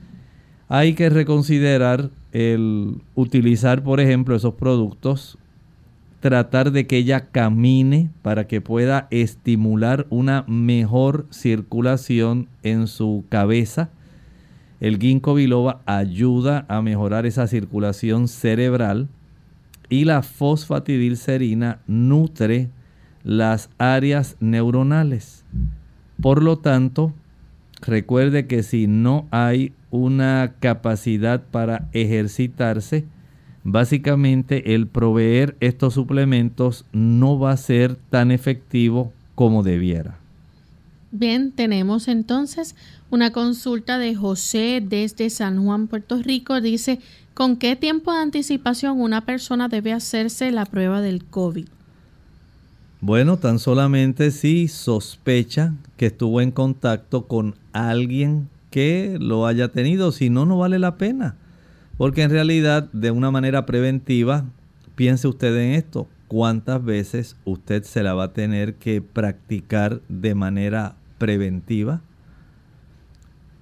hay 0.67 0.93
que 0.93 1.09
reconsiderar 1.09 2.11
el 2.31 3.01
utilizar, 3.15 3.83
por 3.83 3.99
ejemplo, 3.99 4.35
esos 4.35 4.53
productos 4.53 5.39
tratar 6.19 6.71
de 6.71 6.85
que 6.85 6.97
ella 6.97 7.27
camine 7.31 8.09
para 8.21 8.47
que 8.47 8.61
pueda 8.61 9.07
estimular 9.09 10.05
una 10.09 10.43
mejor 10.47 11.25
circulación 11.29 12.49
en 12.63 12.87
su 12.87 13.23
cabeza. 13.29 13.89
El 14.79 14.97
ginkgo 14.97 15.33
biloba 15.33 15.81
ayuda 15.85 16.65
a 16.67 16.81
mejorar 16.81 17.25
esa 17.25 17.47
circulación 17.47 18.27
cerebral 18.27 19.07
y 19.89 20.05
la 20.05 20.21
fosfatidilcerina 20.21 21.79
nutre 21.87 22.69
las 23.23 23.69
áreas 23.77 24.37
neuronales. 24.39 25.43
Por 26.21 26.43
lo 26.43 26.59
tanto, 26.59 27.13
recuerde 27.81 28.47
que 28.47 28.63
si 28.63 28.87
no 28.87 29.27
hay 29.31 29.73
una 29.89 30.53
capacidad 30.59 31.43
para 31.43 31.89
ejercitarse, 31.93 33.05
básicamente 33.71 34.73
el 34.73 34.87
proveer 34.87 35.55
estos 35.59 35.93
suplementos 35.93 36.85
no 36.91 37.37
va 37.39 37.51
a 37.51 37.57
ser 37.57 37.95
tan 38.09 38.31
efectivo 38.31 39.13
como 39.35 39.63
debiera. 39.63 40.17
Bien, 41.11 41.51
tenemos 41.51 42.07
entonces 42.07 42.75
una 43.09 43.31
consulta 43.31 43.97
de 43.97 44.15
José 44.15 44.83
desde 44.85 45.29
San 45.29 45.63
Juan, 45.63 45.87
Puerto 45.87 46.21
Rico. 46.21 46.61
Dice, 46.61 46.99
¿con 47.33 47.57
qué 47.57 47.75
tiempo 47.75 48.11
de 48.11 48.19
anticipación 48.19 49.01
una 49.01 49.25
persona 49.25 49.69
debe 49.69 49.93
hacerse 49.93 50.51
la 50.51 50.65
prueba 50.65 51.01
del 51.01 51.23
COVID? 51.23 51.67
Bueno, 53.01 53.37
tan 53.37 53.59
solamente 53.59 54.29
si 54.29 54.67
sospecha 54.67 55.73
que 55.95 56.07
estuvo 56.07 56.41
en 56.41 56.51
contacto 56.51 57.27
con 57.27 57.55
alguien 57.71 58.49
que 58.71 59.17
lo 59.19 59.47
haya 59.47 59.69
tenido, 59.69 60.11
si 60.11 60.29
no, 60.29 60.45
no 60.45 60.57
vale 60.57 60.79
la 60.79 60.97
pena. 60.97 61.35
Porque 61.99 62.21
en 62.21 62.29
realidad, 62.29 62.89
de 62.93 63.11
una 63.11 63.29
manera 63.29 63.65
preventiva, 63.65 64.45
piense 64.95 65.27
usted 65.27 65.53
en 65.57 65.71
esto. 65.71 66.07
¿Cuántas 66.29 66.81
veces 66.81 67.35
usted 67.43 67.83
se 67.83 68.03
la 68.03 68.13
va 68.13 68.23
a 68.23 68.33
tener 68.33 68.75
que 68.75 69.01
practicar 69.01 69.99
de 70.07 70.33
manera 70.33 70.95
preventiva? 71.17 71.99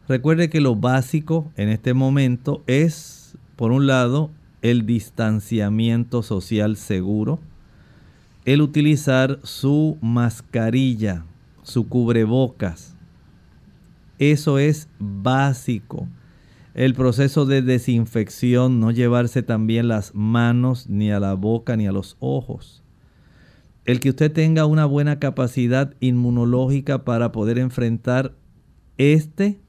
Recuerde 0.08 0.52
que 0.52 0.62
lo 0.62 0.76
básico 0.76 1.52
en 1.56 1.70
este 1.70 1.96
momento 1.96 2.64
es, 2.68 3.36
por 3.56 3.72
un 3.72 3.88
lado, 3.88 4.30
el 4.62 4.86
distanciamiento 4.86 6.22
social 6.22 6.78
seguro, 6.78 7.40
el 8.46 8.62
utilizar 8.62 9.40
su 9.42 9.98
mascarilla, 10.00 11.26
su 11.64 11.90
cubrebocas. 11.90 12.96
Eso 14.20 14.60
es 14.60 14.90
básico 15.00 16.08
el 16.78 16.94
proceso 16.94 17.48
de 17.48 17.64
desinfección, 17.64 18.80
no 18.80 18.92
llevarse 18.92 19.42
también 19.42 19.88
las 19.88 20.14
manos 20.14 20.88
ni 20.88 21.10
a 21.10 21.20
la 21.20 21.34
boca 21.34 21.76
ni 21.76 21.88
a 21.88 21.92
los 21.92 22.18
ojos. 22.20 22.84
El 23.84 24.00
que 24.00 24.12
usted 24.12 24.32
tenga 24.32 24.68
una 24.68 24.86
buena 24.86 25.18
capacidad 25.18 25.96
inmunológica 26.02 27.04
para 27.04 27.32
poder 27.32 27.58
enfrentar 27.58 28.36
este 29.00 29.60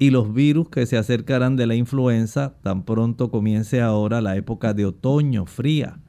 y 0.00 0.10
los 0.10 0.34
virus 0.34 0.68
que 0.68 0.84
se 0.86 0.96
acercarán 0.96 1.54
de 1.54 1.68
la 1.68 1.76
influenza 1.76 2.56
tan 2.64 2.84
pronto 2.84 3.30
comience 3.30 3.80
ahora 3.80 4.20
la 4.20 4.36
época 4.36 4.74
de 4.74 4.86
otoño 4.86 5.46
fría. 5.46 6.00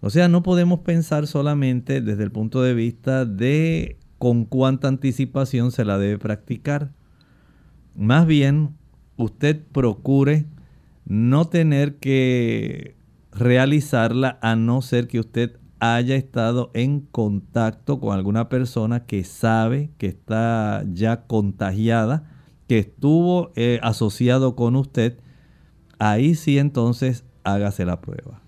O 0.00 0.10
sea, 0.10 0.26
no 0.26 0.42
podemos 0.42 0.80
pensar 0.80 1.28
solamente 1.28 2.00
desde 2.00 2.24
el 2.24 2.32
punto 2.32 2.62
de 2.62 2.74
vista 2.74 3.24
de 3.26 3.96
con 4.18 4.44
cuánta 4.44 4.88
anticipación 4.88 5.70
se 5.70 5.84
la 5.84 5.98
debe 5.98 6.18
practicar. 6.18 6.90
Más 7.94 8.26
bien, 8.26 8.81
usted 9.16 9.60
procure 9.72 10.46
no 11.04 11.46
tener 11.46 11.96
que 11.96 12.96
realizarla 13.32 14.38
a 14.42 14.56
no 14.56 14.82
ser 14.82 15.08
que 15.08 15.20
usted 15.20 15.58
haya 15.80 16.14
estado 16.14 16.70
en 16.74 17.00
contacto 17.00 17.98
con 17.98 18.16
alguna 18.16 18.48
persona 18.48 19.04
que 19.04 19.24
sabe 19.24 19.90
que 19.98 20.06
está 20.06 20.84
ya 20.92 21.26
contagiada, 21.26 22.30
que 22.68 22.78
estuvo 22.78 23.50
eh, 23.56 23.80
asociado 23.82 24.54
con 24.54 24.76
usted, 24.76 25.18
ahí 25.98 26.36
sí 26.36 26.58
entonces 26.58 27.24
hágase 27.42 27.84
la 27.84 28.00
prueba. 28.00 28.40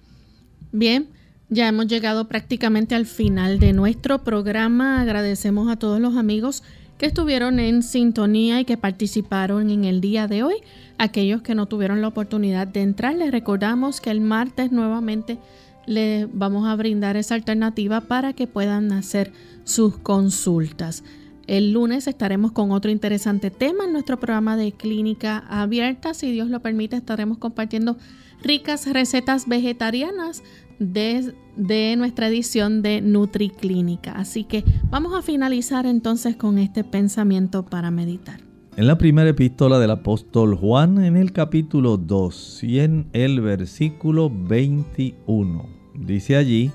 Bien, 0.70 1.08
ya 1.48 1.68
hemos 1.68 1.86
llegado 1.88 2.28
prácticamente 2.28 2.94
al 2.94 3.06
final 3.06 3.58
de 3.58 3.72
nuestro 3.72 4.22
programa. 4.22 5.00
Agradecemos 5.00 5.68
a 5.68 5.76
todos 5.76 6.00
los 6.00 6.16
amigos 6.16 6.62
que 6.98 7.06
estuvieron 7.06 7.58
en 7.58 7.82
sintonía 7.82 8.60
y 8.60 8.64
que 8.64 8.76
participaron 8.76 9.70
en 9.70 9.84
el 9.84 10.00
día 10.00 10.26
de 10.26 10.42
hoy. 10.42 10.56
Aquellos 10.98 11.42
que 11.42 11.54
no 11.54 11.66
tuvieron 11.66 12.00
la 12.00 12.08
oportunidad 12.08 12.66
de 12.66 12.82
entrar, 12.82 13.14
les 13.16 13.32
recordamos 13.32 14.00
que 14.00 14.10
el 14.10 14.20
martes 14.20 14.70
nuevamente 14.70 15.38
les 15.86 16.26
vamos 16.32 16.66
a 16.66 16.76
brindar 16.76 17.16
esa 17.16 17.34
alternativa 17.34 18.00
para 18.00 18.32
que 18.32 18.46
puedan 18.46 18.92
hacer 18.92 19.32
sus 19.64 19.96
consultas. 19.98 21.04
El 21.46 21.72
lunes 21.72 22.06
estaremos 22.06 22.52
con 22.52 22.70
otro 22.70 22.90
interesante 22.90 23.50
tema 23.50 23.84
en 23.84 23.92
nuestro 23.92 24.18
programa 24.18 24.56
de 24.56 24.72
clínica 24.72 25.44
abierta. 25.48 26.14
Si 26.14 26.30
Dios 26.30 26.48
lo 26.48 26.60
permite, 26.60 26.96
estaremos 26.96 27.36
compartiendo 27.36 27.98
ricas 28.42 28.86
recetas 28.90 29.46
vegetarianas 29.46 30.42
de, 30.78 31.94
nuestra 31.96 32.28
edición 32.28 32.82
de 32.82 33.00
NutriClínica. 33.00 34.12
Así 34.12 34.44
que 34.44 34.64
vamos 34.90 35.14
a 35.14 35.22
finalizar 35.22 35.86
entonces 35.86 36.36
con 36.36 36.58
este 36.58 36.84
pensamiento 36.84 37.64
para 37.64 37.90
meditar. 37.90 38.40
En 38.76 38.88
la 38.88 38.98
primera 38.98 39.30
epístola 39.30 39.78
del 39.78 39.92
apóstol 39.92 40.56
Juan, 40.56 41.02
en 41.04 41.16
el 41.16 41.32
capítulo 41.32 41.96
2 41.96 42.64
y 42.64 42.80
en 42.80 43.06
el 43.12 43.40
versículo 43.40 44.30
21, 44.30 45.68
dice 45.94 46.36
allí, 46.36 46.72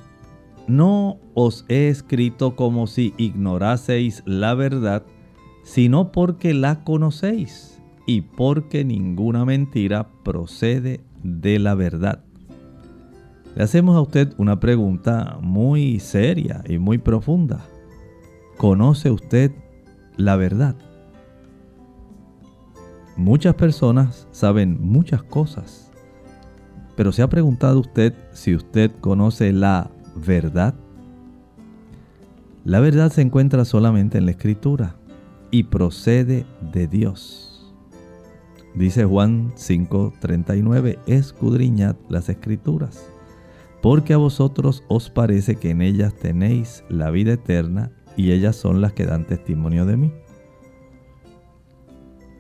no 0.68 1.18
os 1.34 1.66
he 1.68 1.90
escrito 1.90 2.56
como 2.56 2.88
si 2.88 3.14
ignoraseis 3.18 4.24
la 4.26 4.54
verdad, 4.54 5.04
sino 5.64 6.12
porque 6.12 6.54
la 6.54 6.84
conocéis 6.84 7.82
y 8.06 8.22
porque 8.22 8.86
ninguna 8.86 9.44
mentira 9.46 10.08
procede 10.24 11.02
de 11.22 11.60
la 11.60 11.76
verdad. 11.76 12.24
Le 13.56 13.64
hacemos 13.64 13.96
a 13.96 14.02
usted 14.02 14.34
una 14.38 14.60
pregunta 14.60 15.38
muy 15.42 16.00
seria 16.00 16.64
y 16.68 16.78
muy 16.78 16.98
profunda. 16.98 17.66
¿Conoce 18.58 19.12
usted 19.12 19.52
la 20.18 20.36
verdad? 20.36 20.76
Muchas 23.18 23.56
personas 23.56 24.28
saben 24.32 24.78
muchas 24.80 25.24
cosas, 25.24 25.92
pero 26.96 27.12
¿se 27.12 27.22
ha 27.22 27.28
preguntado 27.28 27.80
usted 27.80 28.14
si 28.32 28.56
usted 28.56 28.92
conoce 29.02 29.52
la 29.52 29.92
verdad? 30.16 30.74
La 32.64 32.80
verdad 32.80 33.12
se 33.12 33.22
encuentra 33.22 33.66
solamente 33.66 34.18
en 34.18 34.26
la 34.26 34.32
escritura 34.32 34.96
y 35.52 35.64
procede 35.64 36.46
de 36.74 36.88
Dios. 36.88 37.74
Dice 38.76 39.04
Juan 39.04 39.52
5:39, 39.56 41.00
escudriñad 41.08 41.96
las 42.08 42.30
escrituras, 42.30 43.10
porque 43.82 44.14
a 44.14 44.18
vosotros 44.18 44.84
os 44.88 45.10
parece 45.10 45.56
que 45.56 45.72
en 45.72 45.82
ellas 45.82 46.14
tenéis 46.14 46.84
la 46.90 47.12
vida 47.12 47.34
eterna 47.34 47.92
y 48.18 48.32
ellas 48.32 48.56
son 48.56 48.82
las 48.82 48.94
que 48.94 49.06
dan 49.06 49.26
testimonio 49.26 49.86
de 49.86 49.98
mí. 49.98 50.12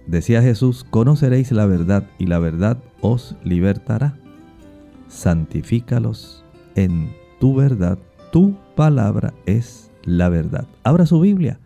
Decía 0.08 0.42
Jesús, 0.42 0.84
conoceréis 0.90 1.52
la 1.52 1.66
verdad 1.66 2.08
y 2.18 2.26
la 2.26 2.40
verdad 2.40 2.80
os 3.00 3.36
libertará. 3.44 4.18
Santifícalos 5.08 6.44
en 6.76 7.12
tu 7.40 7.56
verdad. 7.56 8.00
Tu 8.32 8.56
palabra 8.76 9.34
es 9.46 9.92
la 10.04 10.30
verdad. 10.30 10.68
Abra 10.84 11.06
su 11.06 11.20
Biblia. 11.20 11.60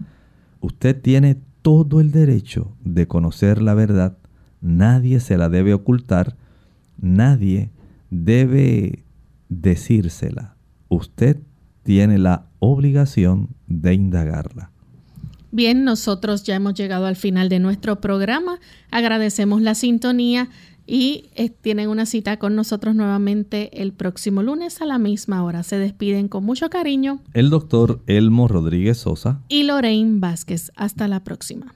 Usted 0.60 1.02
tiene 1.02 1.38
todo 1.62 2.02
el 2.02 2.12
derecho 2.12 2.76
de 2.84 3.08
conocer 3.08 3.62
la 3.62 3.74
verdad. 3.74 4.18
Nadie 4.62 5.20
se 5.20 5.38
la 5.38 5.50
debe 5.50 5.74
ocultar. 5.74 6.36
Nadie 7.00 7.70
debe 8.12 9.03
decírsela. 9.50 10.56
Usted 10.90 11.38
tiene 11.84 12.18
la 12.18 12.48
obligación 12.60 13.50
de 13.68 13.94
indagarla. 13.94 14.72
Bien, 15.52 15.84
nosotros 15.84 16.44
ya 16.44 16.56
hemos 16.56 16.74
llegado 16.74 17.06
al 17.06 17.16
final 17.16 17.48
de 17.48 17.60
nuestro 17.60 18.02
programa. 18.02 18.60
Agradecemos 18.90 19.62
la 19.62 19.76
sintonía 19.76 20.50
y 20.88 21.30
eh, 21.36 21.50
tienen 21.50 21.90
una 21.90 22.06
cita 22.06 22.38
con 22.38 22.56
nosotros 22.56 22.96
nuevamente 22.96 23.82
el 23.82 23.94
próximo 23.94 24.42
lunes 24.44 24.82
a 24.82 24.86
la 24.86 24.98
misma 24.98 25.44
hora. 25.44 25.64
Se 25.64 25.78
despiden 25.78 26.28
con 26.28 26.44
mucho 26.44 26.70
cariño. 26.70 27.20
El 27.34 27.50
doctor 27.50 28.02
Elmo 28.08 28.48
Rodríguez 28.48 28.98
Sosa 28.98 29.42
y 29.48 29.64
Lorraine 29.64 30.20
Vázquez. 30.20 30.72
Hasta 30.76 31.08
la 31.08 31.24
próxima. 31.24 31.76